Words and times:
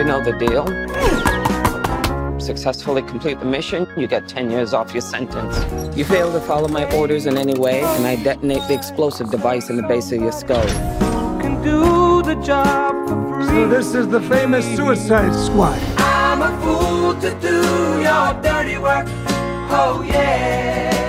You 0.00 0.06
know 0.06 0.24
the 0.24 0.32
deal. 0.32 0.64
Successfully 2.40 3.02
complete 3.02 3.38
the 3.38 3.44
mission, 3.44 3.86
you 3.98 4.06
get 4.06 4.26
10 4.26 4.50
years 4.50 4.72
off 4.72 4.94
your 4.94 5.02
sentence. 5.02 5.54
You 5.94 6.06
fail 6.06 6.32
to 6.32 6.40
follow 6.40 6.68
my 6.68 6.90
orders 6.96 7.26
in 7.26 7.36
any 7.36 7.52
way, 7.52 7.82
and 7.82 8.06
I 8.06 8.16
detonate 8.16 8.66
the 8.66 8.72
explosive 8.72 9.30
device 9.30 9.68
in 9.68 9.76
the 9.76 9.82
base 9.82 10.10
of 10.10 10.22
your 10.22 10.32
skull. 10.32 10.66
can 11.42 11.62
do 11.62 12.22
the 12.22 12.34
job 12.36 13.08
for 13.10 13.44
free. 13.44 13.44
So 13.44 13.68
this 13.68 13.94
is 13.94 14.08
the 14.08 14.22
famous 14.22 14.64
Suicide 14.74 15.34
Squad. 15.34 15.78
I'm 15.98 16.40
a 16.40 16.50
fool 16.62 17.14
to 17.20 17.38
do 17.38 17.60
your 18.00 18.32
dirty 18.40 18.78
work. 18.78 19.06
Oh 19.68 20.02
yeah. 20.08 21.00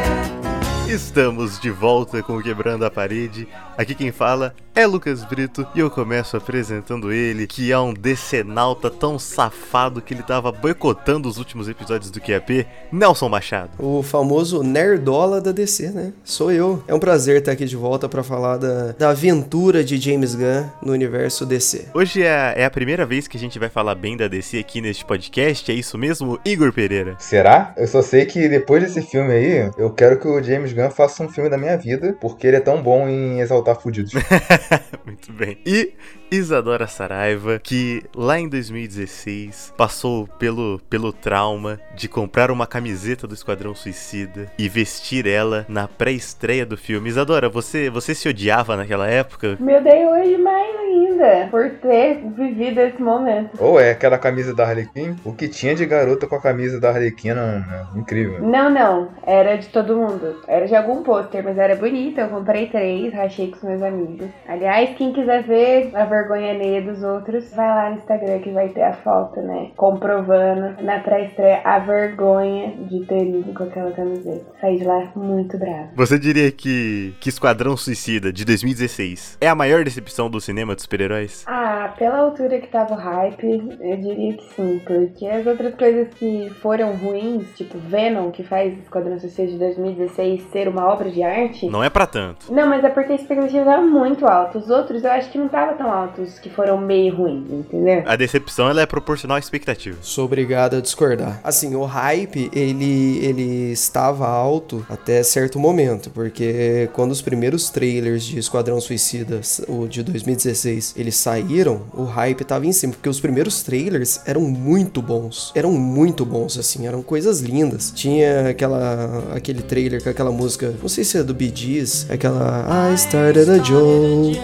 Estamos 0.90 1.58
de 1.62 1.72
volta 1.72 2.22
com 2.22 2.36
o 2.36 2.44
Quebrando 2.44 2.84
a 2.84 2.92
Parede. 2.92 3.48
Aqui 3.78 3.96
quem 3.96 4.12
fala 4.12 4.54
é 4.74 4.86
Lucas 4.86 5.24
Brito 5.26 5.68
e 5.76 5.80
eu 5.80 5.92
começo 5.92 6.38
apresentando 6.38 7.12
ele, 7.12 7.46
que 7.46 7.72
é 7.72 7.80
um 7.80 7.94
decenalta 7.94 8.90
tão 8.90 9.20
safado 9.20 10.02
que 10.02 10.14
ele 10.14 10.24
tava 10.24 10.52
boicotando 10.52 11.28
os 11.28 11.38
últimos 11.38 11.68
episódios 11.68 12.10
do 12.10 12.22
QAP, 12.22 12.66
Nelson 12.92 13.28
Machado. 13.28 13.72
O 13.78 14.02
famoso 14.02 14.64
nerdola 14.64 15.42
da 15.42 15.52
DC, 15.52 15.92
né? 15.92 16.14
Sou 16.24 16.52
eu. 16.52 16.82
É 16.88 16.96
um 16.96 17.00
prazer 17.00 17.40
estar 17.40 17.52
aqui 17.52 17.66
de 17.66 17.76
volta 17.76 18.08
para 18.08 18.24
falar 18.24 18.58
da, 18.58 18.94
da 18.94 19.10
aventura 19.10 19.84
de 19.84 19.98
James 19.98 20.36
Gunn 20.36 20.70
no 20.82 20.94
universo 20.94 21.46
DC. 21.46 21.90
Hoje 21.94 22.24
é 22.24 22.32
a, 22.32 22.54
é 22.56 22.66
a 22.66 22.72
primeira 22.72 23.06
vez 23.06 23.28
que 23.28 23.36
a 23.36 23.40
gente 23.40 23.60
vai 23.60 23.70
falar 23.70 23.96
bem 23.96 24.16
da 24.16 24.28
DC 24.28 24.58
aqui 24.58 24.80
neste 24.80 25.04
podcast, 25.04 25.70
é 25.70 25.76
isso 25.76 25.98
mesmo, 25.98 26.40
Igor 26.46 26.72
Pereira? 26.72 27.16
Será? 27.20 27.74
Eu 27.76 27.88
só 27.88 28.02
sei 28.02 28.26
que 28.26 28.48
depois 28.48 28.82
desse 28.82 29.02
filme 29.02 29.34
aí, 29.34 29.72
eu 29.78 29.90
quero 29.90 30.18
que 30.18 30.28
o 30.28 30.42
James 30.42 30.72
Gunn 30.72 30.90
faça 30.90 31.24
um 31.24 31.30
filme 31.30 31.50
da 31.50 31.58
minha 31.58 31.78
vida, 31.78 32.16
porque 32.22 32.48
ele 32.48 32.58
é 32.58 32.62
tão 32.62 32.82
bom 32.82 33.08
em 33.10 33.42
exaltar 33.42 33.76
fudidos. 33.76 34.14
Muito 35.06 35.32
bem. 35.34 35.58
E 35.66 35.94
Isadora 36.32 36.88
Saraiva, 36.88 37.60
que 37.60 38.04
lá 38.16 38.40
em 38.40 38.48
2016 38.48 39.74
passou 39.78 40.28
pelo, 40.28 40.80
pelo 40.90 41.12
trauma 41.12 41.80
de 41.96 42.08
comprar 42.08 42.52
uma 42.52 42.66
camiseta 42.66 43.28
do 43.28 43.34
Esquadrão 43.34 43.76
Suicida 43.76 44.52
e 44.58 44.70
vestir 44.70 45.28
ela 45.28 45.66
na 45.68 45.88
pré-estreia 45.88 46.66
do 46.66 46.78
filme. 46.78 47.10
Isadora, 47.10 47.50
você, 47.50 47.90
você 47.90 48.16
se 48.16 48.30
odiava 48.30 48.78
naquela 48.78 49.08
época? 49.08 49.58
Me 49.60 49.78
odeio 49.78 50.10
hoje 50.10 50.38
mais 50.38 50.81
ainda 51.22 51.48
por 51.50 51.70
ter 51.82 52.22
vivido 52.36 52.80
esse 52.80 53.02
momento. 53.02 53.52
Ou 53.60 53.80
é 53.80 53.92
aquela 53.92 54.18
camisa 54.18 54.54
da 54.54 54.66
Harley 54.66 54.88
Quinn? 54.88 55.16
O 55.24 55.34
que 55.34 55.48
tinha 55.48 55.76
de 55.76 55.86
garota 55.86 56.28
com 56.28 56.36
a 56.36 56.42
camisa 56.42 56.80
da 56.80 56.90
Harley 56.90 57.12
Quinn, 57.12 57.36
não, 57.36 57.60
não, 57.60 58.02
incrível. 58.02 58.42
Não, 58.42 58.70
não. 58.70 59.10
Era 59.26 59.58
de 59.58 59.68
todo 59.68 59.96
mundo. 59.96 60.42
Era 60.48 60.68
de 60.68 60.76
algum 60.76 61.04
pôster, 61.04 61.44
mas 61.44 61.58
era 61.58 61.76
bonita. 61.76 62.22
Eu 62.22 62.30
comprei 62.30 62.68
três, 62.68 63.14
rachei 63.14 63.52
com 63.52 63.58
os 63.58 63.64
meus 63.64 63.84
amigos. 63.84 64.28
Aliás, 64.48 64.96
quem 64.98 65.14
quiser 65.14 65.44
ver 65.44 65.92
a 65.94 66.06
vergonha 66.06 66.52
alheia 66.52 66.82
dos 66.82 67.04
outros, 67.04 67.52
vai 67.54 67.68
lá 67.68 67.90
no 67.90 67.98
Instagram 67.98 68.40
que 68.40 68.52
vai 68.52 68.70
ter 68.70 68.84
a 68.84 68.94
foto, 68.94 69.42
né? 69.42 69.72
Comprovando 69.76 70.82
na 70.82 71.00
pré-estreia 71.00 71.62
a 71.64 71.80
vergonha 71.80 72.76
de 72.90 73.06
ter 73.06 73.24
ido 73.24 73.54
com 73.54 73.64
aquela 73.64 73.92
camiseta. 73.92 74.46
Saí 74.60 74.78
de 74.78 74.84
lá 74.84 75.12
muito 75.16 75.58
bravo. 75.58 75.90
Você 75.96 76.18
diria 76.18 76.52
que, 76.52 77.14
que 77.20 77.30
Esquadrão 77.30 77.78
Suicida, 77.78 78.32
de 78.32 78.46
2016, 78.46 79.38
é 79.40 79.48
a 79.48 79.56
maior 79.56 79.84
decepção 79.84 80.30
do 80.30 80.40
cinema 80.40 80.76
dos 80.76 80.86
super-heróis? 81.12 81.44
Ah, 81.46 81.94
pela 81.98 82.20
altura 82.20 82.60
que 82.60 82.68
tava 82.68 82.94
o 82.94 82.98
hype, 82.98 83.78
eu 83.80 83.98
diria 83.98 84.38
que 84.38 84.44
sim. 84.56 84.82
Porque 84.86 85.26
as 85.26 85.46
outras 85.46 85.76
coisas 85.76 86.08
que 86.16 86.50
foram 86.62 86.96
ruins, 86.96 87.48
tipo 87.56 87.78
Venom, 87.78 88.32
que 88.32 88.44
faz 88.44 88.78
Esquadrão 88.80 89.20
Suicida 89.20 89.52
de 89.52 89.58
2016 89.58 90.44
ser 90.52 90.68
uma 90.68 90.88
obra 90.88 91.10
de 91.10 91.22
arte... 91.22 91.68
Não 91.68 91.84
é 91.84 91.90
pra 91.90 92.08
tanto. 92.08 92.52
Não, 92.52 92.68
mas 92.68 92.84
é 92.84 92.90
porque 92.90 93.12
a 93.12 93.16
expectativa 93.16 93.66
tava 93.66 93.82
muito 93.82 94.26
alta. 94.26 94.58
Os 94.58 94.70
outros 94.70 95.04
eu 95.04 95.12
acho 95.12 95.30
que 95.32 95.38
não 95.38 95.48
tava 95.48 95.74
tão 95.74 95.92
altos 95.92 96.40
que 96.40 96.50
foram 96.50 96.78
meio 96.78 97.16
ruins, 97.16 97.50
entendeu? 97.52 98.04
A 98.06 98.16
decepção 98.16 98.70
ela 98.70 98.82
é 98.82 98.86
proporcional 98.86 99.38
à 99.38 99.40
expectativa. 99.40 99.98
Sou 100.02 100.26
obrigado 100.26 100.76
a 100.76 100.82
discordar. 100.82 101.40
Assim, 101.44 101.76
o 101.76 101.84
hype, 101.84 102.50
ele, 102.54 103.24
ele 103.26 103.72
estava 103.72 104.28
alto 104.28 104.86
até 104.90 105.24
certo 105.24 105.60
momento, 105.60 106.10
porque 106.12 106.90
quando 106.94 107.12
os 107.12 107.22
primeiros 107.22 107.70
trailers 107.70 108.24
de 108.24 108.40
Esquadrão 108.40 108.80
Suicida, 108.80 109.42
o 109.68 109.88
de 109.88 110.04
2016, 110.04 110.96
eles 111.02 111.16
saíram, 111.16 111.82
o 111.94 112.04
hype 112.04 112.44
tava 112.44 112.66
em 112.66 112.72
cima, 112.72 112.94
porque 112.94 113.10
os 113.10 113.20
primeiros 113.20 113.62
trailers 113.64 114.22
eram 114.26 114.42
muito 114.42 115.02
bons. 115.02 115.52
Eram 115.56 115.72
muito 115.72 116.26
bons, 116.26 116.58
assim, 116.58 116.88
eram 116.88 117.02
coisas 117.02 117.40
lindas. 117.40 117.92
Tinha 117.94 118.50
aquela, 118.50 119.24
aquele 119.36 119.62
trailer 119.62 120.04
com 120.04 120.10
aquela 120.10 120.32
música, 120.32 120.74
não 120.82 120.90
sei 120.90 121.04
se 121.04 121.18
é 121.18 121.24
do 121.24 121.34
Bee 121.34 121.52
Gees, 121.54 122.06
aquela 122.10 122.92
I 122.92 122.96
started 122.96 123.50
a 123.50 123.58
joke. 123.58 124.40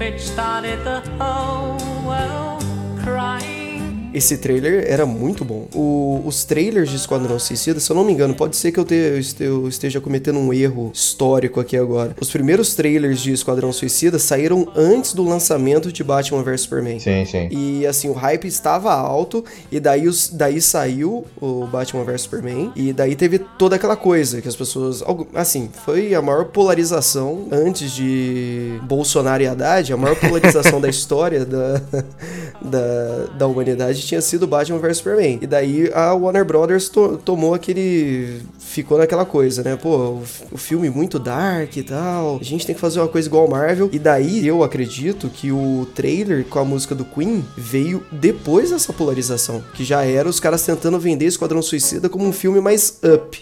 It 0.00 0.18
started 0.18 0.82
the 0.84 1.02
whole 1.18 1.78
world. 2.06 2.49
Esse 4.12 4.36
trailer 4.38 4.84
era 4.88 5.06
muito 5.06 5.44
bom. 5.44 5.66
O- 5.74 6.22
os 6.24 6.44
trailers 6.44 6.90
de 6.90 6.96
Esquadrão 6.96 7.38
Suicida, 7.38 7.78
se 7.80 7.90
eu 7.90 7.96
não 7.96 8.04
me 8.04 8.12
engano, 8.12 8.34
pode 8.34 8.56
ser 8.56 8.72
que 8.72 8.80
eu, 8.80 8.84
te- 8.84 8.94
eu 8.94 9.18
este- 9.18 9.42
eu 9.44 9.68
esteja 9.68 10.00
cometendo 10.00 10.38
um 10.38 10.52
erro 10.52 10.90
histórico 10.94 11.60
aqui 11.60 11.76
agora. 11.76 12.14
Os 12.20 12.30
primeiros 12.30 12.74
trailers 12.74 13.20
de 13.20 13.32
Esquadrão 13.32 13.72
Suicida 13.72 14.18
saíram 14.18 14.66
antes 14.74 15.12
do 15.14 15.22
lançamento 15.24 15.92
de 15.92 16.02
Batman 16.02 16.42
vs 16.42 16.62
Superman. 16.62 16.98
Sim, 16.98 17.24
sim. 17.24 17.48
E 17.50 17.86
assim, 17.86 18.08
o 18.08 18.12
hype 18.12 18.46
estava 18.46 18.92
alto, 18.92 19.44
e 19.70 19.78
daí, 19.80 20.06
os, 20.08 20.28
daí 20.30 20.60
saiu 20.60 21.24
o 21.40 21.66
Batman 21.66 22.04
vs 22.04 22.22
Superman, 22.22 22.72
e 22.76 22.92
daí 22.92 23.14
teve 23.14 23.38
toda 23.38 23.76
aquela 23.76 23.96
coisa 23.96 24.40
que 24.40 24.48
as 24.48 24.56
pessoas. 24.56 25.02
Assim, 25.34 25.70
foi 25.84 26.14
a 26.14 26.22
maior 26.22 26.46
polarização 26.46 27.46
antes 27.52 27.92
de 27.92 28.78
Bolsonaro 28.82 29.42
e 29.42 29.46
Haddad, 29.46 29.92
a 29.92 29.96
maior 29.96 30.16
polarização 30.16 30.80
da 30.80 30.88
história 30.90 31.44
da, 31.44 31.80
da, 32.62 33.26
da 33.38 33.46
humanidade 33.46 33.99
tinha 34.06 34.20
sido 34.20 34.46
Batman 34.46 34.78
vs 34.78 34.98
Superman. 34.98 35.38
E 35.40 35.46
daí 35.46 35.90
a 35.94 36.12
Warner 36.14 36.44
Brothers 36.44 36.88
to- 36.88 37.18
tomou 37.24 37.54
aquele. 37.54 38.40
ficou 38.58 38.98
naquela 38.98 39.24
coisa, 39.24 39.62
né? 39.62 39.76
Pô, 39.76 39.96
o, 39.96 40.22
o 40.52 40.58
filme 40.58 40.88
muito 40.90 41.18
dark 41.18 41.76
e 41.76 41.82
tal, 41.82 42.38
a 42.40 42.44
gente 42.44 42.64
tem 42.66 42.74
que 42.74 42.80
fazer 42.80 43.00
uma 43.00 43.08
coisa 43.08 43.28
igual 43.28 43.44
ao 43.44 43.50
Marvel. 43.50 43.88
E 43.92 43.98
daí 43.98 44.46
eu 44.46 44.62
acredito 44.62 45.28
que 45.28 45.50
o 45.52 45.86
trailer 45.94 46.44
com 46.44 46.58
a 46.58 46.64
música 46.64 46.94
do 46.94 47.04
Queen 47.04 47.44
veio 47.56 48.02
depois 48.12 48.70
dessa 48.70 48.92
polarização, 48.92 49.62
que 49.74 49.84
já 49.84 50.04
era 50.04 50.28
os 50.28 50.38
caras 50.40 50.64
tentando 50.64 50.98
vender 50.98 51.26
Esquadrão 51.26 51.62
Suicida 51.62 52.08
como 52.08 52.24
um 52.26 52.32
filme 52.32 52.60
mais 52.60 52.98
up. 53.04 53.38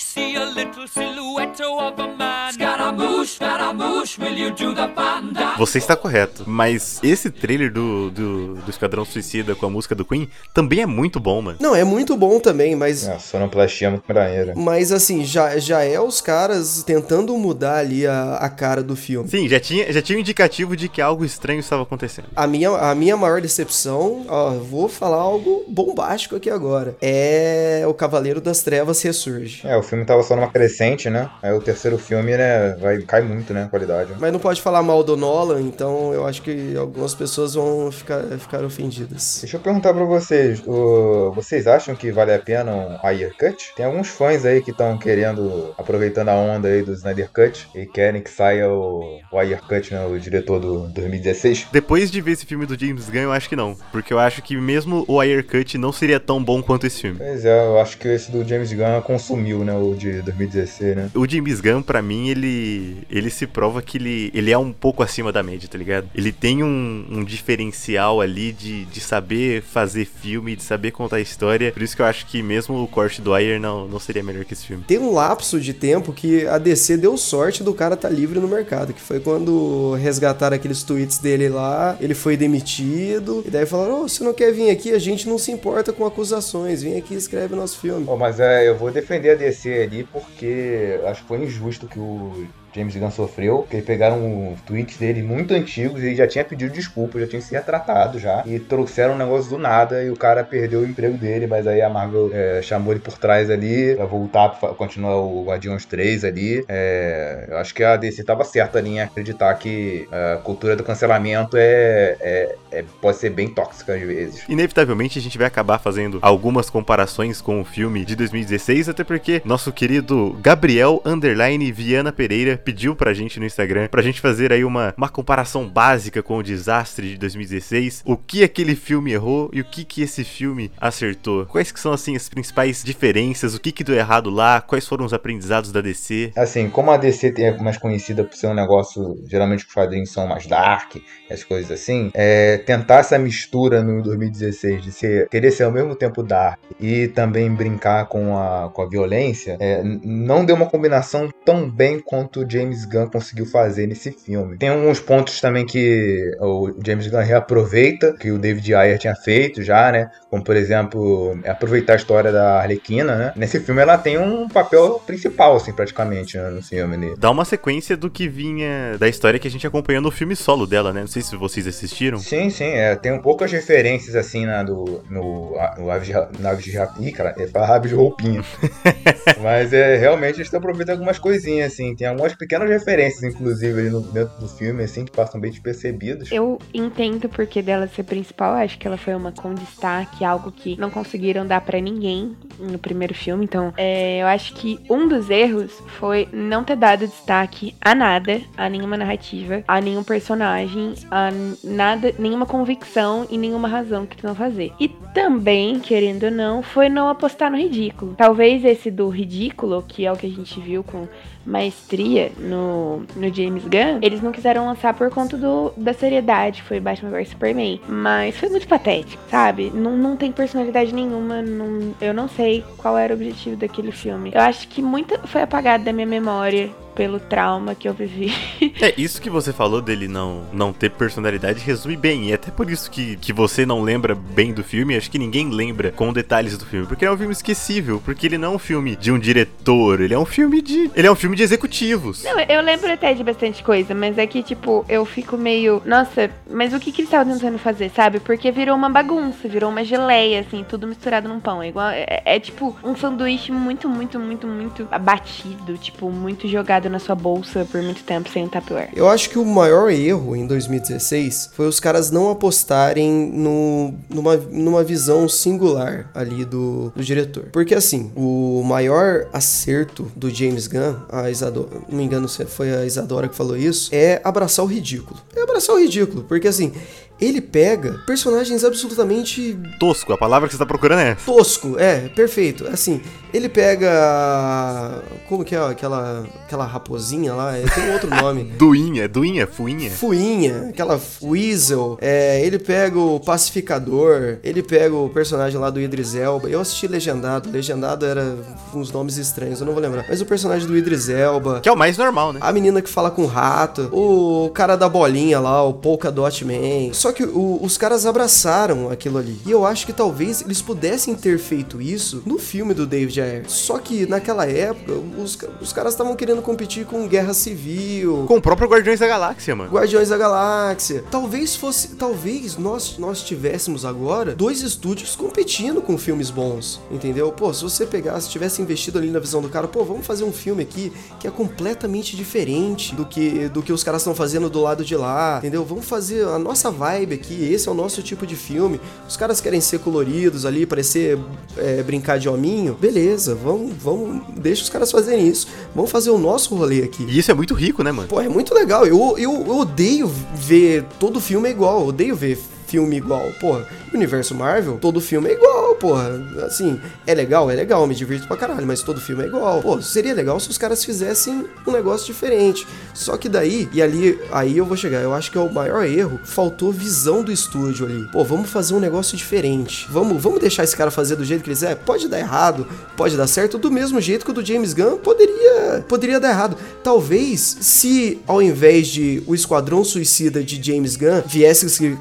See 0.00 0.36
a 0.36 0.44
little 0.44 0.86
silhouette 0.88 1.62
of 1.62 2.00
a 2.00 2.06
man. 2.08 2.52
Scaramouche, 2.52 3.34
Scaramouche, 3.36 4.20
will 4.20 4.36
you 4.36 4.50
do 4.50 4.74
the 4.74 4.88
fandango? 4.94 5.58
Você 5.58 5.78
está 5.78 5.94
correto, 5.94 6.44
mas 6.46 6.98
esse 7.02 7.30
trailer 7.30 7.72
do, 7.72 8.10
do, 8.10 8.54
do 8.56 8.70
Esquadrão 8.70 9.04
Suicida 9.04 9.54
com 9.54 9.66
a 9.66 9.70
música 9.70 9.94
do 9.94 10.04
Queen 10.04 10.28
também 10.52 10.80
é 10.80 10.86
muito 10.86 11.20
bom, 11.20 11.40
mano. 11.42 11.58
Não, 11.60 11.76
é 11.76 11.84
muito 11.84 12.16
bom 12.16 12.40
também, 12.40 12.74
mas 12.74 13.08
A 13.08 13.18
sonoplastia 13.18 13.88
é 13.88 13.90
muito 13.90 14.04
maneira. 14.12 14.54
Mas 14.56 14.90
assim, 14.90 15.24
já, 15.24 15.58
já 15.58 15.84
é 15.84 16.00
os 16.00 16.20
caras 16.20 16.82
tentando 16.82 17.36
mudar 17.36 17.78
ali 17.78 18.06
a, 18.06 18.36
a 18.36 18.48
cara 18.48 18.82
do 18.82 18.96
filme. 18.96 19.28
Sim, 19.28 19.48
já 19.48 19.60
tinha, 19.60 19.92
já 19.92 20.02
tinha 20.02 20.16
um 20.16 20.20
indicativo 20.20 20.76
de 20.76 20.88
que 20.88 21.00
algo 21.00 21.24
estranho 21.24 21.60
estava 21.60 21.82
acontecendo. 21.82 22.26
A 22.34 22.46
minha, 22.46 22.70
a 22.70 22.94
minha 22.94 23.16
maior 23.16 23.40
decepção, 23.40 24.24
ó, 24.28 24.50
vou 24.50 24.88
falar 24.88 25.18
algo 25.18 25.64
bombástico 25.68 26.36
aqui 26.36 26.50
agora. 26.50 26.96
É 27.00 27.84
o 27.86 27.94
Cavaleiro 27.94 28.40
das 28.40 28.62
Trevas 28.62 29.02
ressurge. 29.02 29.60
É, 29.64 29.76
o 29.76 29.82
filme 29.90 30.04
tava 30.04 30.22
só 30.22 30.34
numa 30.34 30.50
crescente, 30.50 31.10
né? 31.10 31.28
Aí 31.42 31.52
o 31.52 31.60
terceiro 31.60 31.98
filme, 31.98 32.36
né, 32.36 32.76
vai 32.80 32.98
cai 33.02 33.20
muito, 33.22 33.52
né, 33.52 33.64
a 33.64 33.68
qualidade. 33.68 34.12
Mas 34.18 34.32
não 34.32 34.40
pode 34.40 34.60
falar 34.62 34.82
mal 34.82 35.02
do 35.04 35.16
Nolan, 35.16 35.60
então 35.60 36.12
eu 36.14 36.26
acho 36.26 36.42
que 36.42 36.74
algumas 36.76 37.14
pessoas 37.14 37.54
vão 37.54 37.90
ficar, 37.92 38.22
ficar 38.38 38.64
ofendidas. 38.64 39.38
Deixa 39.42 39.56
eu 39.56 39.60
perguntar 39.60 39.92
pra 39.92 40.04
vocês, 40.04 40.62
o- 40.66 41.32
vocês 41.34 41.66
acham 41.66 41.94
que 41.94 42.10
vale 42.10 42.32
a 42.32 42.38
pena 42.38 42.72
um 42.72 42.98
Ayer 43.06 43.32
Cut? 43.38 43.72
Tem 43.76 43.84
alguns 43.84 44.08
fãs 44.08 44.44
aí 44.44 44.62
que 44.62 44.70
estão 44.70 44.96
querendo, 44.98 45.74
aproveitando 45.76 46.28
a 46.28 46.34
onda 46.34 46.68
aí 46.68 46.82
do 46.82 46.92
Snyder 46.92 47.30
Cut, 47.32 47.68
e 47.74 47.86
querem 47.86 48.22
que 48.22 48.30
saia 48.30 48.68
o, 48.70 49.18
o 49.32 49.38
Ayer 49.38 49.60
Cut, 49.62 49.92
né, 49.92 50.06
o 50.06 50.18
diretor 50.18 50.58
do 50.60 50.86
2016. 50.88 51.66
Depois 51.72 52.10
de 52.10 52.20
ver 52.20 52.32
esse 52.32 52.46
filme 52.46 52.66
do 52.66 52.78
James 52.78 53.08
Gunn, 53.08 53.20
eu 53.22 53.32
acho 53.32 53.48
que 53.48 53.56
não. 53.56 53.76
Porque 53.92 54.12
eu 54.12 54.18
acho 54.18 54.42
que 54.42 54.56
mesmo 54.56 55.04
o 55.08 55.20
Ayer 55.20 55.44
Cut 55.46 55.76
não 55.78 55.92
seria 55.92 56.20
tão 56.20 56.42
bom 56.42 56.62
quanto 56.62 56.86
esse 56.86 57.00
filme. 57.00 57.18
Pois 57.18 57.44
é, 57.44 57.66
eu 57.66 57.80
acho 57.80 57.98
que 57.98 58.08
esse 58.08 58.30
do 58.30 58.46
James 58.46 58.72
Gunn 58.72 59.00
consumiu, 59.02 59.64
né, 59.64 59.69
o 59.74 59.94
de 59.94 60.22
2016, 60.22 60.96
né? 60.96 61.10
O 61.14 61.28
James 61.28 61.60
Gunn, 61.60 61.82
pra 61.82 62.02
mim, 62.02 62.28
ele, 62.28 62.98
ele 63.10 63.30
se 63.30 63.46
prova 63.46 63.82
que 63.82 63.98
ele, 63.98 64.30
ele 64.34 64.50
é 64.50 64.58
um 64.58 64.72
pouco 64.72 65.02
acima 65.02 65.32
da 65.32 65.42
média, 65.42 65.68
tá 65.68 65.78
ligado? 65.78 66.08
Ele 66.14 66.32
tem 66.32 66.62
um, 66.62 67.06
um 67.10 67.24
diferencial 67.24 68.20
ali 68.20 68.52
de, 68.52 68.84
de 68.86 69.00
saber 69.00 69.62
fazer 69.62 70.04
filme, 70.04 70.56
de 70.56 70.62
saber 70.62 70.90
contar 70.90 71.20
história. 71.20 71.72
Por 71.72 71.82
isso 71.82 71.96
que 71.96 72.02
eu 72.02 72.06
acho 72.06 72.26
que 72.26 72.42
mesmo 72.42 72.82
o 72.82 72.88
corte 72.88 73.20
do 73.20 73.34
Ayer 73.34 73.60
não, 73.60 73.86
não 73.86 73.98
seria 73.98 74.22
melhor 74.22 74.44
que 74.44 74.54
esse 74.54 74.66
filme. 74.66 74.84
Tem 74.86 74.98
um 74.98 75.12
lapso 75.12 75.60
de 75.60 75.72
tempo 75.72 76.12
que 76.12 76.46
a 76.46 76.58
DC 76.58 76.96
deu 76.96 77.16
sorte 77.16 77.62
do 77.62 77.74
cara 77.74 77.96
tá 77.96 78.08
livre 78.08 78.38
no 78.38 78.48
mercado, 78.48 78.92
que 78.92 79.00
foi 79.00 79.20
quando 79.20 79.94
resgataram 79.94 80.56
aqueles 80.56 80.82
tweets 80.82 81.18
dele 81.18 81.48
lá, 81.48 81.96
ele 82.00 82.14
foi 82.14 82.36
demitido, 82.36 83.42
e 83.46 83.50
daí 83.50 83.66
falaram, 83.66 84.02
ô, 84.02 84.08
você 84.08 84.24
não 84.24 84.32
quer 84.32 84.52
vir 84.52 84.70
aqui? 84.70 84.92
A 84.92 84.98
gente 84.98 85.28
não 85.28 85.38
se 85.38 85.52
importa 85.52 85.92
com 85.92 86.04
acusações, 86.06 86.82
vem 86.82 86.96
aqui 86.96 87.14
e 87.14 87.16
escreve 87.16 87.54
nosso 87.54 87.78
filme. 87.78 88.04
Ó, 88.08 88.16
mas 88.16 88.40
é, 88.40 88.68
eu 88.68 88.76
vou 88.76 88.90
defender 88.90 89.30
a 89.30 89.34
DC 89.34 89.59
ali 89.68 90.04
porque 90.04 91.00
acho 91.04 91.22
que 91.22 91.28
foi 91.28 91.42
injusto 91.42 91.86
que 91.88 91.98
o 91.98 92.32
James 92.74 92.94
Gunn 92.96 93.10
sofreu, 93.10 93.66
que 93.68 93.76
eles 93.76 93.86
pegaram 93.86 94.54
tweets 94.66 94.96
dele 94.96 95.22
muito 95.22 95.54
antigos 95.54 96.02
ele 96.02 96.14
já 96.14 96.26
tinha 96.26 96.44
pedido 96.44 96.72
desculpa, 96.72 97.18
já 97.18 97.26
tinha 97.26 97.40
se 97.40 97.54
retratado 97.54 98.18
já, 98.18 98.42
e 98.46 98.58
trouxeram 98.58 99.14
um 99.14 99.18
negócio 99.18 99.50
do 99.50 99.58
nada 99.58 100.02
e 100.02 100.10
o 100.10 100.16
cara 100.16 100.44
perdeu 100.44 100.80
o 100.80 100.86
emprego 100.86 101.16
dele, 101.16 101.46
mas 101.46 101.66
aí 101.66 101.80
a 101.80 101.88
Marvel 101.88 102.30
é, 102.32 102.60
chamou 102.62 102.92
ele 102.92 103.00
por 103.00 103.18
trás 103.18 103.50
ali 103.50 103.94
pra 103.96 104.04
voltar 104.04 104.50
pra 104.50 104.70
continuar 104.70 105.16
o 105.16 105.44
Guardiões 105.44 105.84
3 105.84 106.24
ali. 106.24 106.64
É, 106.68 107.46
eu 107.48 107.58
acho 107.58 107.74
que 107.74 107.82
a 107.82 107.96
DC 107.96 108.24
tava 108.24 108.44
certa 108.44 108.78
ali 108.78 108.90
em 108.90 109.00
acreditar 109.00 109.52
que 109.54 110.08
a 110.10 110.36
cultura 110.38 110.76
do 110.76 110.82
cancelamento 110.82 111.56
é, 111.56 112.16
é, 112.20 112.56
é 112.72 112.84
pode 113.00 113.16
ser 113.16 113.30
bem 113.30 113.48
tóxica 113.48 113.94
às 113.94 114.02
vezes. 114.02 114.44
Inevitavelmente 114.48 115.18
a 115.18 115.22
gente 115.22 115.36
vai 115.36 115.46
acabar 115.46 115.78
fazendo 115.78 116.18
algumas 116.22 116.70
comparações 116.70 117.40
com 117.40 117.60
o 117.60 117.64
filme 117.64 118.04
de 118.04 118.14
2016, 118.14 118.88
até 118.88 119.04
porque 119.04 119.42
nosso 119.44 119.72
querido 119.72 120.38
Gabriel 120.40 121.00
Underline 121.04 121.70
Viana 121.72 122.12
Pereira 122.12 122.59
pediu 122.60 122.94
pra 122.94 123.12
gente 123.12 123.40
no 123.40 123.46
Instagram 123.46 123.88
pra 123.88 124.02
gente 124.02 124.20
fazer 124.20 124.52
aí 124.52 124.64
uma, 124.64 124.94
uma 124.96 125.08
comparação 125.08 125.68
básica 125.68 126.22
com 126.22 126.36
o 126.38 126.42
desastre 126.42 127.10
de 127.10 127.18
2016, 127.18 128.02
o 128.04 128.16
que 128.16 128.44
aquele 128.44 128.74
filme 128.74 129.12
errou 129.12 129.50
e 129.52 129.60
o 129.60 129.64
que 129.64 129.84
que 129.84 130.02
esse 130.02 130.24
filme 130.24 130.70
acertou. 130.78 131.46
Quais 131.46 131.72
que 131.72 131.80
são 131.80 131.92
assim 131.92 132.16
as 132.16 132.28
principais 132.28 132.82
diferenças, 132.84 133.54
o 133.54 133.60
que 133.60 133.72
que 133.72 133.84
deu 133.84 133.94
errado 133.94 134.30
lá, 134.30 134.60
quais 134.60 134.86
foram 134.86 135.04
os 135.04 135.12
aprendizados 135.12 135.72
da 135.72 135.80
DC? 135.80 136.32
Assim, 136.36 136.68
como 136.68 136.90
a 136.90 136.96
DC 136.96 137.34
é 137.38 137.56
mais 137.58 137.76
conhecida 137.76 138.24
por 138.24 138.36
ser 138.36 138.46
um 138.46 138.54
negócio, 138.54 139.16
geralmente 139.26 139.64
os 139.64 139.72
quadrinhos 139.72 140.12
são 140.12 140.26
mais 140.26 140.46
dark, 140.46 140.96
as 141.30 141.44
coisas 141.44 141.70
assim, 141.70 142.10
é, 142.14 142.58
tentar 142.58 142.98
essa 142.98 143.18
mistura 143.18 143.82
no 143.82 144.02
2016 144.02 144.82
de 144.82 144.92
ser, 144.92 145.28
querer 145.28 145.50
ser 145.50 145.64
ao 145.64 145.72
mesmo 145.72 145.94
tempo 145.94 146.22
dark 146.22 146.58
e 146.78 147.08
também 147.08 147.52
brincar 147.52 148.06
com 148.06 148.36
a, 148.36 148.70
com 148.70 148.82
a 148.82 148.88
violência, 148.88 149.56
é, 149.60 149.82
não 149.84 150.44
deu 150.44 150.56
uma 150.56 150.66
combinação 150.66 151.28
tão 151.44 151.70
bem 151.70 152.00
quanto 152.00 152.44
James 152.50 152.84
Gunn 152.84 153.08
conseguiu 153.08 153.46
fazer 153.46 153.86
nesse 153.86 154.10
filme. 154.10 154.56
Tem 154.56 154.68
alguns 154.68 155.00
pontos 155.00 155.40
também 155.40 155.64
que 155.64 156.30
o 156.40 156.74
James 156.84 157.06
Gunn 157.06 157.22
reaproveita, 157.22 158.14
que 158.14 158.30
o 158.30 158.38
David 158.38 158.74
Ayer 158.74 158.98
tinha 158.98 159.14
feito 159.14 159.62
já, 159.62 159.92
né? 159.92 160.10
Como, 160.28 160.42
por 160.42 160.56
exemplo, 160.56 161.38
aproveitar 161.46 161.94
a 161.94 161.96
história 161.96 162.32
da 162.32 162.60
Arlequina, 162.60 163.16
né? 163.16 163.32
Nesse 163.36 163.60
filme 163.60 163.80
ela 163.80 163.98
tem 163.98 164.18
um 164.18 164.48
papel 164.48 165.00
principal, 165.06 165.56
assim, 165.56 165.72
praticamente, 165.72 166.36
né, 166.36 166.50
no 166.50 166.62
filme. 166.62 166.96
Né? 166.96 167.14
Dá 167.18 167.30
uma 167.30 167.44
sequência 167.44 167.96
do 167.96 168.10
que 168.10 168.28
vinha 168.28 168.96
da 168.98 169.08
história 169.08 169.38
que 169.38 169.48
a 169.48 169.50
gente 169.50 169.66
acompanhou 169.66 170.02
no 170.02 170.10
filme 170.10 170.34
solo 170.36 170.66
dela, 170.66 170.92
né? 170.92 171.00
Não 171.00 171.08
sei 171.08 171.22
se 171.22 171.36
vocês 171.36 171.66
assistiram. 171.66 172.18
Sim, 172.18 172.50
sim, 172.50 172.64
é, 172.64 172.96
tem 172.96 173.20
poucas 173.20 173.50
referências, 173.52 174.16
assim, 174.16 174.46
na, 174.46 174.62
do, 174.62 175.02
no, 175.10 175.56
no 175.78 175.90
Aves 175.90 176.06
de, 176.06 176.72
de 176.72 177.08
Ih, 177.08 177.12
cara, 177.12 177.34
é 177.38 177.46
pra 177.46 177.66
Aves 177.74 177.90
de 177.90 177.96
Roupinha. 177.96 178.42
Mas 179.42 179.72
é, 179.72 179.96
realmente 179.96 180.36
eles 180.36 180.46
estão 180.46 180.58
aproveitando 180.58 180.96
algumas 180.96 181.18
coisinhas, 181.18 181.72
assim. 181.72 181.94
Tem 181.94 182.06
algumas 182.06 182.34
pequenas 182.40 182.70
referências, 182.70 183.22
inclusive, 183.22 183.78
ali 183.78 183.90
no, 183.90 184.00
dentro 184.00 184.40
do 184.40 184.48
filme, 184.48 184.82
assim, 184.82 185.04
que 185.04 185.12
passam 185.12 185.38
bem 185.38 185.50
despercebidas. 185.50 186.32
Eu 186.32 186.58
entendo 186.72 187.26
o 187.26 187.28
porquê 187.28 187.60
dela 187.60 187.86
ser 187.86 188.04
principal. 188.04 188.54
Acho 188.54 188.78
que 188.78 188.86
ela 188.86 188.96
foi 188.96 189.14
uma 189.14 189.30
com 189.30 189.52
destaque, 189.52 190.24
algo 190.24 190.50
que 190.50 190.74
não 190.80 190.90
conseguiram 190.90 191.46
dar 191.46 191.60
pra 191.60 191.78
ninguém 191.78 192.34
no 192.58 192.78
primeiro 192.78 193.12
filme. 193.12 193.44
Então, 193.44 193.74
é, 193.76 194.22
eu 194.22 194.26
acho 194.26 194.54
que 194.54 194.80
um 194.88 195.06
dos 195.06 195.28
erros 195.28 195.70
foi 195.98 196.26
não 196.32 196.64
ter 196.64 196.76
dado 196.76 197.06
destaque 197.06 197.74
a 197.78 197.94
nada, 197.94 198.40
a 198.56 198.68
nenhuma 198.70 198.96
narrativa, 198.96 199.62
a 199.68 199.78
nenhum 199.78 200.02
personagem, 200.02 200.94
a 201.10 201.30
nada, 201.62 202.14
nenhuma 202.18 202.46
convicção 202.46 203.26
e 203.28 203.36
nenhuma 203.36 203.68
razão 203.68 204.06
que 204.06 204.24
não 204.24 204.34
fazer. 204.34 204.72
E 204.80 204.88
também, 205.12 205.78
querendo 205.78 206.24
ou 206.24 206.30
não, 206.30 206.62
foi 206.62 206.88
não 206.88 207.08
apostar 207.08 207.50
no 207.50 207.58
ridículo. 207.58 208.14
Talvez 208.16 208.64
esse 208.64 208.90
do 208.90 209.08
ridículo, 209.08 209.84
que 209.86 210.06
é 210.06 210.12
o 210.12 210.16
que 210.16 210.26
a 210.26 210.30
gente 210.30 210.58
viu 210.60 210.82
com 210.82 211.06
maestria 211.44 212.30
no, 212.38 213.02
no 213.16 213.34
James 213.34 213.64
Gunn, 213.64 213.98
eles 214.02 214.20
não 214.20 214.32
quiseram 214.32 214.66
lançar 214.66 214.94
por 214.94 215.10
conta 215.10 215.36
do, 215.36 215.72
da 215.76 215.92
seriedade, 215.92 216.62
foi 216.62 216.80
Batman 216.80 217.10
vs 217.10 217.30
Superman. 217.30 217.80
Mas 217.88 218.36
foi 218.36 218.48
muito 218.48 218.68
patético, 218.68 219.22
sabe? 219.30 219.70
Não, 219.74 219.96
não 219.96 220.16
tem 220.16 220.32
personalidade 220.32 220.94
nenhuma, 220.94 221.42
não, 221.42 221.94
eu 222.00 222.12
não 222.12 222.28
sei 222.28 222.64
qual 222.76 222.96
era 222.98 223.12
o 223.12 223.16
objetivo 223.16 223.56
daquele 223.56 223.92
filme. 223.92 224.30
Eu 224.34 224.40
acho 224.40 224.68
que 224.68 224.82
muita 224.82 225.18
foi 225.26 225.42
apagado 225.42 225.84
da 225.84 225.92
minha 225.92 226.06
memória 226.06 226.70
pelo 226.94 227.18
trauma 227.18 227.74
que 227.74 227.88
eu 227.88 227.94
vivi. 227.94 228.32
É, 228.80 228.94
isso 228.96 229.20
que 229.20 229.28
você 229.28 229.52
falou 229.52 229.80
dele 229.80 230.08
não, 230.08 230.42
não 230.52 230.72
ter 230.72 230.90
personalidade 230.90 231.60
resume 231.60 231.96
bem. 231.96 232.26
E 232.26 232.32
é 232.32 232.34
até 232.34 232.50
por 232.50 232.70
isso 232.70 232.90
que, 232.90 233.16
que 233.16 233.32
você 233.32 233.66
não 233.66 233.82
lembra 233.82 234.14
bem 234.14 234.52
do 234.52 234.64
filme. 234.64 234.96
Acho 234.96 235.10
que 235.10 235.18
ninguém 235.18 235.50
lembra 235.50 235.92
com 235.92 236.12
detalhes 236.12 236.56
do 236.56 236.64
filme. 236.64 236.86
Porque 236.86 237.04
é 237.04 237.10
um 237.10 237.16
filme 237.16 237.32
esquecível. 237.32 238.00
Porque 238.04 238.26
ele 238.26 238.38
não 238.38 238.52
é 238.52 238.56
um 238.56 238.58
filme 238.58 238.96
de 238.96 239.12
um 239.12 239.18
diretor. 239.18 240.00
Ele 240.00 240.14
é 240.14 240.18
um 240.18 240.24
filme 240.24 240.62
de. 240.62 240.90
Ele 240.94 241.06
é 241.06 241.12
um 241.12 241.14
filme 241.14 241.36
de 241.36 241.42
executivos. 241.42 242.24
Não, 242.24 242.38
eu 242.40 242.62
lembro 242.62 242.90
até 242.90 243.12
de 243.12 243.22
bastante 243.22 243.62
coisa, 243.62 243.94
mas 243.94 244.16
é 244.18 244.26
que, 244.26 244.42
tipo, 244.42 244.84
eu 244.88 245.04
fico 245.04 245.36
meio. 245.36 245.82
Nossa, 245.84 246.30
mas 246.50 246.72
o 246.72 246.80
que, 246.80 246.90
que 246.92 247.02
eles 247.02 247.08
estavam 247.08 247.32
tentando 247.32 247.58
fazer, 247.58 247.90
sabe? 247.90 248.20
Porque 248.20 248.50
virou 248.50 248.76
uma 248.76 248.88
bagunça, 248.88 249.48
virou 249.48 249.70
uma 249.70 249.84
geleia, 249.84 250.40
assim, 250.40 250.64
tudo 250.68 250.86
misturado 250.86 251.28
num 251.28 251.40
pão. 251.40 251.62
É 251.62 251.68
igual. 251.68 251.90
É, 251.90 252.22
é 252.24 252.40
tipo 252.40 252.76
um 252.82 252.96
sanduíche 252.96 253.52
muito, 253.52 253.88
muito, 253.88 254.18
muito, 254.18 254.46
muito 254.46 254.88
abatido. 254.90 255.76
Tipo, 255.76 256.10
muito 256.10 256.48
jogado 256.48 256.79
na 256.88 256.98
sua 256.98 257.14
bolsa 257.14 257.66
por 257.70 257.82
muito 257.82 258.02
tempo 258.04 258.30
sem 258.30 258.44
um 258.44 258.48
Tupperware. 258.48 258.90
Eu 258.94 259.08
acho 259.08 259.30
que 259.30 259.38
o 259.38 259.44
maior 259.44 259.90
erro 259.90 260.34
em 260.34 260.46
2016 260.46 261.50
foi 261.52 261.66
os 261.66 261.80
caras 261.80 262.10
não 262.10 262.30
apostarem 262.30 263.10
no, 263.32 263.94
numa, 264.08 264.36
numa 264.36 264.84
visão 264.84 265.28
singular 265.28 266.10
ali 266.14 266.44
do, 266.44 266.92
do 266.94 267.02
diretor. 267.02 267.44
Porque 267.52 267.74
assim, 267.74 268.10
o 268.16 268.62
maior 268.64 269.26
acerto 269.32 270.10
do 270.16 270.30
James 270.30 270.66
Gunn, 270.66 270.96
a 271.10 271.30
Isadora, 271.30 271.68
não 271.88 271.98
me 271.98 272.04
engano 272.04 272.28
se 272.28 272.44
foi 272.44 272.72
a 272.72 272.84
Isadora 272.84 273.28
que 273.28 273.34
falou 273.34 273.56
isso, 273.56 273.90
é 273.92 274.20
abraçar 274.24 274.64
o 274.64 274.68
ridículo. 274.68 275.20
É 275.34 275.42
abraçar 275.42 275.74
o 275.74 275.78
ridículo, 275.78 276.24
porque 276.24 276.48
assim, 276.48 276.72
ele 277.20 277.40
pega 277.40 278.00
personagens 278.06 278.64
absolutamente 278.64 279.56
Tosco, 279.78 280.12
a 280.12 280.18
palavra 280.18 280.48
que 280.48 280.54
você 280.54 280.58
tá 280.58 280.66
procurando 280.66 281.00
é 281.00 281.14
tosco, 281.14 281.78
é, 281.78 282.08
perfeito. 282.08 282.66
Assim, 282.66 283.00
ele 283.32 283.48
pega 283.48 285.02
como 285.28 285.44
que 285.44 285.54
é 285.54 285.58
aquela 285.58 286.24
aquela 286.44 286.64
raposinha 286.64 287.34
lá, 287.34 287.56
é, 287.56 287.62
tem 287.62 287.84
um 287.84 287.92
outro 287.92 288.10
nome. 288.10 288.44
Duinha, 288.58 289.08
duinha, 289.08 289.46
fuinha. 289.46 289.90
Fuinha, 289.90 290.68
aquela 290.70 291.00
Weasel, 291.22 291.98
é, 292.00 292.44
ele 292.44 292.58
pega 292.58 292.98
o 292.98 293.20
Pacificador, 293.20 294.38
ele 294.42 294.62
pega 294.62 294.94
o 294.94 295.08
personagem 295.08 295.58
lá 295.58 295.70
do 295.70 295.80
Idris 295.80 296.14
Elba. 296.14 296.48
Eu 296.48 296.60
assisti 296.60 296.86
Legendado, 296.86 297.50
Legendado 297.50 298.04
era 298.04 298.36
uns 298.74 298.90
nomes 298.90 299.16
estranhos, 299.16 299.60
eu 299.60 299.66
não 299.66 299.72
vou 299.72 299.82
lembrar. 299.82 300.04
Mas 300.08 300.20
o 300.20 300.26
personagem 300.26 300.66
do 300.66 300.76
Idris 300.76 301.08
Elba, 301.08 301.60
Que 301.60 301.68
é 301.68 301.72
o 301.72 301.76
mais 301.76 301.96
normal, 301.96 302.32
né? 302.32 302.40
a 302.42 302.52
menina 302.52 302.82
que 302.82 302.90
fala 302.90 303.10
com 303.10 303.22
o 303.22 303.26
rato, 303.26 303.88
o 303.92 304.50
cara 304.50 304.76
da 304.76 304.88
bolinha 304.88 305.38
lá, 305.38 305.62
o 305.62 305.74
Polka 305.74 306.10
Dot 306.10 306.44
Man. 306.44 306.92
Só 306.92 307.09
que 307.12 307.24
o- 307.24 307.58
os 307.62 307.76
caras 307.76 308.06
abraçaram 308.06 308.90
aquilo 308.90 309.18
ali. 309.18 309.38
E 309.46 309.50
eu 309.50 309.64
acho 309.66 309.86
que 309.86 309.92
talvez 309.92 310.40
eles 310.42 310.60
pudessem 310.62 311.14
ter 311.14 311.38
feito 311.38 311.80
isso 311.80 312.22
no 312.26 312.38
filme 312.38 312.74
do 312.74 312.86
David 312.86 313.20
Ayer. 313.20 313.44
Só 313.48 313.78
que 313.78 314.06
naquela 314.06 314.46
época, 314.46 314.92
os, 315.18 315.38
os 315.60 315.72
caras 315.72 315.92
estavam 315.94 316.14
querendo 316.16 316.42
competir 316.42 316.84
com 316.86 317.06
Guerra 317.08 317.34
Civil, 317.34 318.24
Com 318.26 318.36
o 318.36 318.42
próprio 318.42 318.68
Guardiões 318.68 319.00
da 319.00 319.06
Galáxia, 319.06 319.54
mano. 319.56 319.70
Guardiões 319.72 320.08
da 320.08 320.16
Galáxia. 320.16 321.04
Talvez 321.10 321.56
fosse, 321.56 321.88
talvez 321.96 322.56
nós 322.56 322.98
nós 322.98 323.22
tivéssemos 323.22 323.84
agora 323.84 324.34
dois 324.34 324.62
estúdios 324.62 325.14
competindo 325.16 325.80
com 325.82 325.96
filmes 325.98 326.30
bons, 326.30 326.80
entendeu? 326.90 327.30
Pô, 327.32 327.52
se 327.52 327.62
você 327.62 327.86
pegasse, 327.86 328.28
tivesse 328.28 328.60
investido 328.62 328.98
ali 328.98 329.10
na 329.10 329.18
visão 329.18 329.40
do 329.40 329.48
cara, 329.48 329.66
pô, 329.68 329.84
vamos 329.84 330.06
fazer 330.06 330.24
um 330.24 330.32
filme 330.32 330.62
aqui 330.62 330.92
que 331.18 331.26
é 331.26 331.30
completamente 331.30 332.16
diferente 332.16 332.94
do 332.94 333.04
que 333.04 333.48
do 333.48 333.62
que 333.62 333.72
os 333.72 333.82
caras 333.84 334.02
estão 334.02 334.14
fazendo 334.14 334.48
do 334.50 334.60
lado 334.60 334.84
de 334.84 334.96
lá, 334.96 335.38
entendeu? 335.38 335.64
Vamos 335.64 335.84
fazer 335.86 336.24
a 336.26 336.38
nossa 336.38 336.70
vibe 336.70 336.99
aqui, 337.14 337.52
esse 337.52 337.68
é 337.68 337.70
o 337.70 337.74
nosso 337.74 338.02
tipo 338.02 338.26
de 338.26 338.36
filme. 338.36 338.80
Os 339.08 339.16
caras 339.16 339.40
querem 339.40 339.60
ser 339.60 339.80
coloridos 339.80 340.44
ali, 340.44 340.66
parecer 340.66 341.18
é, 341.56 341.82
brincar 341.82 342.18
de 342.18 342.28
hominho, 342.28 342.74
beleza? 342.74 343.34
Vamos, 343.34 343.72
vamos, 343.82 344.22
deixa 344.36 344.62
os 344.62 344.68
caras 344.68 344.90
fazerem 344.90 345.28
isso. 345.28 345.46
Vamos 345.74 345.90
fazer 345.90 346.10
o 346.10 346.18
nosso 346.18 346.54
rolê 346.54 346.82
aqui. 346.82 347.04
E 347.04 347.18
isso 347.18 347.30
é 347.30 347.34
muito 347.34 347.54
rico, 347.54 347.82
né, 347.82 347.92
mano? 347.92 348.08
Pô, 348.08 348.20
é 348.20 348.28
muito 348.28 348.54
legal. 348.54 348.86
Eu, 348.86 349.16
eu, 349.18 349.32
eu 349.46 349.58
odeio 349.58 350.10
ver 350.34 350.84
todo 350.98 351.20
filme 351.20 351.48
é 351.48 351.52
igual. 351.52 351.80
Eu 351.80 351.86
odeio 351.88 352.16
ver 352.16 352.38
filme 352.70 352.96
igual. 352.96 353.32
Porra, 353.40 353.66
universo 353.92 354.34
Marvel, 354.34 354.78
todo 354.80 355.00
filme 355.00 355.28
é 355.30 355.32
igual, 355.32 355.74
porra. 355.74 356.20
Assim, 356.46 356.80
é 357.06 357.14
legal, 357.14 357.50
é 357.50 357.54
legal, 357.54 357.84
me 357.86 357.94
divirto 357.94 358.28
pra 358.28 358.36
caralho, 358.36 358.66
mas 358.66 358.82
todo 358.82 359.00
filme 359.00 359.24
é 359.24 359.26
igual. 359.26 359.60
Pô, 359.60 359.82
seria 359.82 360.14
legal 360.14 360.38
se 360.38 360.48
os 360.50 360.56
caras 360.56 360.84
fizessem 360.84 361.44
um 361.66 361.72
negócio 361.72 362.06
diferente. 362.06 362.66
Só 362.94 363.16
que 363.16 363.28
daí, 363.28 363.68
e 363.72 363.82
ali, 363.82 364.18
aí 364.30 364.56
eu 364.56 364.64
vou 364.64 364.76
chegar, 364.76 365.00
eu 365.02 365.12
acho 365.12 365.30
que 365.32 365.38
é 365.38 365.40
o 365.40 365.52
maior 365.52 365.84
erro, 365.84 366.20
faltou 366.24 366.70
visão 366.72 367.22
do 367.24 367.32
estúdio 367.32 367.86
ali. 367.86 368.06
Pô, 368.12 368.22
vamos 368.24 368.48
fazer 368.50 368.74
um 368.74 368.80
negócio 368.80 369.16
diferente. 369.16 369.86
Vamos, 369.90 370.22
vamos 370.22 370.40
deixar 370.40 370.62
esse 370.64 370.76
cara 370.76 370.90
fazer 370.90 371.16
do 371.16 371.24
jeito 371.24 371.42
que 371.42 371.48
ele 371.50 371.56
quiser. 371.56 371.74
Pode 371.76 372.06
dar 372.08 372.18
errado, 372.20 372.66
pode 372.96 373.16
dar 373.16 373.26
certo, 373.26 373.58
do 373.58 373.70
mesmo 373.70 374.00
jeito 374.00 374.24
que 374.24 374.30
o 374.30 374.34
do 374.34 374.44
James 374.44 374.72
Gunn 374.72 374.98
poderia, 374.98 375.84
poderia 375.88 376.20
dar 376.20 376.30
errado. 376.30 376.56
Talvez, 376.84 377.56
se 377.60 378.20
ao 378.26 378.40
invés 378.40 378.86
de 378.88 379.22
o 379.26 379.34
Esquadrão 379.34 379.82
Suicida 379.84 380.42
de 380.42 380.60
James 380.62 380.96
Gunn 380.96 381.22
viesse 381.26 381.66
escri- 381.66 381.98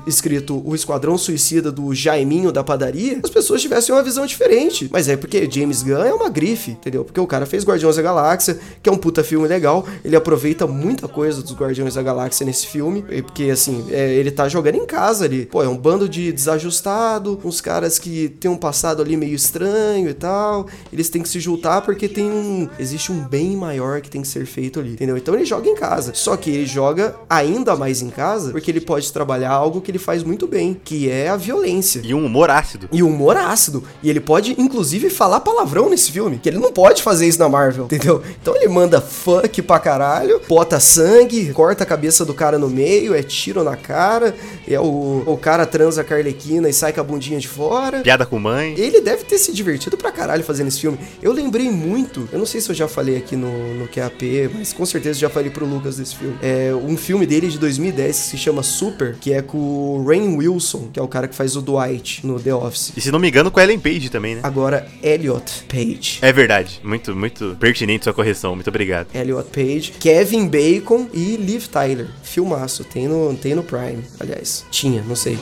o 0.66 0.76
Esquadrão 0.76 1.18
Suicida 1.18 1.72
do 1.72 1.94
Jaiminho 1.94 2.52
da 2.52 2.64
padaria, 2.64 3.20
as 3.24 3.30
pessoas 3.30 3.62
tivessem 3.62 3.94
uma 3.94 4.04
visão 4.04 4.26
diferente. 4.26 4.90
Mas 4.92 5.08
é 5.08 5.18
porque 5.18 5.50
James 5.50 5.84
Gunn 5.84 6.04
é 6.04 6.14
uma 6.14 6.30
grife, 6.30 6.72
entendeu? 6.72 7.04
Porque 7.04 7.20
o 7.20 7.28
cara 7.28 7.46
fez 7.46 7.64
Guardiões 7.64 7.96
da 7.96 8.02
Galáxia, 8.02 8.60
que 8.82 8.90
é 8.90 8.92
um 8.92 8.98
puta 8.98 9.24
filme 9.24 9.48
legal. 9.48 9.86
Ele 10.04 10.16
aproveita 10.16 10.66
muita 10.68 11.08
coisa 11.08 11.42
dos 11.42 11.54
Guardiões 11.54 11.96
da 11.96 12.02
Galáxia 12.02 12.46
nesse 12.46 12.68
filme. 12.68 13.04
Porque, 13.24 13.50
assim, 13.50 13.86
é, 13.92 14.14
ele 14.14 14.32
tá 14.32 14.48
jogando 14.48 14.76
em 14.76 14.86
casa 14.86 15.26
ali. 15.26 15.46
Pô, 15.46 15.64
é 15.64 15.68
um 15.68 15.78
bando 15.78 16.08
de 16.08 16.32
desajustado, 16.32 17.40
uns 17.44 17.62
caras 17.62 18.00
que 18.00 18.30
tem 18.30 18.50
um 18.50 18.58
passado 18.58 19.02
ali 19.02 19.18
meio 19.18 19.36
estranho 19.36 20.10
e 20.10 20.14
tal. 20.14 20.68
Eles 20.92 21.10
têm 21.10 21.22
que 21.22 21.30
se 21.30 21.40
juntar 21.40 21.82
porque 21.82 22.08
tem 22.08 22.26
um. 22.26 22.70
Existe 22.80 23.12
um 23.12 23.20
bem 23.20 23.56
maior 23.56 24.02
que 24.02 24.10
tem 24.10 24.22
que 24.22 24.28
ser 24.28 24.46
feito 24.46 24.80
ali, 24.80 24.94
entendeu? 24.94 25.18
Então 25.18 25.34
ele 25.34 25.46
joga 25.46 25.68
em 25.68 25.76
casa. 25.76 26.14
Só 26.14 26.36
que 26.36 26.50
ele 26.50 26.66
joga 26.66 27.16
ainda 27.30 27.76
mais 27.76 28.02
em 28.02 28.10
casa 28.10 28.52
porque 28.52 28.72
ele 28.72 28.82
pode 28.82 29.12
trabalhar 29.12 29.52
algo 29.52 29.82
que 29.82 29.92
ele 29.92 30.00
faz 30.00 30.24
muito 30.24 30.48
bem, 30.50 30.80
que 30.84 31.10
é 31.10 31.30
a 31.30 31.38
violência. 31.38 32.02
E 32.04 32.14
um 32.14 32.26
humor 32.26 32.50
ácido. 32.50 32.90
E 32.92 33.04
humor 33.04 33.38
ácido. 33.38 33.84
E 34.04 34.10
ele 34.10 34.20
pode, 34.20 34.56
inclusive, 34.60 35.10
falar 35.10 35.40
palavrão 35.40 35.90
nesse 35.90 36.12
filme. 36.12 36.38
Que 36.38 36.50
ele 36.50 36.60
não 36.60 36.72
pode 36.72 37.02
fazer 37.02 37.28
isso 37.28 37.40
na 37.40 37.48
Marvel, 37.48 37.86
entendeu? 37.86 38.22
Então 38.42 38.56
ele 38.56 38.68
manda 38.68 39.02
fuck 39.02 39.62
pra 39.62 39.80
caralho, 39.80 40.42
bota 40.48 40.80
sangue, 40.80 41.52
corta 41.54 41.84
a 41.84 41.88
cabeça 41.88 42.26
do 42.26 42.34
cara 42.34 42.58
no 42.58 42.70
meio, 42.70 43.14
é 43.14 43.22
tiro 43.22 43.64
na 43.64 43.76
cara, 43.76 44.36
é 44.68 44.80
o, 44.80 45.24
o 45.26 45.38
cara 45.38 45.66
transa 45.66 46.02
a 46.02 46.04
Carlequina 46.04 46.70
e 46.70 46.74
sai 46.74 46.94
com 46.94 47.02
a 47.02 47.04
bundinha 47.04 47.40
de 47.40 47.48
fora. 47.48 48.02
Piada 48.02 48.26
com 48.26 48.40
mãe. 48.40 48.74
Ele 48.78 49.02
deve 49.02 49.24
ter 49.24 49.38
se 49.38 49.52
divertido 49.52 49.98
pra 49.98 50.12
caralho 50.12 50.44
fazendo 50.44 50.68
esse 50.68 50.80
filme. 50.80 50.98
Eu 51.22 51.32
lembrei 51.32 51.70
muito, 51.70 52.28
eu 52.32 52.40
não 52.40 52.46
sei 52.46 52.62
se 52.62 52.70
eu 52.70 52.76
já 52.76 52.88
falei 52.88 53.18
aqui 53.18 53.36
no, 53.36 53.76
no 53.76 53.88
QAP, 53.88 54.50
mas 54.54 54.74
com 54.74 54.86
certeza 54.86 55.20
já 55.20 55.30
falei 55.30 55.50
pro 55.50 55.66
Lucas 55.66 55.98
desse 55.98 56.16
filme. 56.16 56.36
É 56.42 56.74
um 56.74 56.98
filme 56.98 57.26
dele 57.26 57.48
de 57.48 57.58
2010 57.58 58.16
que 58.16 58.24
se 58.24 58.38
chama 58.38 58.64
Super, 58.64 59.16
que 59.20 59.34
é 59.34 59.42
com 59.42 59.58
o 59.58 60.06
Rain 60.08 60.36
Wilson, 60.40 60.90
que 60.92 61.00
é 61.00 61.04
o 61.04 61.08
cara 61.08 61.28
que 61.28 61.36
faz 61.36 61.56
o 61.56 61.62
Dwight 61.62 62.26
no 62.26 62.40
The 62.40 62.54
Office. 62.54 62.94
E 62.96 63.02
se 63.02 63.12
não 63.12 63.20
me 63.20 63.30
engano, 63.30 63.52
com 63.52 63.60
a 63.60 63.64
Ellen 63.64 63.80
Page 63.80 64.10
também, 64.10 64.36
né? 64.36 64.42
Agora, 64.44 64.88
Elliot 65.04 65.66
Page. 65.68 66.20
É 66.22 66.32
verdade. 66.32 66.80
Muito, 66.84 67.16
muito 67.16 67.56
pertinente 67.60 68.06
sua 68.06 68.14
correção. 68.14 68.56
Muito 68.56 68.70
obrigado. 68.70 69.08
Elliot 69.14 69.50
Page, 69.50 69.94
Kevin 70.00 70.48
Bacon 70.48 71.08
e 71.14 71.36
Liv 71.36 71.68
Tyler. 71.68 72.08
Filmaço, 72.24 72.84
tem 72.84 73.08
no, 73.08 73.36
tem 73.36 73.56
no 73.56 73.64
Prime, 73.64 74.04
aliás. 74.20 74.66
Tinha, 74.72 75.02
não 75.04 75.16
sei. 75.16 75.38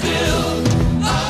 Still. 0.00 0.49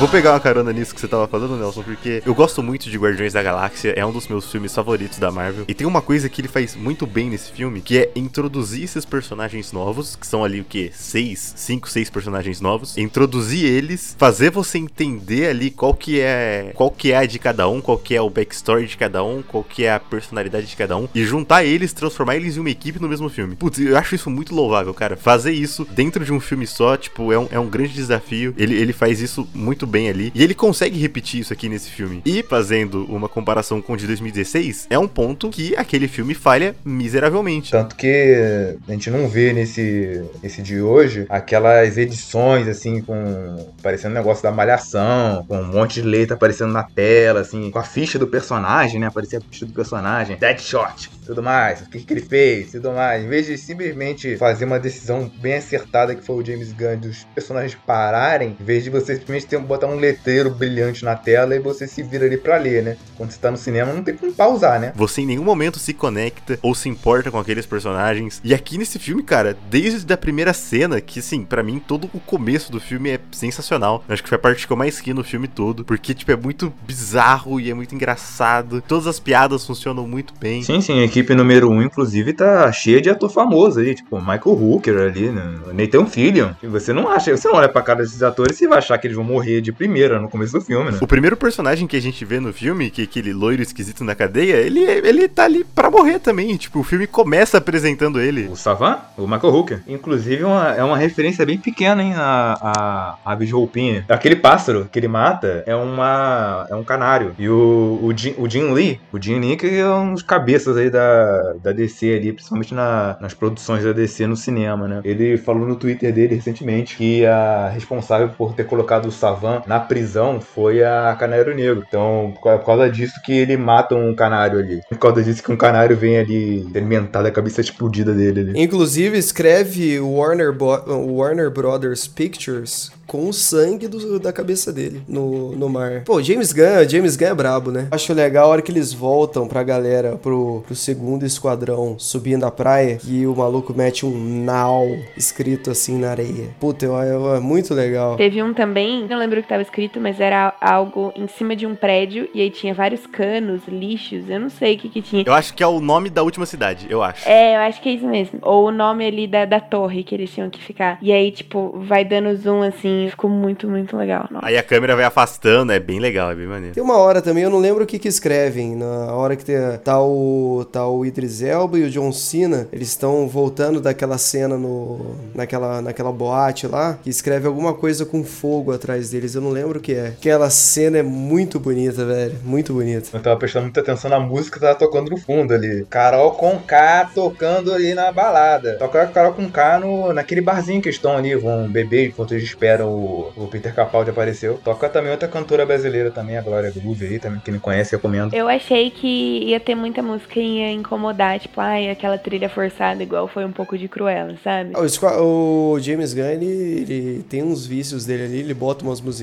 Vou 0.01 0.09
pegar 0.09 0.31
uma 0.31 0.39
carona 0.39 0.73
nisso 0.73 0.95
que 0.95 0.99
você 0.99 1.07
tava 1.07 1.27
falando, 1.27 1.55
Nelson, 1.55 1.83
porque 1.83 2.23
eu 2.25 2.33
gosto 2.33 2.63
muito 2.63 2.89
de 2.89 2.97
Guardiões 2.97 3.33
da 3.33 3.43
Galáxia, 3.43 3.93
é 3.95 4.03
um 4.03 4.11
dos 4.11 4.27
meus 4.27 4.51
filmes 4.51 4.73
favoritos 4.73 5.19
da 5.19 5.29
Marvel. 5.29 5.65
E 5.67 5.75
tem 5.75 5.85
uma 5.85 6.01
coisa 6.01 6.27
que 6.27 6.41
ele 6.41 6.47
faz 6.47 6.75
muito 6.75 7.05
bem 7.05 7.29
nesse 7.29 7.51
filme, 7.51 7.81
que 7.81 7.99
é 7.99 8.11
introduzir 8.15 8.83
esses 8.83 9.05
personagens 9.05 9.71
novos, 9.71 10.15
que 10.15 10.25
são 10.25 10.43
ali 10.43 10.59
o 10.59 10.63
que? 10.63 10.91
Seis, 10.91 11.53
cinco, 11.55 11.87
seis 11.87 12.09
personagens 12.09 12.59
novos. 12.59 12.97
Introduzir 12.97 13.63
eles, 13.63 14.15
fazer 14.17 14.49
você 14.49 14.79
entender 14.79 15.47
ali 15.47 15.69
qual 15.69 15.93
que 15.93 16.19
é. 16.19 16.71
qual 16.73 16.89
que 16.89 17.11
é 17.11 17.17
a 17.17 17.25
de 17.27 17.37
cada 17.37 17.69
um, 17.69 17.79
qual 17.79 17.99
que 17.99 18.15
é 18.15 18.21
o 18.23 18.27
backstory 18.27 18.87
de 18.87 18.97
cada 18.97 19.23
um, 19.23 19.43
qual 19.43 19.63
que 19.63 19.83
é 19.83 19.93
a 19.93 19.99
personalidade 19.99 20.65
de 20.65 20.75
cada 20.75 20.97
um, 20.97 21.07
e 21.13 21.23
juntar 21.23 21.63
eles, 21.63 21.93
transformar 21.93 22.37
eles 22.37 22.57
em 22.57 22.59
uma 22.59 22.71
equipe 22.71 22.99
no 22.99 23.07
mesmo 23.07 23.29
filme. 23.29 23.55
Putz, 23.55 23.77
eu 23.77 23.95
acho 23.95 24.15
isso 24.15 24.31
muito 24.31 24.55
louvável, 24.55 24.95
cara. 24.95 25.15
Fazer 25.15 25.51
isso 25.51 25.85
dentro 25.91 26.25
de 26.25 26.33
um 26.33 26.39
filme 26.39 26.65
só, 26.65 26.97
tipo, 26.97 27.31
é 27.31 27.37
um, 27.37 27.47
é 27.51 27.59
um 27.59 27.69
grande 27.69 27.93
desafio. 27.93 28.51
Ele, 28.57 28.73
ele 28.73 28.93
faz 28.93 29.21
isso 29.21 29.47
muito 29.53 29.90
bem 29.91 30.09
ali. 30.09 30.31
E 30.33 30.43
ele 30.43 30.55
consegue 30.55 30.97
repetir 30.97 31.41
isso 31.41 31.53
aqui 31.53 31.69
nesse 31.69 31.89
filme. 31.89 32.21
E 32.25 32.41
fazendo 32.41 33.05
uma 33.05 33.29
comparação 33.29 33.81
com 33.81 33.93
o 33.93 33.97
de 33.97 34.07
2016, 34.07 34.87
é 34.89 34.97
um 34.97 35.07
ponto 35.07 35.49
que 35.49 35.75
aquele 35.75 36.07
filme 36.07 36.33
falha 36.33 36.75
miseravelmente. 36.83 37.71
Tanto 37.71 37.95
que 37.95 38.77
a 38.87 38.91
gente 38.91 39.09
não 39.09 39.27
vê 39.27 39.53
nesse, 39.53 40.23
nesse 40.41 40.61
de 40.61 40.81
hoje 40.81 41.25
aquelas 41.29 41.97
edições, 41.97 42.67
assim, 42.67 43.01
com. 43.01 43.67
parecendo 43.81 44.11
um 44.15 44.17
negócio 44.17 44.41
da 44.41 44.51
malhação, 44.51 45.45
com 45.47 45.59
um 45.59 45.67
monte 45.67 46.01
de 46.01 46.07
letra 46.07 46.35
aparecendo 46.35 46.71
na 46.71 46.83
tela, 46.83 47.41
assim, 47.41 47.69
com 47.69 47.79
a 47.79 47.83
ficha 47.83 48.17
do 48.17 48.27
personagem, 48.27 48.99
né? 48.99 49.07
Aparecia 49.07 49.39
a 49.39 49.41
ficha 49.41 49.65
do 49.65 49.73
personagem, 49.73 50.37
Deadshot, 50.37 51.09
tudo 51.25 51.43
mais, 51.43 51.81
o 51.81 51.89
que, 51.89 51.99
que 51.99 52.13
ele 52.13 52.21
fez, 52.21 52.71
tudo 52.71 52.91
mais. 52.91 53.23
Em 53.23 53.27
vez 53.27 53.45
de 53.45 53.57
simplesmente 53.57 54.37
fazer 54.37 54.65
uma 54.65 54.79
decisão 54.79 55.31
bem 55.41 55.55
acertada 55.55 56.15
que 56.15 56.23
foi 56.23 56.35
o 56.35 56.45
James 56.45 56.71
Gunn 56.71 56.97
dos 56.97 57.23
personagens 57.35 57.77
pararem, 57.85 58.55
em 58.59 58.63
vez 58.63 58.83
de 58.83 58.89
você 58.89 59.15
simplesmente 59.15 59.47
ter, 59.47 59.57
botar 59.81 59.87
um 59.87 59.95
letreiro 59.95 60.51
brilhante 60.51 61.03
na 61.03 61.15
tela 61.15 61.55
e 61.55 61.59
você 61.59 61.87
se 61.87 62.03
vira 62.03 62.25
ali 62.25 62.37
pra 62.37 62.57
ler, 62.57 62.83
né? 62.83 62.97
Quando 63.17 63.31
você 63.31 63.39
tá 63.39 63.49
no 63.49 63.57
cinema 63.57 63.91
não 63.91 64.03
tem 64.03 64.15
como 64.15 64.31
pausar, 64.31 64.79
né? 64.79 64.93
Você 64.95 65.21
em 65.21 65.25
nenhum 65.25 65.43
momento 65.43 65.79
se 65.79 65.93
conecta 65.93 66.59
ou 66.61 66.75
se 66.75 66.87
importa 66.87 67.31
com 67.31 67.39
aqueles 67.39 67.65
personagens. 67.65 68.39
E 68.43 68.53
aqui 68.53 68.77
nesse 68.77 68.99
filme, 68.99 69.23
cara, 69.23 69.57
desde 69.69 70.11
a 70.13 70.17
primeira 70.17 70.53
cena, 70.53 71.01
que 71.01 71.19
assim, 71.19 71.43
pra 71.43 71.63
mim 71.63 71.79
todo 71.79 72.09
o 72.13 72.19
começo 72.19 72.71
do 72.71 72.79
filme 72.79 73.09
é 73.09 73.19
sensacional. 73.31 74.03
Eu 74.07 74.13
acho 74.13 74.23
que 74.23 74.29
foi 74.29 74.35
a 74.35 74.39
parte 74.39 74.67
que 74.67 74.73
eu 74.73 74.77
mais 74.77 74.99
ri 74.99 75.13
no 75.13 75.23
filme 75.23 75.47
todo, 75.47 75.83
porque 75.83 76.13
tipo 76.13 76.31
é 76.31 76.35
muito 76.35 76.71
bizarro 76.85 77.59
e 77.59 77.71
é 77.71 77.73
muito 77.73 77.95
engraçado. 77.95 78.81
Todas 78.87 79.07
as 79.07 79.19
piadas 79.19 79.65
funcionam 79.65 80.07
muito 80.07 80.33
bem. 80.39 80.61
Sim, 80.61 80.81
sim, 80.81 80.99
a 80.99 81.03
equipe 81.03 81.33
número 81.33 81.69
1, 81.69 81.73
um, 81.73 81.81
inclusive, 81.81 82.33
tá 82.33 82.71
cheia 82.71 83.01
de 83.01 83.09
ator 83.09 83.29
famoso 83.29 83.79
aí, 83.79 83.95
tipo 83.95 84.19
Michael 84.19 84.41
Hooker 84.45 84.97
ali, 84.97 85.29
né? 85.29 85.55
Nathan 85.73 86.05
Fillion. 86.05 86.51
E 86.61 86.67
você 86.67 86.93
não 86.93 87.09
acha, 87.09 87.35
você 87.35 87.47
não 87.47 87.55
olha 87.55 87.69
pra 87.69 87.81
cara 87.81 88.03
desses 88.03 88.21
atores 88.21 88.59
e 88.61 88.67
vai 88.67 88.77
achar 88.77 88.97
que 88.97 89.07
eles 89.07 89.15
vão 89.15 89.25
morrer 89.25 89.61
de 89.61 89.70
primeira 89.71 90.19
no 90.19 90.29
começo 90.29 90.53
do 90.53 90.61
filme, 90.61 90.91
né? 90.91 90.99
O 91.01 91.07
primeiro 91.07 91.37
personagem 91.37 91.87
que 91.87 91.95
a 91.95 92.01
gente 92.01 92.23
vê 92.25 92.39
no 92.39 92.53
filme, 92.53 92.89
que 92.89 93.01
é 93.01 93.03
aquele 93.03 93.33
loiro 93.33 93.61
esquisito 93.61 94.03
na 94.03 94.15
cadeia, 94.15 94.55
ele, 94.55 94.81
ele 94.81 95.27
tá 95.27 95.45
ali 95.45 95.63
pra 95.63 95.89
morrer 95.89 96.19
também. 96.19 96.55
Tipo, 96.57 96.79
o 96.79 96.83
filme 96.83 97.07
começa 97.07 97.57
apresentando 97.57 98.19
ele. 98.19 98.47
O 98.47 98.55
Savan, 98.55 98.99
o 99.17 99.27
Michael 99.27 99.53
Hooker. 99.53 99.81
Inclusive, 99.87 100.43
uma, 100.43 100.73
é 100.73 100.83
uma 100.83 100.97
referência 100.97 101.45
bem 101.45 101.57
pequena, 101.57 102.03
hein, 102.03 102.13
a, 102.15 103.17
a 103.25 103.31
Aves 103.31 103.47
de 103.47 103.53
Roupinha. 103.53 104.05
Aquele 104.09 104.35
pássaro 104.35 104.87
que 104.91 104.99
ele 104.99 105.07
mata 105.07 105.63
é 105.65 105.75
uma 105.75 106.67
é 106.69 106.75
um 106.75 106.83
canário. 106.83 107.35
E 107.37 107.47
o, 107.47 107.99
o, 108.01 108.13
Jim, 108.15 108.35
o 108.37 108.49
Jim 108.49 108.71
Lee, 108.71 108.99
o 109.11 109.21
Jim 109.21 109.39
Lee 109.39 109.57
que 109.57 109.67
é 109.67 109.87
um 109.89 110.13
dos 110.13 110.23
cabeças 110.23 110.77
aí 110.77 110.89
da, 110.89 111.53
da 111.63 111.71
DC 111.71 112.13
ali, 112.13 112.33
principalmente 112.33 112.73
na, 112.73 113.17
nas 113.19 113.33
produções 113.33 113.83
da 113.83 113.91
DC 113.91 114.27
no 114.27 114.35
cinema, 114.35 114.87
né? 114.87 115.01
Ele 115.03 115.37
falou 115.37 115.67
no 115.67 115.75
Twitter 115.75 116.13
dele 116.13 116.35
recentemente 116.35 116.95
que 116.95 117.25
a 117.25 117.69
responsável 117.69 118.29
por 118.29 118.53
ter 118.53 118.65
colocado 118.65 119.05
o 119.05 119.11
Savan 119.11 119.60
na 119.67 119.79
prisão 119.79 120.39
foi 120.39 120.83
a 120.83 121.15
Canário 121.19 121.55
Negro. 121.55 121.83
Então, 121.87 122.33
por 122.41 122.63
causa 122.65 122.89
disso 122.89 123.21
que 123.23 123.33
ele 123.33 123.57
mata 123.57 123.95
um 123.95 124.13
canário 124.13 124.59
ali. 124.59 124.81
Por 124.89 124.97
causa 124.97 125.23
disso 125.23 125.43
que 125.43 125.51
um 125.51 125.57
canário 125.57 125.95
vem 125.95 126.17
ali 126.17 126.67
alimentar 126.75 127.21
da 127.21 127.31
cabeça 127.31 127.61
explodida 127.61 128.13
dele 128.13 128.39
ali. 128.41 128.61
Inclusive, 128.61 129.17
escreve 129.17 129.99
Warner, 129.99 130.53
Bo 130.53 130.81
Warner 130.87 131.49
Brothers 131.49 132.07
Pictures 132.07 132.91
com 133.11 133.27
o 133.27 133.33
sangue 133.33 133.89
do, 133.89 134.17
da 134.17 134.31
cabeça 134.31 134.71
dele 134.71 135.01
no, 135.05 135.51
no 135.51 135.67
mar. 135.67 136.01
Pô, 136.05 136.23
James 136.23 136.53
Gunn, 136.53 136.87
James 136.87 137.17
Gunn 137.17 137.27
é 137.27 137.33
brabo, 137.33 137.69
né? 137.69 137.89
Acho 137.91 138.13
legal 138.13 138.45
a 138.45 138.51
hora 138.53 138.61
que 138.61 138.71
eles 138.71 138.93
voltam 138.93 139.49
pra 139.49 139.63
galera 139.63 140.15
pro, 140.15 140.63
pro 140.65 140.73
segundo 140.73 141.25
esquadrão 141.25 141.99
subindo 141.99 142.45
a 142.45 142.51
praia 142.51 142.99
e 143.05 143.27
o 143.27 143.35
maluco 143.35 143.73
mete 143.75 144.05
um 144.05 144.45
now 144.45 144.87
escrito 145.17 145.69
assim 145.69 145.97
na 145.97 146.11
areia. 146.11 146.51
Puta, 146.57 146.85
eu, 146.85 146.93
eu, 146.93 147.35
é 147.35 147.41
muito 147.41 147.73
legal. 147.73 148.15
Teve 148.15 148.41
um 148.41 148.53
também, 148.53 149.05
não 149.09 149.17
lembro 149.17 149.43
o 149.51 149.53
que 149.53 149.53
tava 149.53 149.61
escrito, 149.61 149.99
mas 149.99 150.19
era 150.19 150.53
algo 150.61 151.11
em 151.15 151.27
cima 151.27 151.55
de 151.55 151.65
um 151.65 151.75
prédio 151.75 152.29
e 152.33 152.41
aí 152.41 152.49
tinha 152.49 152.73
vários 152.73 153.05
canos, 153.07 153.61
lixos, 153.67 154.29
eu 154.29 154.39
não 154.39 154.49
sei 154.49 154.75
o 154.75 154.77
que 154.77 154.89
que 154.89 155.01
tinha. 155.01 155.23
Eu 155.25 155.33
acho 155.33 155.53
que 155.53 155.63
é 155.63 155.67
o 155.67 155.79
nome 155.79 156.09
da 156.09 156.23
última 156.23 156.45
cidade, 156.45 156.87
eu 156.89 157.01
acho. 157.01 157.27
É, 157.27 157.55
eu 157.55 157.59
acho 157.61 157.81
que 157.81 157.89
é 157.89 157.93
isso 157.93 158.07
mesmo. 158.07 158.39
Ou 158.41 158.67
o 158.67 158.71
nome 158.71 159.05
ali 159.05 159.27
da, 159.27 159.45
da 159.45 159.59
torre 159.59 160.03
que 160.03 160.15
eles 160.15 160.31
tinham 160.31 160.49
que 160.49 160.61
ficar. 160.61 160.97
E 161.01 161.11
aí, 161.11 161.31
tipo, 161.31 161.79
vai 161.85 162.05
dando 162.05 162.35
zoom 162.35 162.61
assim, 162.61 163.07
ficou 163.09 163.29
muito, 163.29 163.67
muito 163.67 163.95
legal. 163.97 164.27
Nossa. 164.29 164.45
Aí 164.45 164.57
a 164.57 164.63
câmera 164.63 164.95
vai 164.95 165.05
afastando, 165.05 165.71
é 165.71 165.79
bem 165.79 165.99
legal, 165.99 166.31
é 166.31 166.35
bem 166.35 166.47
maneiro. 166.47 166.75
Tem 166.75 166.83
uma 166.83 166.97
hora 166.97 167.21
também, 167.21 167.43
eu 167.43 167.49
não 167.49 167.59
lembro 167.59 167.83
o 167.83 167.87
que 167.87 167.99
que 167.99 168.07
escrevem, 168.07 168.75
na 168.75 169.13
hora 169.13 169.35
que 169.35 169.43
tem, 169.43 169.55
tá, 169.83 170.01
o, 170.01 170.65
tá 170.71 170.87
o 170.87 171.05
Idris 171.05 171.41
Elba 171.41 171.79
e 171.79 171.83
o 171.83 171.89
John 171.89 172.11
Cena, 172.11 172.67
eles 172.71 172.89
estão 172.89 173.27
voltando 173.27 173.81
daquela 173.81 174.17
cena 174.17 174.57
no, 174.57 175.15
naquela, 175.33 175.81
naquela 175.81 176.11
boate 176.11 176.67
lá, 176.67 176.97
que 177.01 177.09
escreve 177.09 177.47
alguma 177.47 177.73
coisa 177.73 178.05
com 178.05 178.23
fogo 178.23 178.71
atrás 178.71 179.11
deles, 179.11 179.30
eu 179.35 179.41
não 179.41 179.49
lembro 179.49 179.79
o 179.79 179.81
que 179.81 179.93
é. 179.93 180.07
Aquela 180.07 180.49
cena 180.49 180.97
é 180.97 181.03
muito 181.03 181.59
bonita, 181.59 182.05
velho, 182.05 182.35
muito 182.43 182.73
bonita. 182.73 183.09
Eu 183.13 183.21
tava 183.21 183.37
prestando 183.37 183.65
muita 183.65 183.81
atenção 183.81 184.09
na 184.09 184.19
música 184.19 184.59
que 184.59 184.65
tava 184.65 184.77
tocando 184.77 185.11
no 185.11 185.17
fundo 185.17 185.53
ali. 185.53 185.85
Carol 185.89 186.31
com 186.31 186.59
K 186.59 187.11
tocando 187.13 187.73
ali 187.73 187.93
na 187.93 188.11
balada. 188.11 188.77
Toca 188.77 189.01
a 189.01 189.07
Carol 189.07 189.33
com 189.33 189.49
K 189.49 189.79
no, 189.79 190.13
naquele 190.13 190.41
barzinho 190.41 190.81
que 190.81 190.89
estão 190.89 191.17
ali, 191.17 191.35
vão 191.35 191.69
beber 191.69 192.07
enquanto 192.07 192.33
eles 192.33 192.43
esperam 192.43 192.89
o, 192.89 193.31
o 193.35 193.47
Peter 193.47 193.73
Capaldi 193.73 194.09
apareceu. 194.09 194.59
Toca 194.63 194.89
também 194.89 195.11
outra 195.11 195.27
cantora 195.27 195.65
brasileira 195.65 196.11
também, 196.11 196.37
a 196.37 196.41
Glória 196.41 196.71
Groove 196.71 197.05
aí, 197.05 197.19
também, 197.19 197.39
quem 197.43 197.53
não 197.53 197.61
conhece, 197.61 197.95
recomendo. 197.95 198.33
Eu 198.33 198.47
achei 198.47 198.89
que 198.89 199.43
ia 199.45 199.59
ter 199.59 199.75
muita 199.75 200.01
música 200.01 200.39
e 200.39 200.59
ia 200.59 200.71
incomodar, 200.71 201.39
tipo, 201.39 201.59
ai, 201.59 201.89
aquela 201.89 202.17
trilha 202.17 202.49
forçada, 202.49 203.01
igual 203.03 203.27
foi 203.27 203.45
um 203.45 203.51
pouco 203.51 203.77
de 203.77 203.87
Cruella, 203.87 204.35
sabe? 204.43 204.73
O, 204.75 205.73
o 205.73 205.79
James 205.79 206.13
Gunn, 206.13 206.25
ele, 206.25 206.45
ele 206.45 207.25
tem 207.29 207.43
uns 207.43 207.65
vícios 207.65 208.05
dele 208.05 208.23
ali, 208.23 208.39
ele 208.39 208.53
bota 208.53 208.83
umas 208.83 208.99
musiquinhas, 208.99 209.20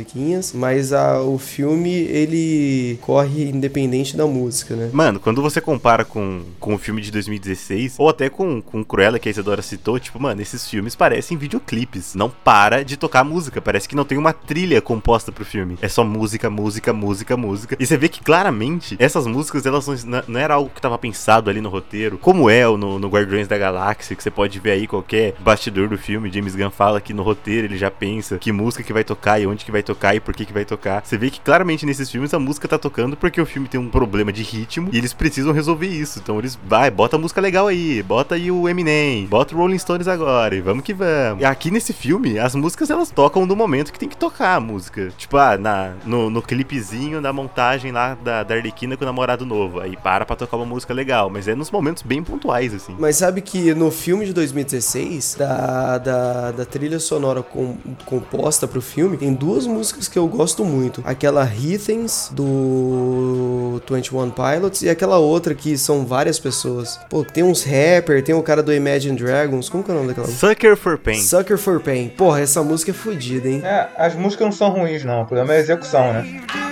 mas 0.54 0.92
a, 0.92 1.20
o 1.20 1.38
filme 1.38 1.90
ele 1.90 2.98
corre 3.02 3.48
independente 3.48 4.16
da 4.16 4.26
música, 4.26 4.74
né? 4.74 4.90
Mano, 4.92 5.20
quando 5.20 5.42
você 5.42 5.60
compara 5.60 6.04
com, 6.04 6.42
com 6.58 6.74
o 6.74 6.78
filme 6.78 7.00
de 7.00 7.10
2016, 7.10 7.96
ou 7.98 8.08
até 8.08 8.28
com, 8.28 8.60
com 8.60 8.84
Cruella, 8.84 9.18
que 9.18 9.28
a 9.28 9.32
Isadora 9.32 9.62
citou, 9.62 9.98
tipo, 9.98 10.20
mano, 10.20 10.40
esses 10.40 10.68
filmes 10.68 10.94
parecem 10.94 11.36
videoclipes. 11.36 12.14
Não 12.14 12.30
para 12.30 12.84
de 12.84 12.96
tocar 12.96 13.24
música. 13.24 13.60
Parece 13.60 13.88
que 13.88 13.96
não 13.96 14.04
tem 14.04 14.18
uma 14.18 14.32
trilha 14.32 14.80
composta 14.80 15.32
pro 15.32 15.44
filme. 15.44 15.78
É 15.80 15.88
só 15.88 16.04
música, 16.04 16.50
música, 16.50 16.92
música, 16.92 17.36
música. 17.36 17.76
E 17.78 17.86
você 17.86 17.96
vê 17.96 18.08
que 18.08 18.22
claramente 18.22 18.96
essas 18.98 19.26
músicas, 19.26 19.66
elas 19.66 20.04
não, 20.04 20.22
não 20.26 20.40
era 20.40 20.54
algo 20.54 20.70
que 20.74 20.80
tava 20.80 20.98
pensado 20.98 21.50
ali 21.50 21.60
no 21.60 21.68
roteiro, 21.68 22.18
como 22.18 22.48
é 22.50 22.64
no, 22.64 22.98
no 22.98 23.08
Guardiões 23.08 23.48
da 23.48 23.56
Galáxia, 23.58 24.16
que 24.16 24.22
você 24.22 24.30
pode 24.30 24.58
ver 24.58 24.72
aí 24.72 24.86
qualquer 24.86 25.34
bastidor 25.38 25.88
do 25.88 25.98
filme. 25.98 26.30
James 26.30 26.54
Gunn 26.54 26.70
fala 26.70 27.00
que 27.00 27.14
no 27.14 27.22
roteiro 27.22 27.66
ele 27.66 27.78
já 27.78 27.90
pensa 27.90 28.38
que 28.38 28.52
música 28.52 28.82
que 28.82 28.92
vai 28.92 29.04
tocar 29.04 29.40
e 29.40 29.46
onde 29.46 29.64
que 29.64 29.72
vai 29.72 29.82
tocar 29.88 30.14
e 30.14 30.20
por 30.20 30.34
que 30.34 30.44
que 30.44 30.52
vai 30.52 30.64
tocar. 30.64 31.02
Você 31.04 31.16
vê 31.16 31.30
que 31.30 31.40
claramente 31.40 31.86
nesses 31.86 32.10
filmes 32.10 32.34
a 32.34 32.38
música 32.38 32.68
tá 32.68 32.78
tocando 32.78 33.16
porque 33.16 33.40
o 33.40 33.46
filme 33.46 33.68
tem 33.68 33.80
um 33.80 33.88
problema 33.88 34.30
de 34.30 34.42
ritmo 34.42 34.90
e 34.92 34.98
eles 34.98 35.14
precisam 35.14 35.52
resolver 35.52 35.86
isso. 35.86 36.18
Então 36.18 36.38
eles, 36.38 36.58
vai, 36.66 36.90
bota 36.90 37.16
a 37.16 37.18
música 37.18 37.40
legal 37.40 37.66
aí, 37.66 38.02
bota 38.02 38.34
aí 38.34 38.50
o 38.50 38.68
Eminem, 38.68 39.26
bota 39.26 39.54
o 39.54 39.58
Rolling 39.58 39.78
Stones 39.78 40.06
agora 40.06 40.54
e 40.54 40.60
vamos 40.60 40.84
que 40.84 40.92
vamos. 40.92 41.42
E 41.42 41.44
aqui 41.44 41.70
nesse 41.70 41.92
filme, 41.92 42.38
as 42.38 42.54
músicas 42.54 42.90
elas 42.90 43.10
tocam 43.10 43.46
no 43.46 43.56
momento 43.56 43.92
que 43.92 43.98
tem 43.98 44.08
que 44.08 44.16
tocar 44.16 44.56
a 44.56 44.60
música. 44.60 45.10
Tipo, 45.16 45.38
ah, 45.38 45.56
na, 45.56 45.94
no, 46.04 46.28
no 46.28 46.42
clipezinho 46.42 47.22
da 47.22 47.32
montagem 47.32 47.90
lá 47.90 48.14
da, 48.14 48.42
da 48.42 48.54
Arlequina 48.54 48.96
com 48.96 49.04
o 49.04 49.06
namorado 49.06 49.46
novo. 49.46 49.80
Aí 49.80 49.96
para 49.96 50.26
pra 50.26 50.36
tocar 50.36 50.58
uma 50.58 50.66
música 50.66 50.92
legal, 50.92 51.30
mas 51.30 51.48
é 51.48 51.54
nos 51.54 51.70
momentos 51.70 52.02
bem 52.02 52.22
pontuais, 52.22 52.74
assim. 52.74 52.94
Mas 52.98 53.16
sabe 53.16 53.40
que 53.40 53.74
no 53.74 53.90
filme 53.90 54.26
de 54.26 54.34
2016, 54.34 55.36
da, 55.38 55.98
da, 55.98 56.50
da 56.52 56.64
trilha 56.66 56.98
sonora 56.98 57.42
com, 57.42 57.78
composta 58.04 58.68
pro 58.68 58.82
filme, 58.82 59.16
tem 59.16 59.32
duas 59.32 59.66
músicas 59.66 59.77
que 60.10 60.18
eu 60.18 60.26
gosto 60.26 60.64
muito. 60.64 61.02
Aquela 61.04 61.42
Heathens, 61.44 62.30
do 62.32 63.80
21 63.90 64.30
Pilots, 64.30 64.82
e 64.82 64.88
aquela 64.88 65.18
outra 65.18 65.54
que 65.54 65.76
são 65.76 66.04
várias 66.04 66.38
pessoas. 66.38 66.98
Pô, 67.08 67.24
tem 67.24 67.42
uns 67.42 67.64
rapper, 67.64 68.22
tem 68.22 68.34
o 68.34 68.42
cara 68.42 68.62
do 68.62 68.72
Imagine 68.72 69.16
Dragons, 69.16 69.68
como 69.68 69.82
que 69.82 69.90
é 69.90 69.94
o 69.94 69.96
nome 69.96 70.08
daquela 70.08 70.26
música? 70.26 70.48
Sucker 70.48 70.76
for 70.76 70.98
Pain. 70.98 71.20
Sucker 71.20 71.58
for 71.58 71.80
Pain. 71.80 72.08
Porra, 72.08 72.40
essa 72.40 72.62
música 72.62 72.90
é 72.90 72.94
fodida, 72.94 73.48
hein? 73.48 73.62
É, 73.64 73.88
as 73.96 74.14
músicas 74.14 74.46
não 74.46 74.52
são 74.52 74.70
ruins, 74.70 75.04
não. 75.04 75.22
O 75.22 75.26
problema 75.26 75.54
é 75.54 75.56
a 75.58 75.60
execução, 75.60 76.12
né? 76.12 76.67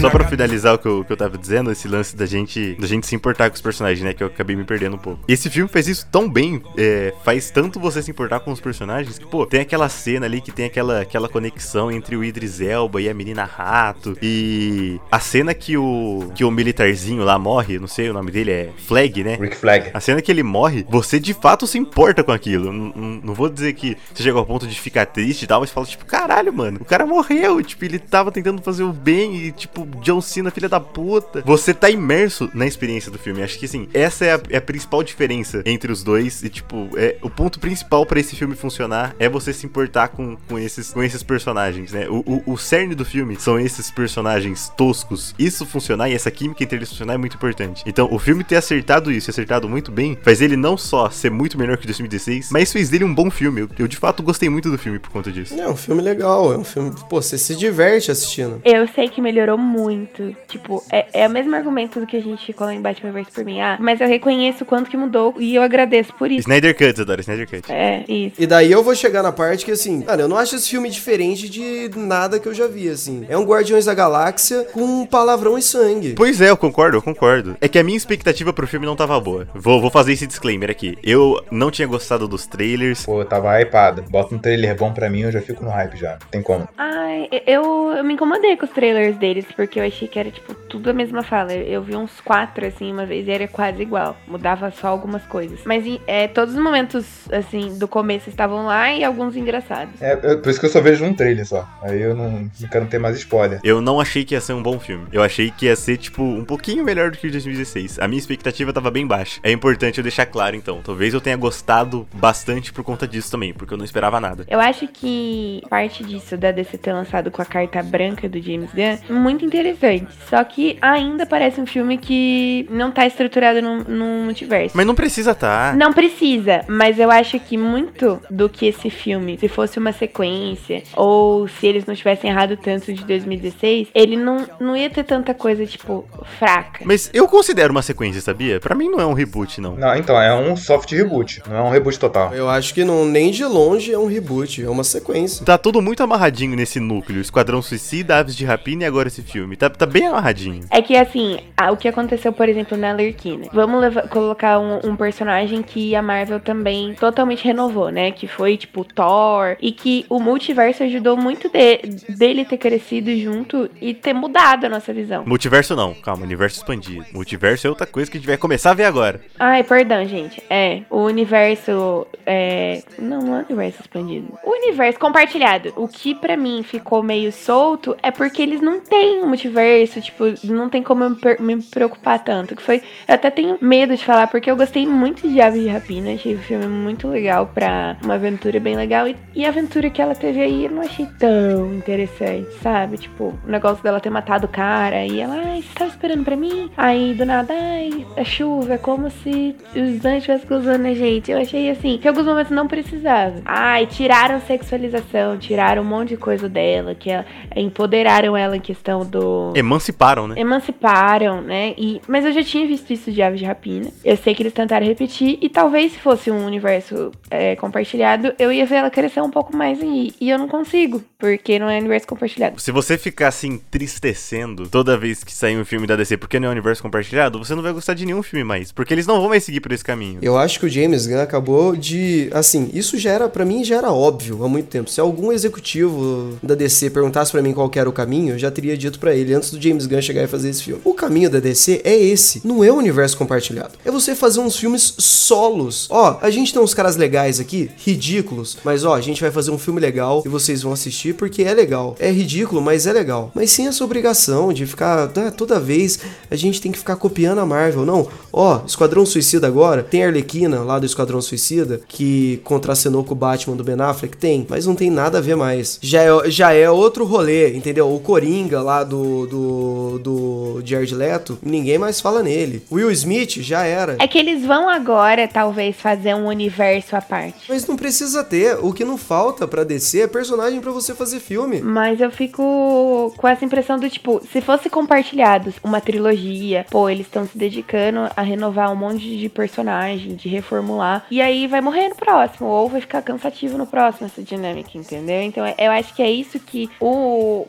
Só 0.00 0.08
pra 0.10 0.26
finalizar 0.26 0.74
o 0.74 0.78
que 0.78 0.86
eu, 0.88 1.04
que 1.04 1.12
eu 1.12 1.16
tava 1.16 1.36
dizendo, 1.36 1.70
esse 1.70 1.86
lance 1.86 2.16
da 2.16 2.24
gente, 2.24 2.74
da 2.80 2.86
gente 2.86 3.06
se 3.06 3.14
importar 3.14 3.50
com 3.50 3.54
os 3.56 3.60
personagens, 3.60 4.02
né? 4.02 4.14
Que 4.14 4.22
eu 4.22 4.26
acabei 4.28 4.56
me 4.56 4.64
perdendo 4.64 4.96
um 4.96 4.98
pouco. 4.98 5.20
Esse 5.28 5.50
filme 5.50 5.68
faz 5.68 5.86
isso 5.86 6.06
tão 6.10 6.28
bem, 6.30 6.62
é, 6.78 7.12
faz 7.22 7.50
tanto 7.50 7.78
você 7.78 8.02
se 8.02 8.10
importar 8.10 8.40
com 8.40 8.50
os 8.52 8.60
personagens, 8.60 9.18
que, 9.18 9.26
pô, 9.26 9.44
tem 9.44 9.60
aquela 9.60 9.88
cena 9.88 10.24
ali 10.26 10.40
que 10.40 10.50
tem 10.50 10.64
aquela, 10.66 11.00
aquela 11.02 11.28
conexão 11.28 11.90
entre 11.90 12.16
o 12.16 12.24
Idris 12.24 12.60
Elba 12.60 13.02
e 13.02 13.08
a 13.08 13.14
menina 13.14 13.44
rato. 13.44 14.16
E 14.22 14.98
a 15.10 15.20
cena 15.20 15.52
que 15.52 15.76
o, 15.76 16.30
que 16.34 16.44
o 16.44 16.50
militarzinho 16.50 17.22
lá 17.22 17.38
morre, 17.38 17.78
não 17.78 17.88
sei 17.88 18.08
o 18.08 18.14
nome 18.14 18.30
dele, 18.30 18.50
é 18.50 18.70
Flag, 18.86 19.22
né? 19.22 19.36
Rick 19.40 19.56
Flag. 19.56 19.90
A 19.92 20.00
cena 20.00 20.22
que 20.22 20.30
ele 20.32 20.42
morre, 20.42 20.86
você 20.88 21.20
de 21.20 21.34
fato 21.34 21.66
se 21.66 21.76
importa 21.78 22.24
com 22.24 22.32
aquilo. 22.32 22.72
Não, 22.72 22.92
não- 22.94 23.20
não 23.22 23.34
vou 23.34 23.48
dizer 23.50 23.74
que 23.74 23.96
você 24.14 24.22
chegou 24.22 24.40
ao 24.40 24.46
ponto 24.46 24.66
de 24.66 24.80
ficar 24.80 25.04
triste 25.06 25.42
e 25.42 25.46
tal, 25.46 25.60
mas 25.60 25.70
fala, 25.70 25.86
tipo, 25.86 26.04
caralho, 26.06 26.52
mano, 26.52 26.78
o 26.80 26.84
cara 26.84 27.04
morreu. 27.06 27.62
Tipo, 27.62 27.84
ele 27.84 27.98
tava 27.98 28.32
tentando 28.32 28.62
fazer 28.62 28.82
o 28.82 28.92
bem 29.02 29.36
e, 29.36 29.52
tipo, 29.52 29.86
John 30.00 30.20
Cena, 30.20 30.50
filha 30.50 30.68
da 30.68 30.80
puta. 30.80 31.42
Você 31.44 31.74
tá 31.74 31.90
imerso 31.90 32.50
na 32.54 32.66
experiência 32.66 33.10
do 33.10 33.18
filme. 33.18 33.42
Acho 33.42 33.58
que, 33.58 33.66
assim, 33.66 33.88
essa 33.92 34.24
é 34.24 34.34
a, 34.34 34.40
é 34.50 34.56
a 34.58 34.60
principal 34.60 35.02
diferença 35.02 35.62
entre 35.66 35.90
os 35.90 36.02
dois. 36.02 36.42
E, 36.42 36.48
tipo, 36.48 36.88
é, 36.96 37.16
o 37.22 37.30
ponto 37.30 37.58
principal 37.58 38.06
pra 38.06 38.20
esse 38.20 38.36
filme 38.36 38.54
funcionar 38.54 39.14
é 39.18 39.28
você 39.28 39.52
se 39.52 39.66
importar 39.66 40.08
com, 40.08 40.36
com, 40.48 40.58
esses, 40.58 40.92
com 40.92 41.02
esses 41.02 41.22
personagens, 41.22 41.92
né? 41.92 42.08
O, 42.08 42.22
o, 42.46 42.52
o 42.52 42.58
cerne 42.58 42.94
do 42.94 43.04
filme 43.04 43.36
são 43.38 43.58
esses 43.58 43.90
personagens 43.90 44.70
toscos. 44.76 45.34
Isso 45.38 45.66
funcionar 45.66 46.08
e 46.08 46.14
essa 46.14 46.30
química 46.30 46.62
entre 46.62 46.78
eles 46.78 46.88
funcionar 46.88 47.14
é 47.14 47.18
muito 47.18 47.36
importante. 47.36 47.82
Então, 47.86 48.08
o 48.10 48.18
filme 48.18 48.44
ter 48.44 48.56
acertado 48.56 49.10
isso 49.10 49.28
e 49.28 49.32
acertado 49.32 49.68
muito 49.68 49.90
bem, 49.90 50.16
faz 50.22 50.40
ele 50.40 50.56
não 50.56 50.76
só 50.76 51.10
ser 51.10 51.30
muito 51.30 51.58
melhor 51.58 51.76
que 51.76 51.86
2016, 51.86 52.50
mas 52.50 52.72
fez 52.72 52.88
dele 52.88 53.04
um 53.04 53.14
bom 53.14 53.30
filme. 53.30 53.62
Eu, 53.62 53.68
eu, 53.78 53.88
de 53.88 53.96
fato 53.96 54.22
gostei 54.22 54.48
muito 54.48 54.70
do 54.70 54.78
filme 54.78 54.98
por 54.98 55.10
conta 55.10 55.30
disso. 55.30 55.58
É 55.58 55.68
um 55.68 55.76
filme 55.76 56.02
legal, 56.02 56.52
é 56.52 56.56
um 56.56 56.64
filme. 56.64 56.92
Pô, 57.08 57.20
você 57.20 57.38
se 57.38 57.56
diverte 57.56 58.10
assistindo. 58.10 58.60
Eu 58.64 58.86
sei 58.94 59.08
que 59.08 59.20
melhorou 59.20 59.58
muito. 59.58 60.34
Tipo, 60.48 60.82
é, 60.90 61.06
é 61.12 61.26
o 61.26 61.30
mesmo 61.30 61.54
argumento 61.54 62.00
do 62.00 62.06
que 62.06 62.16
a 62.16 62.22
gente 62.22 62.44
ficou 62.44 62.66
lá 62.66 62.74
em 62.74 62.80
Batman 62.80 63.12
vs 63.12 63.26
Superman. 63.28 63.62
Ah, 63.62 63.76
mas 63.80 64.00
eu 64.00 64.08
reconheço 64.08 64.64
o 64.64 64.66
quanto 64.66 64.90
que 64.90 64.96
mudou 64.96 65.34
e 65.38 65.54
eu 65.54 65.62
agradeço 65.62 66.12
por 66.14 66.30
isso. 66.30 66.40
Snyder 66.40 66.76
Cut, 66.76 67.00
adoro 67.00 67.20
Snyder 67.20 67.48
Cut. 67.48 67.72
É, 67.72 68.04
isso. 68.08 68.36
E 68.38 68.46
daí 68.46 68.70
eu 68.70 68.82
vou 68.82 68.94
chegar 68.94 69.22
na 69.22 69.32
parte 69.32 69.64
que, 69.64 69.70
assim, 69.70 70.02
cara, 70.02 70.22
eu 70.22 70.28
não 70.28 70.36
acho 70.36 70.56
esse 70.56 70.68
filme 70.68 70.90
diferente 70.90 71.48
de 71.48 71.90
nada 71.96 72.38
que 72.38 72.48
eu 72.48 72.54
já 72.54 72.66
vi, 72.66 72.88
assim. 72.88 73.26
É 73.28 73.36
um 73.36 73.44
Guardiões 73.44 73.84
da 73.84 73.94
Galáxia 73.94 74.64
com 74.72 75.06
palavrão 75.06 75.56
e 75.56 75.62
sangue. 75.62 76.14
Pois 76.14 76.40
é, 76.40 76.50
eu 76.50 76.56
concordo, 76.56 76.96
eu 76.96 77.02
concordo. 77.02 77.56
É 77.60 77.68
que 77.68 77.78
a 77.78 77.82
minha 77.82 77.96
expectativa 77.96 78.52
pro 78.52 78.66
filme 78.66 78.86
não 78.86 78.96
tava 78.96 79.18
boa. 79.20 79.48
Vou, 79.54 79.80
vou 79.80 79.90
fazer 79.90 80.12
esse 80.12 80.26
disclaimer 80.26 80.70
aqui. 80.70 80.96
Eu 81.02 81.42
não 81.50 81.70
tinha 81.70 81.88
gostado 81.88 82.28
dos 82.28 82.46
trailers. 82.46 83.04
Pô, 83.04 83.20
eu 83.20 83.24
tava 83.24 83.58
hypado. 83.60 84.02
Bota 84.10 84.34
um 84.34 84.38
trailer 84.38 84.76
bom 84.76 84.92
pra 84.92 85.08
mim, 85.08 85.20
eu 85.20 85.32
já 85.32 85.40
fico 85.40 85.64
no 85.64 85.70
hype 85.70 85.96
já. 85.96 86.12
Não 86.12 86.28
tem 86.30 86.42
como. 86.42 86.68
Ai, 86.76 87.28
eu, 87.46 87.92
eu 87.96 88.04
me 88.04 88.14
incomodei 88.14 88.56
com 88.56 88.64
os 88.64 88.70
trailers 88.70 88.81
deles, 89.16 89.46
porque 89.54 89.78
eu 89.78 89.84
achei 89.84 90.08
que 90.08 90.18
era, 90.18 90.30
tipo, 90.30 90.54
tudo 90.54 90.90
a 90.90 90.92
mesma 90.92 91.22
fala. 91.22 91.52
Eu, 91.52 91.82
vi 91.82 91.94
uns 91.96 92.20
quatro, 92.20 92.66
assim, 92.66 92.90
uma 92.92 93.06
vez, 93.06 93.26
e 93.26 93.30
era 93.30 93.46
quase 93.48 93.80
igual. 93.82 94.16
Mudava 94.26 94.70
só 94.70 94.88
algumas 94.88 95.22
coisas. 95.26 95.60
Mas 95.64 95.84
é, 96.06 96.26
todos 96.28 96.54
os 96.54 96.60
momentos, 96.60 97.06
assim, 97.30 97.78
do 97.78 97.86
começo 97.86 98.28
estavam 98.28 98.66
lá 98.66 98.92
e 98.92 99.04
alguns 99.04 99.36
engraçados. 99.36 100.00
É, 100.00 100.18
eu- 100.22 100.38
por 100.40 100.50
isso 100.50 100.58
que 100.60 100.66
eu 100.66 100.70
só 100.70 100.80
vejo 100.80 101.04
um 101.04 101.14
trailer 101.14 101.46
só. 101.46 101.68
Aí 101.82 102.00
eu 102.00 102.14
não, 102.14 102.48
não 102.60 102.68
quero 102.70 102.86
ter 102.86 102.98
mais 102.98 103.16
spoiler. 103.18 103.60
Eu 103.62 103.80
não 103.80 104.00
achei 104.00 104.24
que 104.24 104.34
ia 104.34 104.40
ser 104.40 104.52
um 104.54 104.62
bom 104.62 104.78
filme. 104.80 105.06
Eu 105.12 105.22
achei 105.22 105.50
que 105.50 105.66
ia 105.66 105.76
ser, 105.76 105.96
tipo, 105.96 106.22
um 106.22 106.44
pouquinho 106.44 106.84
melhor 106.84 107.10
do 107.10 107.18
que 107.18 107.26
o 107.26 107.30
de 107.30 107.32
2016. 107.34 107.98
A 107.98 108.08
minha 108.08 108.18
expectativa 108.18 108.72
tava 108.72 108.90
bem 108.90 109.06
baixa. 109.06 109.40
É 109.42 109.52
importante 109.52 109.98
eu 109.98 110.02
deixar 110.02 110.26
claro, 110.26 110.56
então. 110.56 110.80
Talvez 110.82 111.14
eu 111.14 111.20
tenha 111.20 111.36
gostado 111.36 112.06
bastante 112.12 112.72
por 112.72 112.82
conta 112.82 113.06
disso 113.06 113.30
também, 113.30 113.52
porque 113.52 113.74
eu 113.74 113.78
não 113.78 113.84
esperava 113.84 114.20
nada. 114.20 114.44
Eu 114.48 114.60
acho 114.60 114.88
que 114.88 115.62
parte 115.68 116.02
disso 116.04 116.36
da 116.36 116.50
DC 116.50 116.78
ter 116.78 116.92
lançado 116.92 117.30
com 117.30 117.42
a 117.42 117.44
carta 117.44 117.82
branca 117.82 118.28
do 118.28 118.40
James 118.40 118.71
Gunn, 118.74 119.20
muito 119.20 119.44
interessante. 119.44 120.08
Só 120.28 120.42
que 120.44 120.78
ainda 120.80 121.26
parece 121.26 121.60
um 121.60 121.66
filme 121.66 121.98
que 121.98 122.66
não 122.70 122.90
tá 122.90 123.06
estruturado 123.06 123.60
num, 123.60 123.84
num 123.84 124.24
multiverso. 124.24 124.76
Mas 124.76 124.86
não 124.86 124.94
precisa 124.94 125.34
tá. 125.34 125.74
Não 125.76 125.92
precisa, 125.92 126.64
mas 126.68 126.98
eu 126.98 127.10
acho 127.10 127.38
que 127.38 127.56
muito 127.56 128.20
do 128.30 128.48
que 128.48 128.66
esse 128.66 128.90
filme, 128.90 129.38
se 129.38 129.48
fosse 129.48 129.78
uma 129.78 129.92
sequência, 129.92 130.82
ou 130.96 131.46
se 131.46 131.66
eles 131.66 131.84
não 131.86 131.94
tivessem 131.94 132.30
errado 132.30 132.56
tanto 132.56 132.92
de 132.92 133.04
2016, 133.04 133.88
ele 133.94 134.16
não, 134.16 134.46
não 134.58 134.76
ia 134.76 134.88
ter 134.88 135.04
tanta 135.04 135.34
coisa, 135.34 135.66
tipo, 135.66 136.06
fraca. 136.38 136.84
Mas 136.84 137.10
eu 137.12 137.28
considero 137.28 137.72
uma 137.72 137.82
sequência, 137.82 138.20
sabia? 138.20 138.58
Pra 138.58 138.74
mim 138.74 138.88
não 138.88 139.00
é 139.00 139.06
um 139.06 139.12
reboot, 139.12 139.60
não. 139.60 139.76
Não, 139.76 139.94
então, 139.94 140.20
é 140.20 140.34
um 140.34 140.56
soft 140.56 140.90
reboot, 140.92 141.42
não 141.48 141.56
é 141.56 141.62
um 141.62 141.70
reboot 141.70 141.98
total. 141.98 142.34
Eu 142.34 142.48
acho 142.48 142.72
que 142.72 142.84
não, 142.84 143.04
nem 143.04 143.30
de 143.30 143.44
longe 143.44 143.92
é 143.92 143.98
um 143.98 144.06
reboot, 144.06 144.62
é 144.62 144.68
uma 144.68 144.84
sequência. 144.84 145.44
Tá 145.44 145.58
tudo 145.58 145.82
muito 145.82 146.02
amarradinho 146.02 146.56
nesse 146.56 146.80
núcleo. 146.80 147.20
Esquadrão 147.20 147.60
Suicida, 147.60 148.16
Aves 148.16 148.34
de 148.34 148.44
Rapina 148.44 148.61
e 148.70 148.84
agora 148.84 149.08
esse 149.08 149.22
filme. 149.22 149.56
Tá, 149.56 149.68
tá 149.68 149.86
bem 149.86 150.06
amarradinho. 150.06 150.64
É 150.70 150.80
que 150.80 150.96
assim, 150.96 151.38
o 151.70 151.76
que 151.76 151.88
aconteceu, 151.88 152.32
por 152.32 152.48
exemplo, 152.48 152.76
na 152.78 152.92
Lerquina. 152.92 153.46
Vamos 153.52 153.80
leva- 153.80 154.02
colocar 154.08 154.58
um, 154.58 154.78
um 154.84 154.96
personagem 154.96 155.62
que 155.62 155.94
a 155.96 156.02
Marvel 156.02 156.40
também 156.40 156.94
totalmente 156.94 157.44
renovou, 157.44 157.90
né? 157.90 158.10
Que 158.10 158.26
foi 158.26 158.56
tipo 158.56 158.84
Thor. 158.84 159.56
E 159.60 159.72
que 159.72 160.06
o 160.08 160.18
multiverso 160.20 160.82
ajudou 160.84 161.16
muito 161.16 161.48
de- 161.50 162.14
dele 162.16 162.44
ter 162.44 162.56
crescido 162.58 163.14
junto 163.16 163.68
e 163.80 163.94
ter 163.94 164.12
mudado 164.12 164.64
a 164.66 164.68
nossa 164.68 164.92
visão. 164.92 165.24
Multiverso 165.26 165.74
não, 165.76 165.94
calma, 165.94 166.22
universo 166.24 166.58
expandido. 166.58 167.04
Multiverso 167.12 167.66
é 167.66 167.70
outra 167.70 167.86
coisa 167.86 168.10
que 168.10 168.16
a 168.16 168.20
gente 168.20 168.28
vai 168.28 168.36
começar 168.36 168.70
a 168.70 168.74
ver 168.74 168.84
agora. 168.84 169.20
Ai, 169.38 169.62
perdão, 169.64 170.04
gente. 170.06 170.42
É, 170.48 170.82
o 170.90 171.00
universo. 171.42 172.06
É... 172.26 172.82
Não, 172.98 173.20
não 173.20 173.36
é 173.38 173.44
universo 173.48 173.80
expandido. 173.80 174.38
O 174.44 174.50
universo 174.50 174.98
compartilhado. 174.98 175.72
O 175.76 175.88
que 175.88 176.14
pra 176.14 176.36
mim 176.36 176.62
ficou 176.62 177.02
meio 177.02 177.32
solto 177.32 177.96
é 178.02 178.10
porque 178.10 178.42
eles 178.52 178.62
não 178.62 178.80
têm 178.80 179.22
um 179.22 179.28
multiverso, 179.28 180.00
tipo, 180.00 180.24
não 180.44 180.68
tem 180.68 180.82
como 180.82 181.08
me 181.40 181.52
me 181.56 181.62
preocupar 181.62 182.18
tanto. 182.22 182.54
Que 182.56 182.62
foi. 182.62 182.82
Eu 183.06 183.14
até 183.14 183.30
tenho 183.30 183.58
medo 183.60 183.96
de 183.96 184.04
falar, 184.04 184.26
porque 184.26 184.50
eu 184.50 184.56
gostei 184.56 184.86
muito 184.86 185.28
de 185.28 185.40
Aves 185.40 185.62
de 185.62 185.68
Rapina. 185.68 186.12
Achei 186.12 186.34
o 186.34 186.38
filme 186.38 186.66
muito 186.66 187.08
legal 187.08 187.46
pra 187.46 187.96
uma 188.02 188.14
aventura 188.14 188.58
bem 188.60 188.76
legal. 188.76 189.08
E, 189.08 189.16
e 189.34 189.44
a 189.44 189.48
aventura 189.48 189.90
que 189.90 190.00
ela 190.00 190.14
teve 190.14 190.40
aí 190.40 190.64
eu 190.64 190.70
não 190.70 190.82
achei 190.82 191.06
tão 191.18 191.74
interessante, 191.74 192.50
sabe? 192.62 192.98
Tipo, 192.98 193.38
o 193.44 193.50
negócio 193.50 193.82
dela 193.82 194.00
ter 194.00 194.10
matado 194.10 194.46
o 194.46 194.48
cara 194.48 195.04
e 195.06 195.20
ela, 195.20 195.34
ai, 195.34 195.62
você 195.62 195.74
tava 195.74 195.90
esperando 195.90 196.24
pra 196.24 196.36
mim? 196.36 196.70
Aí 196.76 197.14
do 197.14 197.24
nada, 197.24 197.52
ai, 197.54 198.06
a 198.16 198.24
chuva, 198.24 198.74
é 198.74 198.78
como 198.78 199.10
se 199.10 199.54
os 199.74 200.04
anjos 200.04 200.18
estivessem 200.18 200.46
cruzando 200.46 200.86
a 200.86 200.94
gente. 200.94 201.30
Eu 201.30 201.38
achei 201.38 201.70
assim, 201.70 201.98
que 201.98 202.08
alguns 202.08 202.26
momentos 202.26 202.52
não 202.52 202.66
precisava. 202.66 203.40
Ai, 203.44 203.86
tiraram 203.86 204.40
sexualização, 204.40 205.38
tiraram 205.38 205.82
um 205.82 205.86
monte 205.86 206.10
de 206.10 206.16
coisa 206.16 206.48
dela, 206.48 206.94
que 206.94 207.10
ela, 207.10 207.24
empoderaram 207.56 208.36
ela 208.36 208.41
em 208.56 208.60
questão 208.60 209.04
do. 209.04 209.52
Emanciparam, 209.54 210.28
né? 210.28 210.34
Emanciparam, 210.38 211.40
né? 211.40 211.74
E, 211.76 212.00
mas 212.08 212.24
eu 212.24 212.32
já 212.32 212.42
tinha 212.42 212.66
visto 212.66 212.92
isso 212.92 213.10
de 213.10 213.22
Aves 213.22 213.38
de 213.38 213.46
Rapina. 213.46 213.90
Eu 214.04 214.16
sei 214.16 214.34
que 214.34 214.42
eles 214.42 214.52
tentaram 214.52 214.86
repetir. 214.86 215.38
E 215.40 215.48
talvez 215.48 215.92
se 215.92 215.98
fosse 215.98 216.30
um 216.30 216.44
universo 216.44 217.12
é, 217.30 217.56
compartilhado, 217.56 218.34
eu 218.38 218.52
ia 218.52 218.66
ver 218.66 218.76
ela 218.76 218.90
crescer 218.90 219.20
um 219.20 219.30
pouco 219.30 219.56
mais 219.56 219.80
aí. 219.80 220.12
E 220.20 220.30
eu 220.30 220.38
não 220.38 220.48
consigo, 220.48 221.02
porque 221.18 221.58
não 221.58 221.68
é 221.68 221.78
universo 221.78 222.06
compartilhado. 222.06 222.60
Se 222.60 222.70
você 222.70 222.98
ficar 222.98 223.30
se 223.30 223.46
entristecendo 223.46 224.68
toda 224.68 224.96
vez 224.96 225.24
que 225.24 225.32
sair 225.32 225.56
um 225.56 225.64
filme 225.64 225.86
da 225.86 225.96
DC 225.96 226.16
porque 226.16 226.38
não 226.38 226.48
é 226.48 226.50
universo 226.50 226.82
compartilhado, 226.82 227.38
você 227.38 227.54
não 227.54 227.62
vai 227.62 227.72
gostar 227.72 227.94
de 227.94 228.04
nenhum 228.04 228.22
filme 228.22 228.44
mais. 228.44 228.72
Porque 228.72 228.92
eles 228.94 229.06
não 229.06 229.20
vão 229.20 229.28
mais 229.28 229.44
seguir 229.44 229.60
por 229.60 229.72
esse 229.72 229.84
caminho. 229.84 230.18
Eu 230.22 230.36
acho 230.36 230.58
que 230.60 230.66
o 230.66 230.68
James 230.68 231.06
Gunn 231.06 231.20
acabou 231.20 231.74
de. 231.76 232.28
Assim, 232.32 232.70
isso 232.72 232.98
já 232.98 233.10
era, 233.10 233.28
pra 233.28 233.44
mim, 233.44 233.64
já 233.64 233.76
era 233.76 233.92
óbvio 233.92 234.44
há 234.44 234.48
muito 234.48 234.68
tempo. 234.68 234.90
Se 234.90 235.00
algum 235.00 235.32
executivo 235.32 236.38
da 236.42 236.54
DC 236.54 236.90
perguntasse 236.90 237.32
pra 237.32 237.42
mim 237.42 237.52
qual 237.52 237.68
que 237.68 237.78
era 237.78 237.88
o 237.88 237.92
caminho, 237.92 238.31
eu 238.32 238.38
já 238.38 238.50
teria 238.50 238.76
dito 238.76 238.98
pra 238.98 239.14
ele 239.14 239.34
antes 239.34 239.50
do 239.50 239.60
James 239.60 239.86
Gunn 239.86 240.02
chegar 240.02 240.22
e 240.22 240.26
fazer 240.26 240.50
esse 240.50 240.62
filme. 240.62 240.80
O 240.84 240.94
caminho 240.94 241.30
da 241.30 241.40
DC 241.40 241.82
é 241.84 241.96
esse. 241.96 242.40
Não 242.44 242.64
é 242.64 242.70
o 242.70 242.76
universo 242.76 243.16
compartilhado. 243.16 243.72
É 243.84 243.90
você 243.90 244.14
fazer 244.14 244.40
uns 244.40 244.56
filmes 244.56 244.94
solos. 244.98 245.86
Ó, 245.90 246.18
a 246.20 246.30
gente 246.30 246.52
tem 246.52 246.62
uns 246.62 246.74
caras 246.74 246.96
legais 246.96 247.40
aqui, 247.40 247.70
ridículos, 247.76 248.58
mas 248.64 248.84
ó, 248.84 248.94
a 248.94 249.00
gente 249.00 249.20
vai 249.20 249.30
fazer 249.30 249.50
um 249.50 249.58
filme 249.58 249.80
legal 249.80 250.22
e 250.24 250.28
vocês 250.28 250.62
vão 250.62 250.72
assistir 250.72 251.14
porque 251.14 251.42
é 251.42 251.54
legal. 251.54 251.96
É 251.98 252.10
ridículo, 252.10 252.60
mas 252.60 252.86
é 252.86 252.92
legal. 252.92 253.30
Mas 253.34 253.50
sem 253.50 253.66
essa 253.66 253.84
obrigação 253.84 254.52
de 254.52 254.66
ficar 254.66 255.10
né, 255.14 255.30
toda 255.30 255.60
vez 255.60 256.00
a 256.30 256.36
gente 256.36 256.60
tem 256.60 256.72
que 256.72 256.78
ficar 256.78 256.96
copiando 256.96 257.38
a 257.38 257.46
Marvel. 257.46 257.84
Não, 257.84 258.08
ó, 258.32 258.62
Esquadrão 258.66 259.04
Suicida 259.04 259.46
agora, 259.46 259.82
tem 259.82 260.04
a 260.04 260.06
Arlequina 260.08 260.60
lá 260.62 260.78
do 260.78 260.86
Esquadrão 260.86 261.20
Suicida 261.20 261.80
que 261.86 262.40
contracenou 262.44 263.04
com 263.04 263.12
o 263.12 263.16
Batman 263.16 263.56
do 263.56 263.64
Ben 263.64 263.80
Affleck? 263.80 264.16
Tem, 264.16 264.46
mas 264.48 264.66
não 264.66 264.74
tem 264.74 264.90
nada 264.90 265.18
a 265.18 265.20
ver 265.20 265.36
mais. 265.36 265.78
Já 265.82 266.02
é, 266.02 266.30
já 266.30 266.52
é 266.52 266.70
outro 266.70 267.04
rolê, 267.04 267.54
entendeu? 267.54 267.92
O 267.92 268.00
Coringa 268.00 268.21
lá 268.62 268.84
do, 268.84 269.26
do, 269.26 269.98
do 269.98 270.62
Jared 270.64 270.94
Leto, 270.94 271.38
ninguém 271.42 271.78
mais 271.78 272.00
fala 272.00 272.22
nele. 272.22 272.62
Will 272.70 272.90
Smith 272.90 273.40
já 273.40 273.64
era. 273.64 273.96
É 273.98 274.06
que 274.06 274.18
eles 274.18 274.44
vão 274.44 274.68
agora, 274.68 275.28
talvez, 275.28 275.76
fazer 275.76 276.14
um 276.14 276.26
universo 276.26 276.96
à 276.96 277.00
parte. 277.00 277.44
Mas 277.48 277.66
não 277.66 277.76
precisa 277.76 278.24
ter. 278.24 278.58
O 278.62 278.72
que 278.72 278.84
não 278.84 278.96
falta 278.96 279.46
pra 279.46 279.64
DC 279.64 280.02
é 280.02 280.06
personagem 280.06 280.60
pra 280.60 280.70
você 280.70 280.94
fazer 280.94 281.20
filme. 281.20 281.60
Mas 281.60 282.00
eu 282.00 282.10
fico 282.10 283.12
com 283.16 283.28
essa 283.28 283.44
impressão 283.44 283.78
do 283.78 283.88
tipo, 283.88 284.20
se 284.30 284.40
fosse 284.40 284.68
compartilhado 284.68 285.52
uma 285.62 285.80
trilogia, 285.80 286.66
pô, 286.70 286.88
eles 286.88 287.06
estão 287.06 287.26
se 287.26 287.36
dedicando 287.36 288.08
a 288.16 288.22
renovar 288.22 288.72
um 288.72 288.76
monte 288.76 289.16
de 289.16 289.28
personagem, 289.28 290.14
de 290.14 290.28
reformular, 290.28 291.06
e 291.10 291.20
aí 291.20 291.46
vai 291.46 291.60
morrer 291.60 291.88
no 291.88 291.96
próximo, 291.96 292.48
ou 292.48 292.68
vai 292.68 292.80
ficar 292.80 293.02
cansativo 293.02 293.58
no 293.58 293.66
próximo 293.66 294.06
essa 294.06 294.22
dinâmica, 294.22 294.70
entendeu? 294.74 295.22
Então 295.22 295.44
eu 295.58 295.70
acho 295.70 295.94
que 295.94 296.02
é 296.02 296.10
isso 296.10 296.38
que 296.38 296.68
o 296.80 297.46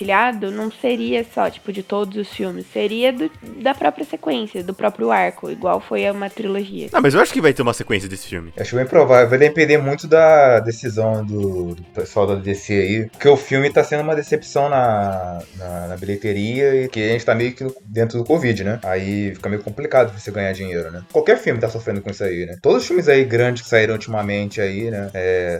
compartilhado 0.00 0.50
não 0.50 0.70
seria 0.70 1.24
só, 1.24 1.48
tipo, 1.50 1.72
de 1.72 1.82
todos 1.82 2.16
os 2.16 2.28
filmes, 2.28 2.66
seria 2.72 3.12
do- 3.12 3.30
da 3.62 3.74
própria 3.74 4.04
sequência, 4.04 4.62
do 4.62 4.72
próprio 4.74 5.10
arco, 5.10 5.50
igual 5.50 5.80
foi 5.80 6.10
uma 6.10 6.30
trilogia. 6.30 6.88
Não, 6.92 7.00
mas 7.00 7.14
eu 7.14 7.20
acho 7.20 7.32
que 7.32 7.40
vai 7.40 7.52
ter 7.52 7.62
uma 7.62 7.74
sequência 7.74 8.08
desse 8.08 8.26
filme. 8.28 8.52
Acho 8.58 8.76
bem 8.76 8.86
provável. 8.86 9.28
Vai 9.28 9.38
depender 9.38 9.78
muito 9.78 10.06
da 10.08 10.60
decisão 10.60 11.24
do, 11.24 11.74
do 11.74 11.82
pessoal 11.94 12.26
da 12.26 12.34
DC 12.36 12.72
aí. 12.72 13.08
Porque 13.10 13.28
o 13.28 13.36
filme 13.36 13.70
tá 13.70 13.84
sendo 13.84 14.02
uma 14.02 14.14
decepção 14.16 14.68
na, 14.68 15.42
na, 15.56 15.86
na 15.88 15.96
bilheteria 15.96 16.84
e 16.84 16.88
que 16.88 17.02
a 17.02 17.12
gente 17.12 17.24
tá 17.24 17.34
meio 17.34 17.52
que 17.52 17.66
dentro 17.84 18.18
do 18.18 18.24
Covid, 18.24 18.64
né? 18.64 18.80
Aí 18.82 19.34
fica 19.34 19.48
meio 19.48 19.62
complicado 19.62 20.16
você 20.18 20.30
ganhar 20.30 20.52
dinheiro, 20.52 20.90
né? 20.90 21.02
Qualquer 21.12 21.38
filme 21.38 21.60
tá 21.60 21.68
sofrendo 21.68 22.00
com 22.00 22.10
isso 22.10 22.24
aí, 22.24 22.46
né? 22.46 22.56
Todos 22.62 22.82
os 22.82 22.86
filmes 22.88 23.08
aí 23.08 23.24
grandes 23.24 23.62
que 23.62 23.68
saíram 23.68 23.94
ultimamente 23.94 24.60
aí, 24.60 24.90
né? 24.90 25.10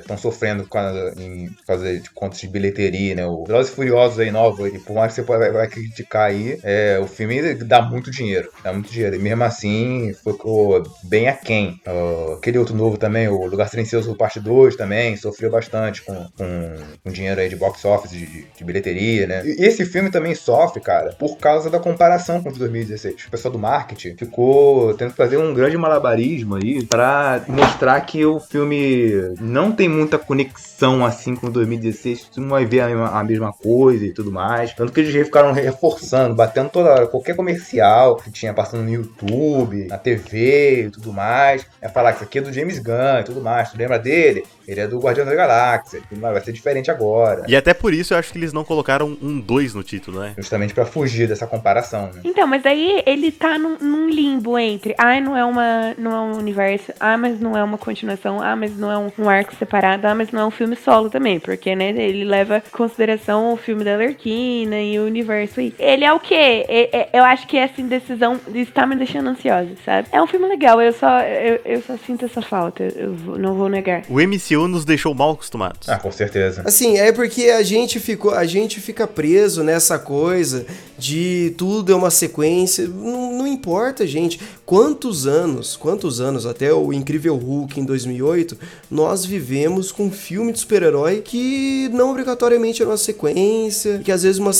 Estão 0.00 0.16
sofrendo 0.16 0.66
com 0.66 0.79
a, 0.79 1.12
em 1.18 1.50
fazer 1.66 2.00
de 2.00 2.11
contas 2.11 2.40
de 2.40 2.48
bilheteria, 2.48 3.14
né? 3.14 3.26
O 3.26 3.44
Velozes 3.44 3.72
e 3.72 3.74
Furiosos 3.74 4.18
aí 4.18 4.30
novo, 4.31 4.66
e 4.66 4.79
por 4.79 4.95
mais 4.95 5.14
que 5.14 5.23
você 5.23 5.51
vai, 5.51 5.69
criticar 5.69 6.29
aí, 6.29 6.59
é, 6.62 6.99
o 7.03 7.07
filme 7.07 7.55
dá 7.55 7.83
muito 7.83 8.11
dinheiro. 8.11 8.51
Dá 8.62 8.73
muito 8.73 8.90
dinheiro. 8.90 9.16
E 9.16 9.19
mesmo 9.19 9.45
assim, 9.45 10.12
ficou 10.12 10.83
bem 11.05 11.29
aquém. 11.29 11.81
Ah, 11.87 12.35
aquele 12.37 12.59
outro 12.59 12.75
novo 12.75 12.97
também, 12.97 13.29
o 13.29 13.47
Lugar 13.47 13.69
Silencioso 13.69 14.14
Parte 14.14 14.40
2 14.40 14.77
também, 14.77 15.16
sofreu 15.16 15.51
bastante 15.51 16.03
com, 16.03 16.14
com, 16.37 16.77
com 17.05 17.11
dinheiro 17.11 17.40
aí 17.40 17.49
de 17.49 17.57
box 17.57 17.85
office, 17.85 18.11
de, 18.11 18.45
de 18.45 18.64
bilheteria, 18.64 19.27
né? 19.27 19.43
E 19.47 19.64
esse 19.64 19.85
filme 19.85 20.11
também 20.11 20.35
sofre, 20.35 20.81
cara, 20.81 21.14
por 21.19 21.38
causa 21.38 21.71
da 21.71 21.79
comparação 21.79 22.43
com 22.43 22.51
o 22.51 22.53
de 22.53 22.59
2016. 22.59 23.25
O 23.27 23.31
pessoal 23.31 23.53
do 23.53 23.59
marketing 23.59 24.16
ficou 24.16 24.95
tendo 24.95 25.11
que 25.11 25.16
fazer 25.16 25.37
um 25.37 25.55
grande 25.55 25.77
malabarismo 25.77 26.57
aí 26.57 26.85
pra 26.85 27.43
mostrar 27.49 28.01
que 28.03 28.25
o 28.25 28.38
filme 28.38 29.35
não 29.40 29.73
tem 29.73 29.88
muita 29.88 30.19
conexão 30.19 31.05
assim 31.05 31.35
com 31.35 31.47
o 31.47 31.51
2016, 31.51 32.29
tu 32.35 32.40
não 32.40 32.51
vai 32.51 32.64
ver 32.66 32.81
a 32.81 32.88
mesma, 32.88 33.09
a 33.09 33.25
mesma 33.25 33.53
coisa 33.53 34.05
e 34.05 34.12
tudo 34.12 34.19
mais. 34.28 34.74
Tanto 34.74 34.92
que 34.92 35.00
eles 35.00 35.12
ficaram 35.24 35.52
reforçando, 35.52 36.35
batendo 36.35 36.70
toda 36.70 36.90
hora, 36.90 37.06
qualquer 37.06 37.37
comercial 37.37 38.16
que 38.16 38.30
tinha 38.30 38.52
passando 38.52 38.83
no 38.83 38.90
YouTube, 38.90 39.87
na 39.87 39.96
TV 39.96 40.87
e 40.87 40.90
tudo 40.90 41.12
mais. 41.12 41.64
É 41.80 41.88
falar 41.88 42.11
que 42.11 42.16
isso 42.16 42.24
aqui 42.24 42.38
é 42.38 42.42
do 42.42 42.52
James 42.52 42.80
Gunn 42.80 43.20
e 43.20 43.24
tudo 43.24 43.40
mais. 43.40 43.70
Tu 43.70 43.78
lembra 43.78 43.98
dele? 43.98 44.44
Ele 44.70 44.80
é 44.80 44.87
do 44.87 44.98
Guardião 45.00 45.26
da 45.26 45.35
Galáxia. 45.35 46.00
Vai 46.12 46.40
ser 46.40 46.52
diferente 46.52 46.90
agora. 46.90 47.44
E 47.48 47.56
até 47.56 47.74
por 47.74 47.92
isso 47.92 48.14
eu 48.14 48.18
acho 48.18 48.30
que 48.33 48.38
eles 48.38 48.52
não 48.52 48.62
colocaram 48.64 49.16
um 49.20 49.40
2 49.40 49.74
no 49.74 49.83
título, 49.83 50.20
né? 50.20 50.35
Justamente 50.37 50.72
pra 50.72 50.87
fugir 50.87 51.26
dessa 51.26 51.46
comparação, 51.46 52.11
né? 52.14 52.20
Então, 52.24 52.46
mas 52.46 52.64
aí 52.64 53.02
ele 53.04 53.33
tá 53.33 53.59
num, 53.59 53.76
num 53.80 54.09
limbo 54.09 54.56
entre, 54.59 54.94
ah, 54.96 55.20
não 55.20 55.37
é 55.37 55.44
uma, 55.44 55.94
não 55.98 56.12
é 56.12 56.20
um 56.20 56.38
universo, 56.38 56.92
ah, 57.00 57.16
mas 57.18 57.40
não 57.40 57.56
é 57.56 57.64
uma 57.64 57.76
continuação, 57.78 58.40
ah, 58.40 58.54
mas 58.54 58.76
não 58.76 58.90
é 58.92 58.96
um, 58.98 59.11
um 59.18 59.28
arco 59.28 59.54
separado, 59.56 60.06
ah, 60.06 60.14
mas 60.14 60.30
não 60.30 60.40
é 60.42 60.46
um 60.46 60.50
filme 60.50 60.76
solo 60.76 61.11
também, 61.11 61.40
porque, 61.40 61.74
né, 61.74 61.88
ele 61.90 62.24
leva 62.24 62.59
em 62.59 62.70
consideração 62.70 63.52
o 63.52 63.56
filme 63.56 63.83
da 63.83 63.96
Lerquina 63.96 64.80
e 64.80 64.98
o 64.98 65.04
universo 65.04 65.59
aí. 65.61 65.74
Ele 65.78 66.04
é 66.04 66.12
o 66.12 66.20
quê? 66.20 66.64
É- 66.68 66.96
é- 66.96 67.09
eu 67.12 67.24
acho 67.24 67.46
que 67.46 67.56
essa 67.56 67.80
indecisão 67.80 68.38
está 68.54 68.87
me 68.87 68.94
deixando 68.94 69.28
ansiosa, 69.30 69.70
sabe? 69.85 70.09
É 70.12 70.22
um 70.22 70.26
filme 70.26 70.46
legal, 70.46 70.80
eu 70.80 70.92
só, 70.92 71.20
eu, 71.22 71.61
eu 71.64 71.83
só 71.83 71.96
sinto 71.96 72.24
essa 72.24 72.40
falta, 72.42 72.85
eu 72.85 73.12
vou- 73.14 73.38
não 73.38 73.54
vou 73.54 73.68
negar. 73.68 74.02
O 74.09 74.20
MCU 74.20 74.60
nos 74.68 74.85
deixou 74.85 75.14
mal 75.14 75.33
acostumados. 75.33 75.88
Ah, 75.88 75.99
com 75.99 76.11
certeza. 76.11 76.62
Assim, 76.64 76.99
é 76.99 77.12
porque 77.12 77.51
a 77.51 77.62
gente 77.62 78.01
ficou, 78.01 78.33
a 78.33 78.44
gente 78.44 78.81
fica 78.81 79.07
preso 79.07 79.62
nessa 79.62 79.99
coisa 79.99 80.66
de 81.00 81.54
tudo 81.56 81.90
é 81.90 81.94
uma 81.96 82.10
sequência. 82.10 82.86
Não, 82.86 83.38
não 83.38 83.46
importa, 83.46 84.06
gente. 84.06 84.38
Quantos 84.66 85.26
anos, 85.26 85.76
quantos 85.76 86.20
anos 86.20 86.46
até 86.46 86.72
o 86.72 86.92
Incrível 86.92 87.34
Hulk 87.36 87.80
em 87.80 87.84
2008, 87.84 88.56
nós 88.90 89.24
vivemos 89.24 89.90
com 89.90 90.04
um 90.04 90.10
filme 90.12 90.52
de 90.52 90.60
super-herói 90.60 91.22
que 91.24 91.88
não 91.92 92.10
obrigatoriamente 92.10 92.82
era 92.82 92.90
uma 92.90 92.96
sequência, 92.96 93.98
que 94.04 94.12
às 94.12 94.22
vezes 94.22 94.38
uma, 94.38 94.50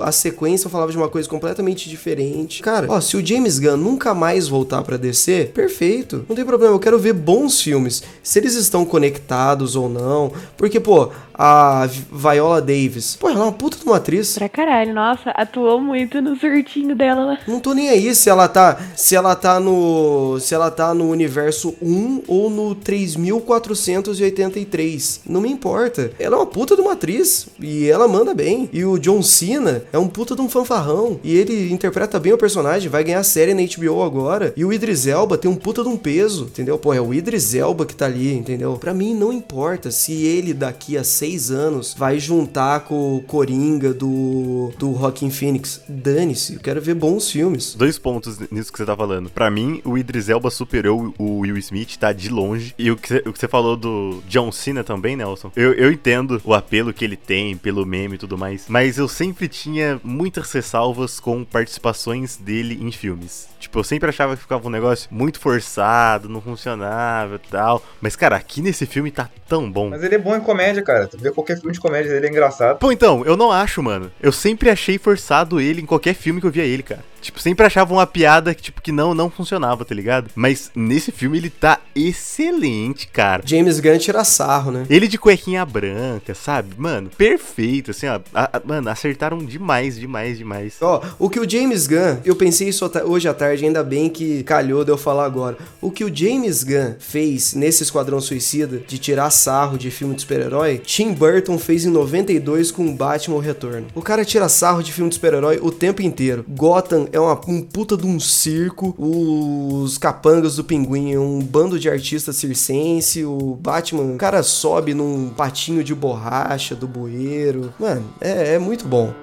a, 0.00 0.08
a 0.08 0.12
sequência 0.12 0.70
falava 0.70 0.92
de 0.92 0.96
uma 0.98 1.08
coisa 1.08 1.28
completamente 1.28 1.88
diferente. 1.88 2.62
Cara, 2.62 2.86
ó, 2.88 3.00
se 3.00 3.16
o 3.16 3.24
James 3.26 3.58
Gunn 3.58 3.76
nunca 3.76 4.14
mais 4.14 4.46
voltar 4.46 4.82
pra 4.82 4.96
DC, 4.96 5.50
perfeito. 5.54 6.24
Não 6.28 6.36
tem 6.36 6.44
problema, 6.44 6.74
eu 6.74 6.78
quero 6.80 6.98
ver 6.98 7.14
bons 7.14 7.60
filmes. 7.60 8.02
Se 8.22 8.38
eles 8.38 8.54
estão 8.54 8.84
conectados 8.84 9.74
ou 9.74 9.88
não. 9.88 10.30
Porque, 10.56 10.78
pô, 10.78 11.08
a 11.34 11.86
Vi- 11.86 12.04
Viola 12.12 12.60
Davis, 12.60 13.16
pô, 13.16 13.28
ela 13.28 13.40
é 13.40 13.42
uma 13.42 13.52
puta 13.52 13.76
de 13.78 13.84
uma 13.84 13.96
atriz. 13.96 14.34
Pra 14.34 14.48
caralho, 14.48 14.94
nossa, 14.94 15.30
atuou 15.30 15.80
muito 15.86 16.20
no 16.20 16.36
surtinho 16.36 16.94
dela 16.96 17.24
lá. 17.24 17.38
Não 17.46 17.60
tô 17.60 17.72
nem 17.72 17.88
aí 17.88 18.12
se 18.14 18.28
ela 18.28 18.46
tá, 18.48 18.78
se 18.96 19.14
ela 19.14 19.36
tá 19.36 19.60
no, 19.60 20.40
se 20.40 20.52
ela 20.54 20.68
tá 20.70 20.92
no 20.92 21.08
universo 21.08 21.74
1 21.80 22.22
ou 22.26 22.50
no 22.50 22.74
3483. 22.74 25.20
Não 25.26 25.40
me 25.40 25.50
importa. 25.50 26.10
Ela 26.18 26.34
é 26.36 26.38
uma 26.38 26.46
puta 26.46 26.74
de 26.74 26.82
uma 26.82 26.94
atriz 26.94 27.46
e 27.60 27.88
ela 27.88 28.08
manda 28.08 28.34
bem. 28.34 28.68
E 28.72 28.84
o 28.84 28.98
John 28.98 29.22
Cena 29.22 29.84
é 29.92 29.98
um 29.98 30.08
puta 30.08 30.34
de 30.34 30.42
um 30.42 30.48
fanfarrão 30.48 31.20
e 31.22 31.36
ele 31.36 31.72
interpreta 31.72 32.18
bem 32.18 32.32
o 32.32 32.38
personagem, 32.38 32.88
vai 32.88 33.04
ganhar 33.04 33.22
série 33.22 33.54
na 33.54 33.62
HBO 33.62 34.02
agora. 34.02 34.52
E 34.56 34.64
o 34.64 34.72
Idris 34.72 35.06
Elba 35.06 35.38
tem 35.38 35.48
um 35.50 35.54
puta 35.54 35.84
de 35.84 35.88
um 35.88 35.96
peso, 35.96 36.44
entendeu? 36.44 36.76
Pô, 36.78 36.92
é 36.92 37.00
o 37.00 37.14
Idris 37.14 37.54
Elba 37.54 37.86
que 37.86 37.94
tá 37.94 38.06
ali, 38.06 38.34
entendeu? 38.34 38.76
Pra 38.76 38.92
mim 38.92 39.14
não 39.14 39.32
importa 39.32 39.92
se 39.92 40.24
ele 40.24 40.52
daqui 40.52 40.98
a 40.98 41.04
seis 41.04 41.52
anos 41.52 41.94
vai 41.96 42.18
juntar 42.18 42.80
com 42.80 43.14
o 43.16 43.22
Coringa 43.22 43.94
do 43.94 44.72
do 44.78 44.92
Rockin' 44.92 45.30
Phoenix. 45.30 45.75
Dane-se, 45.88 46.54
eu 46.54 46.60
quero 46.60 46.80
ver 46.80 46.94
bons 46.94 47.30
filmes. 47.30 47.74
Dois 47.74 47.98
pontos 47.98 48.38
nisso 48.50 48.72
que 48.72 48.78
você 48.78 48.86
tá 48.86 48.96
falando. 48.96 49.30
Pra 49.30 49.50
mim, 49.50 49.80
o 49.84 49.96
Idris 49.96 50.28
Elba 50.28 50.50
superou 50.50 51.14
o 51.18 51.40
Will 51.40 51.56
Smith, 51.58 51.96
tá 51.96 52.12
de 52.12 52.28
longe. 52.28 52.74
E 52.78 52.90
o 52.90 52.96
que 52.96 53.08
você, 53.08 53.22
o 53.26 53.32
que 53.32 53.38
você 53.38 53.48
falou 53.48 53.76
do 53.76 54.22
John 54.28 54.50
Cena 54.52 54.82
também, 54.82 55.16
Nelson, 55.16 55.50
eu, 55.56 55.72
eu 55.74 55.92
entendo 55.92 56.40
o 56.44 56.54
apelo 56.54 56.92
que 56.92 57.04
ele 57.04 57.16
tem 57.16 57.56
pelo 57.56 57.84
meme 57.86 58.14
e 58.14 58.18
tudo 58.18 58.38
mais, 58.38 58.66
mas 58.68 58.98
eu 58.98 59.08
sempre 59.08 59.48
tinha 59.48 60.00
muitas 60.02 60.50
ressalvas 60.52 61.20
com 61.20 61.44
participações 61.44 62.36
dele 62.36 62.78
em 62.80 62.90
filmes. 62.92 63.48
Tipo, 63.58 63.80
eu 63.80 63.84
sempre 63.84 64.08
achava 64.08 64.36
que 64.36 64.42
ficava 64.42 64.66
um 64.66 64.70
negócio 64.70 65.08
muito 65.10 65.40
forçado, 65.40 66.28
não 66.28 66.40
funcionava 66.40 67.36
e 67.36 67.50
tal. 67.50 67.82
Mas, 68.00 68.14
cara, 68.14 68.36
aqui 68.36 68.62
nesse 68.62 68.86
filme 68.86 69.10
tá 69.10 69.28
tão 69.48 69.70
bom. 69.70 69.90
Mas 69.90 70.02
ele 70.04 70.14
é 70.14 70.18
bom 70.18 70.36
em 70.36 70.40
comédia, 70.40 70.82
cara. 70.82 71.06
Tu 71.06 71.18
vê 71.18 71.32
qualquer 71.32 71.58
filme 71.58 71.72
de 71.72 71.80
comédia 71.80 72.12
dele 72.12 72.26
é 72.26 72.30
engraçado. 72.30 72.78
Pô, 72.78 72.92
então, 72.92 73.24
eu 73.24 73.36
não 73.36 73.50
acho, 73.50 73.82
mano. 73.82 74.10
Eu 74.20 74.30
sempre 74.30 74.70
achei 74.70 74.98
forçado 74.98 75.60
ele 75.60 75.65
em 75.70 75.86
qualquer 75.86 76.14
filme 76.14 76.40
que 76.40 76.46
eu 76.46 76.50
via 76.50 76.64
ele, 76.64 76.82
cara. 76.82 77.04
Tipo, 77.20 77.40
sempre 77.40 77.66
achava 77.66 77.92
uma 77.92 78.06
piada 78.06 78.54
que, 78.54 78.62
tipo, 78.62 78.80
que 78.80 78.92
não, 78.92 79.14
não 79.14 79.30
funcionava, 79.30 79.84
tá 79.84 79.94
ligado? 79.94 80.30
Mas 80.34 80.70
nesse 80.74 81.10
filme 81.10 81.38
ele 81.38 81.50
tá 81.50 81.80
excelente, 81.94 83.06
cara. 83.08 83.42
James 83.44 83.80
Gunn 83.80 83.98
tira 83.98 84.24
sarro, 84.24 84.70
né? 84.70 84.86
Ele 84.88 85.08
de 85.08 85.18
cuequinha 85.18 85.64
branca, 85.64 86.34
sabe? 86.34 86.70
Mano, 86.76 87.10
perfeito, 87.16 87.90
assim, 87.90 88.06
ó. 88.06 88.20
A- 88.34 88.50
a- 88.56 88.62
mano, 88.64 88.88
acertaram 88.90 89.38
demais, 89.38 89.98
demais, 89.98 90.38
demais. 90.38 90.76
Ó, 90.80 91.02
o 91.18 91.28
que 91.30 91.40
o 91.40 91.48
James 91.48 91.86
Gunn, 91.86 92.18
eu 92.24 92.36
pensei 92.36 92.68
isso 92.68 92.88
hoje 93.04 93.28
à 93.28 93.34
tarde, 93.34 93.64
ainda 93.64 93.82
bem 93.82 94.08
que 94.08 94.42
calhou 94.44 94.84
de 94.84 94.90
eu 94.90 94.98
falar 94.98 95.24
agora. 95.24 95.56
O 95.80 95.90
que 95.90 96.04
o 96.04 96.14
James 96.14 96.62
Gunn 96.62 96.94
fez 96.98 97.54
nesse 97.54 97.82
Esquadrão 97.82 98.20
Suicida, 98.20 98.78
de 98.86 98.98
tirar 98.98 99.30
sarro 99.30 99.78
de 99.78 99.90
filme 99.90 100.14
de 100.14 100.22
super-herói, 100.22 100.78
Tim 100.84 101.12
Burton 101.12 101.58
fez 101.58 101.84
em 101.84 101.90
92 101.90 102.70
com 102.70 102.94
Batman 102.94 103.36
o 103.36 103.40
Retorno. 103.40 103.86
O 103.94 104.02
cara 104.02 104.24
tira 104.24 104.48
sarro 104.48 104.82
de 104.82 104.92
filme 104.92 105.08
de 105.08 105.14
super-herói 105.16 105.58
o 105.62 105.70
tempo 105.70 106.02
inteiro. 106.02 106.44
Gotham 106.48 107.06
é 107.16 107.20
uma, 107.20 107.40
um 107.48 107.62
puta 107.62 107.96
de 107.96 108.06
um 108.06 108.20
circo, 108.20 108.94
os 108.98 109.96
capangas 109.96 110.56
do 110.56 110.64
pinguim 110.64 111.12
é 111.12 111.18
um 111.18 111.40
bando 111.40 111.78
de 111.78 111.88
artistas 111.88 112.36
circense, 112.36 113.24
o 113.24 113.56
Batman, 113.58 114.14
o 114.14 114.18
cara 114.18 114.42
sobe 114.42 114.92
num 114.92 115.30
patinho 115.30 115.82
de 115.82 115.94
borracha 115.94 116.74
do 116.74 116.86
bueiro. 116.86 117.72
Mano, 117.80 118.04
é, 118.20 118.54
é 118.54 118.58
muito 118.58 118.86
bom. 118.86 119.14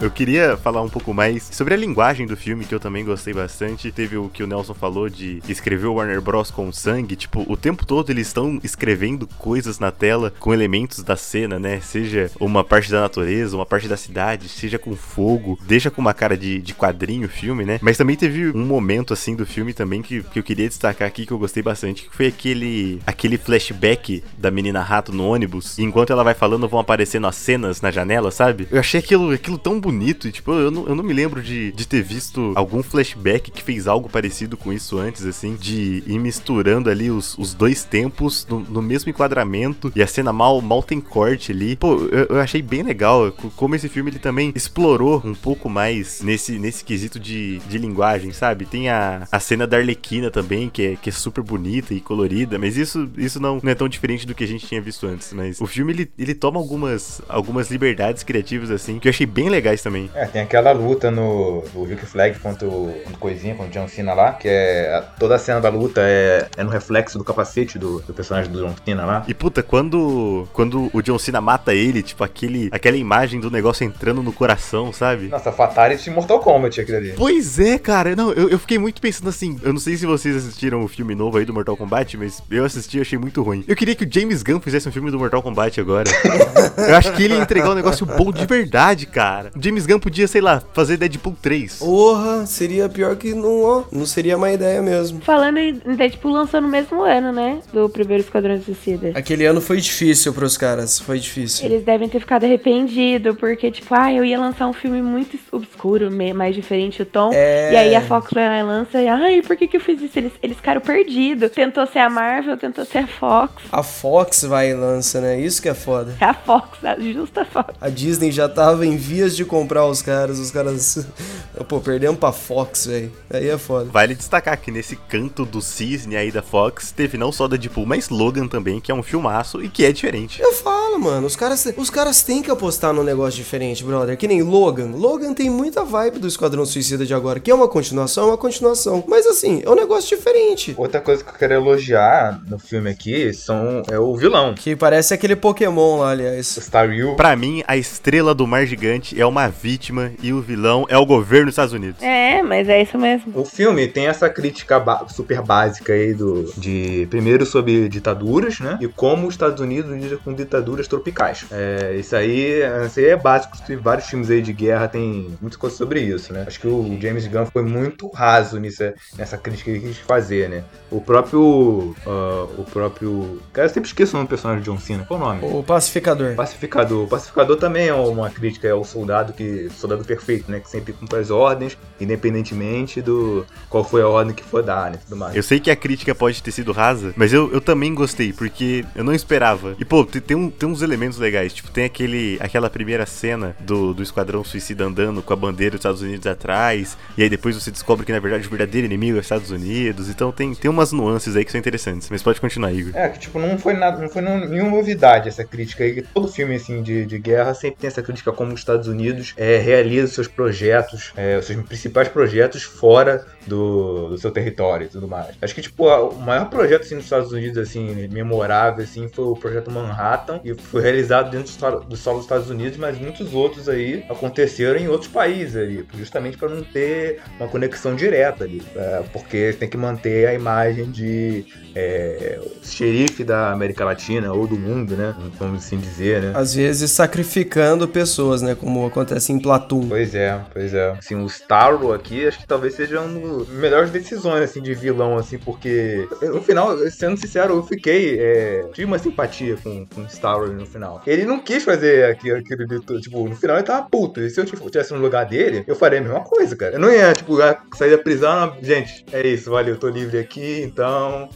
Eu 0.00 0.12
queria 0.12 0.56
falar 0.56 0.80
um 0.80 0.88
pouco 0.88 1.12
mais 1.12 1.48
sobre 1.50 1.74
a 1.74 1.76
linguagem 1.76 2.24
do 2.24 2.36
filme, 2.36 2.64
que 2.64 2.72
eu 2.72 2.78
também 2.78 3.04
gostei 3.04 3.34
bastante. 3.34 3.90
Teve 3.90 4.16
o 4.16 4.28
que 4.28 4.44
o 4.44 4.46
Nelson 4.46 4.72
falou 4.72 5.08
de 5.08 5.42
escrever 5.48 5.86
o 5.86 5.94
Warner 5.94 6.20
Bros. 6.20 6.52
com 6.52 6.70
sangue. 6.70 7.16
Tipo, 7.16 7.44
o 7.48 7.56
tempo 7.56 7.84
todo 7.84 8.08
eles 8.08 8.28
estão 8.28 8.60
escrevendo 8.62 9.26
coisas 9.26 9.80
na 9.80 9.90
tela 9.90 10.32
com 10.38 10.54
elementos 10.54 11.02
da 11.02 11.16
cena, 11.16 11.58
né? 11.58 11.80
Seja 11.80 12.30
uma 12.38 12.62
parte 12.62 12.92
da 12.92 13.00
natureza, 13.00 13.56
uma 13.56 13.66
parte 13.66 13.88
da 13.88 13.96
cidade, 13.96 14.48
seja 14.48 14.78
com 14.78 14.94
fogo. 14.94 15.58
Deixa 15.66 15.90
com 15.90 16.00
uma 16.00 16.14
cara 16.14 16.36
de, 16.36 16.60
de 16.60 16.74
quadrinho 16.74 17.26
o 17.26 17.30
filme, 17.30 17.64
né? 17.64 17.80
Mas 17.82 17.96
também 17.96 18.14
teve 18.14 18.50
um 18.50 18.64
momento, 18.64 19.12
assim, 19.12 19.34
do 19.34 19.44
filme 19.44 19.74
também 19.74 20.00
que, 20.00 20.22
que 20.22 20.38
eu 20.38 20.44
queria 20.44 20.68
destacar 20.68 21.08
aqui, 21.08 21.26
que 21.26 21.32
eu 21.32 21.38
gostei 21.38 21.62
bastante, 21.62 22.04
que 22.04 22.16
foi 22.16 22.28
aquele, 22.28 23.02
aquele 23.04 23.36
flashback 23.36 24.22
da 24.38 24.48
menina 24.48 24.80
rato 24.80 25.12
no 25.12 25.26
ônibus. 25.26 25.76
Enquanto 25.76 26.12
ela 26.12 26.22
vai 26.22 26.34
falando, 26.34 26.68
vão 26.68 26.78
aparecendo 26.78 27.26
as 27.26 27.34
cenas 27.34 27.80
na 27.80 27.90
janela, 27.90 28.30
sabe? 28.30 28.68
Eu 28.70 28.78
achei 28.78 29.00
aquilo, 29.00 29.32
aquilo 29.32 29.58
tão 29.58 29.80
bonito. 29.80 29.87
E, 29.92 30.32
tipo, 30.32 30.52
eu 30.52 30.70
não, 30.70 30.86
eu 30.88 30.94
não 30.94 31.04
me 31.04 31.12
lembro 31.12 31.42
de, 31.42 31.72
de 31.72 31.86
ter 31.86 32.02
visto 32.02 32.52
algum 32.54 32.82
flashback 32.82 33.50
que 33.50 33.62
fez 33.62 33.86
algo 33.86 34.08
parecido 34.08 34.56
com 34.56 34.72
isso 34.72 34.98
antes, 34.98 35.24
assim. 35.24 35.56
De 35.56 36.02
ir 36.06 36.18
misturando 36.18 36.90
ali 36.90 37.10
os, 37.10 37.36
os 37.38 37.54
dois 37.54 37.84
tempos 37.84 38.46
no, 38.48 38.60
no 38.60 38.82
mesmo 38.82 39.10
enquadramento. 39.10 39.92
E 39.94 40.02
a 40.02 40.06
cena 40.06 40.32
mal, 40.32 40.60
mal 40.60 40.82
tem 40.82 41.00
corte 41.00 41.52
ali. 41.52 41.76
Pô, 41.76 41.96
eu, 42.06 42.26
eu 42.30 42.40
achei 42.40 42.62
bem 42.62 42.82
legal 42.82 43.32
co- 43.32 43.50
como 43.56 43.74
esse 43.74 43.88
filme 43.88 44.10
ele 44.10 44.18
também 44.18 44.52
explorou 44.54 45.22
um 45.24 45.34
pouco 45.34 45.68
mais 45.68 46.20
nesse, 46.22 46.58
nesse 46.58 46.84
quesito 46.84 47.18
de, 47.18 47.58
de 47.68 47.78
linguagem, 47.78 48.32
sabe? 48.32 48.66
Tem 48.66 48.88
a, 48.88 49.26
a 49.30 49.40
cena 49.40 49.66
da 49.66 49.76
Arlequina 49.76 50.30
também, 50.30 50.68
que 50.68 50.82
é, 50.82 50.96
que 50.96 51.08
é 51.08 51.12
super 51.12 51.42
bonita 51.42 51.94
e 51.94 52.00
colorida, 52.00 52.58
mas 52.58 52.76
isso, 52.76 53.08
isso 53.16 53.40
não, 53.40 53.60
não 53.62 53.70
é 53.70 53.74
tão 53.74 53.88
diferente 53.88 54.26
do 54.26 54.34
que 54.34 54.44
a 54.44 54.46
gente 54.46 54.66
tinha 54.66 54.80
visto 54.80 55.06
antes. 55.06 55.32
Mas 55.32 55.60
o 55.60 55.66
filme 55.66 55.92
ele, 55.92 56.10
ele 56.18 56.34
toma 56.34 56.58
algumas, 56.58 57.20
algumas 57.28 57.70
liberdades 57.70 58.22
criativas, 58.22 58.70
assim, 58.70 58.98
que 58.98 59.08
eu 59.08 59.10
achei 59.10 59.26
bem 59.26 59.48
legais 59.48 59.77
também. 59.82 60.10
É, 60.14 60.26
tem 60.26 60.42
aquela 60.42 60.72
luta 60.72 61.10
no 61.10 61.62
do 61.72 61.84
Rick 61.84 62.04
Flag 62.06 62.38
contra 62.38 62.66
o, 62.66 62.92
contra 63.04 63.18
Coisinha, 63.18 63.54
contra 63.54 63.70
o 63.70 63.82
John 63.82 63.88
Cena 63.88 64.14
lá, 64.14 64.32
que 64.32 64.48
é. 64.48 64.94
a- 64.94 65.02
toda 65.02 65.34
a 65.34 65.38
cena 65.38 65.60
da 65.60 65.68
luta 65.68 66.00
é, 66.02 66.46
é 66.56 66.64
no 66.64 66.70
reflexo 66.70 67.18
do 67.18 67.24
capacete 67.24 67.78
do, 67.78 68.00
do 68.00 68.14
personagem 68.14 68.50
do 68.50 68.60
John 68.66 68.74
Cena 68.84 69.04
lá. 69.04 69.24
E 69.26 69.34
puta, 69.34 69.62
quando, 69.62 70.48
quando 70.52 70.90
o 70.92 71.02
John 71.02 71.18
Cena 71.18 71.40
mata 71.40 71.74
ele, 71.74 72.02
tipo, 72.02 72.22
aquele, 72.24 72.68
aquela 72.72 72.96
imagem 72.96 73.40
do 73.40 73.50
negócio 73.50 73.84
entrando 73.84 74.22
no 74.22 74.32
coração, 74.32 74.92
sabe? 74.92 75.28
Nossa, 75.28 75.52
Fatality 75.52 76.04
de 76.04 76.10
Mortal 76.10 76.40
Kombat 76.40 76.80
aquilo 76.80 76.96
ali. 76.98 77.12
Pois 77.16 77.58
é, 77.58 77.78
cara. 77.78 78.14
Não, 78.14 78.32
eu, 78.32 78.48
eu 78.48 78.58
fiquei 78.58 78.78
muito 78.78 79.00
pensando 79.00 79.28
assim. 79.28 79.58
Eu 79.62 79.72
não 79.72 79.80
sei 79.80 79.96
se 79.96 80.06
vocês 80.06 80.36
assistiram 80.36 80.82
o 80.82 80.88
filme 80.88 81.14
novo 81.14 81.38
aí 81.38 81.44
do 81.44 81.52
Mortal 81.52 81.76
Kombat, 81.76 82.16
mas 82.16 82.42
eu 82.50 82.64
assisti 82.64 82.98
e 82.98 83.00
achei 83.00 83.18
muito 83.18 83.42
ruim. 83.42 83.64
Eu 83.66 83.76
queria 83.76 83.94
que 83.94 84.04
o 84.04 84.08
James 84.10 84.42
Gunn 84.42 84.60
fizesse 84.60 84.88
um 84.88 84.92
filme 84.92 85.10
do 85.10 85.18
Mortal 85.18 85.42
Kombat 85.42 85.80
agora. 85.80 86.08
eu 86.88 86.96
acho 86.96 87.12
que 87.12 87.22
ele 87.22 87.34
ia 87.34 87.40
entregar 87.40 87.70
um 87.70 87.74
negócio 87.74 88.06
bom 88.06 88.32
de 88.32 88.46
verdade, 88.46 89.06
cara. 89.06 89.50
O 89.54 89.60
James 89.68 89.84
Gunn 89.84 90.00
podia, 90.00 90.26
sei 90.26 90.40
lá, 90.40 90.62
fazer 90.72 90.96
Deadpool 90.96 91.36
3. 91.42 91.80
Porra, 91.80 92.46
seria 92.46 92.88
pior 92.88 93.14
que 93.16 93.34
não, 93.34 93.62
ó, 93.62 93.84
não 93.92 94.06
seria 94.06 94.38
má 94.38 94.50
ideia 94.50 94.80
mesmo. 94.80 95.20
Falando 95.20 95.58
em 95.58 95.74
Deadpool 95.74 96.32
lançou 96.32 96.62
no 96.62 96.68
mesmo 96.68 97.02
ano, 97.02 97.32
né? 97.32 97.60
Do 97.70 97.86
primeiro 97.90 98.22
Esquadrão 98.22 98.58
Suicida. 98.62 99.12
Aquele 99.14 99.44
ano 99.44 99.60
foi 99.60 99.78
difícil 99.78 100.32
pros 100.32 100.56
caras, 100.56 100.98
foi 100.98 101.18
difícil. 101.18 101.66
Eles 101.66 101.84
devem 101.84 102.08
ter 102.08 102.18
ficado 102.18 102.44
arrependidos, 102.44 103.36
porque, 103.36 103.70
tipo, 103.70 103.94
ah, 103.94 104.10
eu 104.10 104.24
ia 104.24 104.40
lançar 104.40 104.66
um 104.66 104.72
filme 104.72 105.02
muito 105.02 105.38
obscuro, 105.52 106.10
mais 106.34 106.54
diferente 106.54 107.02
o 107.02 107.06
tom. 107.06 107.30
É. 107.34 107.70
E 107.70 107.76
aí 107.76 107.94
a 107.94 108.00
Fox 108.00 108.30
vai 108.32 108.48
lá 108.48 108.58
e 108.60 108.62
lança, 108.62 109.02
e, 109.02 109.06
ai, 109.06 109.42
por 109.42 109.54
que 109.54 109.68
que 109.68 109.76
eu 109.76 109.82
fiz 109.82 110.00
isso? 110.00 110.18
Eles, 110.18 110.32
eles 110.42 110.56
ficaram 110.56 110.80
perdidos. 110.80 111.50
Tentou 111.50 111.86
ser 111.86 111.98
a 111.98 112.08
Marvel, 112.08 112.56
tentou 112.56 112.86
ser 112.86 113.00
a 113.00 113.06
Fox. 113.06 113.64
A 113.70 113.82
Fox 113.82 114.44
vai 114.44 114.70
e 114.70 114.74
lança, 114.74 115.20
né? 115.20 115.38
Isso 115.38 115.60
que 115.60 115.68
é 115.68 115.74
foda. 115.74 116.16
É 116.18 116.24
a 116.24 116.32
Fox, 116.32 116.82
a 116.82 116.98
justa 116.98 117.44
Fox. 117.44 117.74
A 117.78 117.90
Disney 117.90 118.32
já 118.32 118.48
tava 118.48 118.86
em 118.86 118.96
vias 118.96 119.36
de 119.36 119.44
comprar 119.58 119.86
os 119.86 120.02
caras, 120.02 120.38
os 120.38 120.50
caras. 120.50 121.06
Pô, 121.68 121.80
perdemos 121.80 122.18
pra 122.18 122.30
Fox, 122.30 122.86
velho. 122.86 123.12
Aí 123.28 123.48
é 123.48 123.58
foda. 123.58 123.90
Vale 123.90 124.14
destacar 124.14 124.56
que 124.60 124.70
nesse 124.70 124.94
canto 124.94 125.44
do 125.44 125.60
cisne 125.60 126.16
aí 126.16 126.30
da 126.30 126.42
Fox, 126.42 126.92
teve 126.92 127.18
não 127.18 127.32
só 127.32 127.48
Deadpool, 127.48 127.84
mas 127.84 128.08
Logan 128.08 128.46
também, 128.46 128.80
que 128.80 128.92
é 128.92 128.94
um 128.94 129.02
filmaço 129.02 129.62
e 129.62 129.68
que 129.68 129.84
é 129.84 129.90
diferente. 129.90 130.40
Eu 130.40 130.52
falo, 130.52 130.98
mano, 130.98 131.26
os 131.26 131.34
caras, 131.34 131.66
os 131.76 131.90
caras 131.90 132.22
têm 132.22 132.42
que 132.42 132.50
apostar 132.50 132.92
num 132.92 133.02
negócio 133.02 133.36
diferente, 133.36 133.82
brother. 133.82 134.16
Que 134.16 134.28
nem 134.28 134.42
Logan. 134.42 134.92
Logan 134.94 135.34
tem 135.34 135.50
muita 135.50 135.84
vibe 135.84 136.20
do 136.20 136.28
Esquadrão 136.28 136.64
Suicida 136.64 137.04
de 137.04 137.12
agora, 137.12 137.40
que 137.40 137.50
é 137.50 137.54
uma 137.54 137.68
continuação, 137.68 138.24
é 138.24 138.26
uma 138.28 138.38
continuação. 138.38 139.02
Mas 139.08 139.26
assim, 139.26 139.60
é 139.64 139.70
um 139.70 139.74
negócio 139.74 140.16
diferente. 140.16 140.74
Outra 140.76 141.00
coisa 141.00 141.24
que 141.24 141.30
eu 141.30 141.34
quero 141.34 141.54
elogiar 141.54 142.40
no 142.46 142.58
filme 142.58 142.90
aqui 142.90 143.32
são, 143.32 143.82
é 143.90 143.98
o 143.98 144.14
vilão. 144.16 144.54
Que 144.54 144.76
parece 144.76 145.12
aquele 145.12 145.34
Pokémon 145.34 145.98
lá, 145.98 146.10
aliás. 146.10 146.56
O 146.56 146.60
Staryu. 146.60 147.16
Pra 147.16 147.34
mim, 147.34 147.62
a 147.66 147.76
estrela 147.76 148.34
do 148.34 148.46
mar 148.46 148.64
gigante 148.64 149.20
é 149.20 149.26
uma 149.26 149.47
vítima 149.48 150.12
e 150.22 150.32
o 150.32 150.40
vilão 150.40 150.86
é 150.88 150.96
o 150.96 151.06
governo 151.06 151.46
dos 151.46 151.52
Estados 151.54 151.72
Unidos. 151.72 152.02
É, 152.02 152.42
mas 152.42 152.68
é 152.68 152.82
isso 152.82 152.98
mesmo. 152.98 153.32
O 153.34 153.44
filme 153.44 153.86
tem 153.88 154.06
essa 154.06 154.28
crítica 154.28 154.82
super 155.08 155.42
básica 155.42 155.92
aí 155.92 156.14
do, 156.14 156.52
de 156.56 157.06
primeiro 157.10 157.46
sobre 157.46 157.88
ditaduras, 157.88 158.60
né? 158.60 158.78
E 158.80 158.88
como 158.88 159.26
os 159.26 159.34
Estados 159.34 159.60
Unidos 159.60 159.90
lidam 159.90 160.18
com 160.18 160.32
ditaduras 160.32 160.88
tropicais. 160.88 161.46
É, 161.50 161.96
isso 161.98 162.14
aí, 162.16 162.60
isso 162.86 162.98
aí 162.98 163.06
é 163.06 163.16
básico. 163.16 163.56
Tem 163.66 163.76
vários 163.76 164.06
filmes 164.06 164.30
aí 164.30 164.42
de 164.42 164.52
guerra 164.52 164.88
tem 164.88 165.36
muita 165.40 165.56
coisa 165.56 165.76
sobre 165.76 166.00
isso, 166.00 166.32
né? 166.32 166.44
Acho 166.46 166.60
que 166.60 166.66
o 166.66 166.98
James 167.00 167.26
Gunn 167.26 167.46
foi 167.46 167.62
muito 167.62 168.08
raso 168.08 168.58
nisso, 168.58 168.82
nessa 169.16 169.36
crítica 169.36 169.70
que 169.70 169.78
ele 169.78 169.88
quis 169.88 169.98
fazer, 169.98 170.48
né? 170.48 170.64
O 170.90 171.00
próprio, 171.00 171.94
ah, 172.06 172.46
o 172.56 172.64
próprio, 172.64 173.40
cara, 173.52 173.66
eu 173.68 173.72
sempre 173.72 173.88
esqueço 173.88 174.12
o 174.12 174.16
nome 174.16 174.26
do 174.26 174.30
personagem 174.30 174.62
de 174.62 174.70
John 174.70 174.78
Cena. 174.78 175.04
Qual 175.04 175.20
o 175.20 175.22
nome? 175.22 175.40
O 175.44 175.62
pacificador. 175.62 176.34
Pacificador. 176.34 177.04
O 177.04 177.08
pacificador 177.08 177.56
também 177.56 177.88
é 177.88 177.94
uma 177.94 178.30
crítica 178.30 178.70
ao 178.70 178.84
soldado 178.84 179.32
que. 179.38 179.68
soldado 179.76 180.04
perfeito, 180.04 180.50
né? 180.50 180.60
Que 180.60 180.68
sempre 180.68 180.92
cumpre 180.92 181.18
as 181.18 181.30
ordens, 181.30 181.76
independentemente 182.22 183.00
do 183.00 183.46
qual 183.70 183.84
foi 183.84 184.02
a 184.02 184.08
ordem 184.08 184.34
que 184.34 184.42
for 184.42 184.62
dar, 184.62 184.90
né? 184.90 184.98
Tudo 185.02 185.16
mais. 185.16 185.34
Eu 185.36 185.42
sei 185.42 185.60
que 185.60 185.70
a 185.70 185.76
crítica 185.76 186.14
pode 186.14 186.42
ter 186.42 186.50
sido 186.52 186.72
rasa, 186.72 187.12
mas 187.16 187.32
eu, 187.32 187.50
eu 187.52 187.60
também 187.60 187.94
gostei, 187.94 188.32
porque 188.32 188.84
eu 188.94 189.04
não 189.04 189.14
esperava. 189.14 189.76
E, 189.78 189.84
pô, 189.84 190.04
tem, 190.04 190.20
tem, 190.20 190.36
um- 190.36 190.50
tem 190.50 190.68
uns 190.68 190.82
elementos 190.82 191.18
legais. 191.18 191.52
Tipo, 191.54 191.70
tem 191.70 191.84
aquele, 191.84 192.36
aquela 192.40 192.68
primeira 192.68 193.06
cena 193.06 193.56
do, 193.60 193.94
do 193.94 194.02
Esquadrão 194.02 194.42
Suicida 194.44 194.84
andando 194.84 195.22
com 195.22 195.32
a 195.32 195.36
bandeira 195.36 195.72
dos 195.72 195.80
Estados 195.80 196.02
Unidos 196.02 196.26
atrás. 196.26 196.96
E 197.16 197.22
aí 197.22 197.28
depois 197.30 197.54
você 197.56 197.70
descobre 197.70 198.04
que, 198.04 198.12
na 198.12 198.18
verdade, 198.20 198.46
o 198.46 198.50
verdadeiro 198.50 198.86
inimigo 198.86 199.16
é 199.16 199.20
os 199.20 199.26
Estados 199.26 199.50
Unidos. 199.50 200.08
Então 200.08 200.32
tem, 200.32 200.54
tem 200.54 200.70
umas 200.70 200.92
nuances 200.92 201.36
aí 201.36 201.44
que 201.44 201.52
são 201.52 201.58
interessantes. 201.58 202.08
Mas 202.10 202.22
pode 202.22 202.40
continuar, 202.40 202.72
Igor. 202.72 202.92
É, 202.94 203.08
que 203.08 203.18
tipo, 203.20 203.38
não 203.38 203.58
foi 203.58 203.74
nada, 203.74 204.00
não 204.00 204.08
foi 204.08 204.22
nenhuma 204.22 204.70
novidade 204.76 205.28
essa 205.28 205.44
crítica 205.44 205.84
aí, 205.84 206.02
todo 206.02 206.28
filme 206.28 206.54
assim 206.56 206.82
de, 206.82 207.04
de 207.06 207.18
guerra 207.18 207.54
sempre 207.54 207.80
tem 207.80 207.88
essa 207.88 208.02
crítica 208.02 208.32
como 208.32 208.52
os 208.52 208.60
Estados 208.60 208.88
Unidos 208.88 209.17
é, 209.36 209.58
realiza 209.58 210.08
seus 210.08 210.28
projetos 210.28 211.12
é, 211.16 211.40
seus 211.42 211.60
principais 211.66 212.08
projetos 212.08 212.62
fora 212.62 213.24
do, 213.46 214.08
do 214.10 214.18
seu 214.18 214.30
território 214.30 214.86
e 214.86 214.88
tudo 214.88 215.08
mais. 215.08 215.36
Acho 215.40 215.54
que, 215.54 215.62
tipo, 215.62 215.88
a- 215.88 216.02
o 216.08 216.18
maior 216.20 216.48
projeto 216.50 216.82
assim, 216.82 216.98
Estados 216.98 217.32
Unidos, 217.32 217.56
assim, 217.58 218.08
memorável, 218.08 218.84
assim, 218.84 219.08
foi 219.08 219.24
o 219.24 219.34
projeto 219.36 219.70
Manhattan, 219.70 220.40
e 220.44 220.54
foi 220.54 220.82
realizado 220.82 221.30
dentro 221.30 221.52
do 221.52 221.88
do 221.88 221.96
solo 221.96 222.16
dos 222.18 222.24
Estados 222.26 222.50
Unidos, 222.50 222.76
mas 222.78 222.98
muitos 222.98 223.32
outros 223.34 223.68
aí 223.68 224.04
aconteceram 224.08 224.78
em 224.78 224.88
outros 224.88 225.10
países 225.10 225.56
ali, 225.56 225.86
justamente 225.96 226.36
para 226.36 226.48
não 226.48 226.62
ter 226.62 227.20
uma 227.38 227.48
conexão 227.48 227.94
direta 227.94 228.44
ali, 228.44 228.62
é, 228.76 229.02
porque 229.12 229.52
tem 229.58 229.68
que 229.68 229.76
manter 229.76 230.26
a 230.28 230.34
imagem 230.34 230.90
de 230.90 231.44
é, 231.78 232.40
xerife 232.62 233.22
da 233.22 233.52
América 233.52 233.84
Latina 233.84 234.32
ou 234.32 234.46
do 234.46 234.56
mundo, 234.56 234.96
né? 234.96 235.14
Vamos 235.38 235.64
assim 235.64 235.78
dizer, 235.78 236.22
né? 236.22 236.32
Às 236.34 236.54
vezes 236.54 236.90
sacrificando 236.90 237.86
pessoas, 237.86 238.42
né? 238.42 238.54
Como 238.54 238.84
acontece 238.86 239.32
em 239.32 239.38
Platoon. 239.38 239.88
Pois 239.88 240.14
é, 240.14 240.40
pois 240.52 240.74
é. 240.74 240.90
Assim, 240.90 241.14
o 241.14 241.26
Starro 241.26 241.92
aqui, 241.92 242.26
acho 242.26 242.38
que 242.40 242.46
talvez 242.46 242.74
seja 242.74 243.00
uma 243.00 243.44
das 243.44 243.48
melhores 243.48 243.90
decisões, 243.90 244.42
assim, 244.42 244.60
de 244.60 244.74
vilão, 244.74 245.16
assim, 245.16 245.38
porque 245.38 246.08
no 246.22 246.42
final, 246.42 246.76
sendo 246.90 247.16
sincero, 247.16 247.54
eu 247.54 247.62
fiquei, 247.62 248.18
é, 248.18 248.64
tive 248.72 248.86
uma 248.86 248.98
simpatia 248.98 249.56
com, 249.56 249.86
com 249.86 250.02
o 250.02 250.06
Starro 250.06 250.52
no 250.52 250.66
final. 250.66 251.02
Ele 251.06 251.24
não 251.24 251.38
quis 251.38 251.62
fazer 251.62 252.06
aquilo, 252.06 252.38
aquilo 252.38 252.66
de 252.66 252.80
tudo, 252.80 253.00
tipo, 253.00 253.28
no 253.28 253.36
final 253.36 253.56
ele 253.56 253.64
tava 253.64 253.86
puto, 253.88 254.20
e 254.20 254.28
se 254.28 254.40
eu 254.40 254.44
tivesse 254.44 254.92
no 254.92 255.00
lugar 255.00 255.26
dele, 255.26 255.64
eu 255.66 255.76
faria 255.76 256.00
a 256.00 256.02
mesma 256.02 256.20
coisa, 256.20 256.56
cara. 256.56 256.74
Eu 256.74 256.80
não 256.80 256.90
ia, 256.90 257.12
tipo, 257.12 257.36
sair 257.76 257.90
da 257.90 257.98
prisão, 257.98 258.56
gente, 258.62 259.04
é 259.12 259.26
isso, 259.26 259.50
valeu, 259.50 259.76
tô 259.76 259.88
livre 259.88 260.18
aqui, 260.18 260.62
então... 260.62 261.28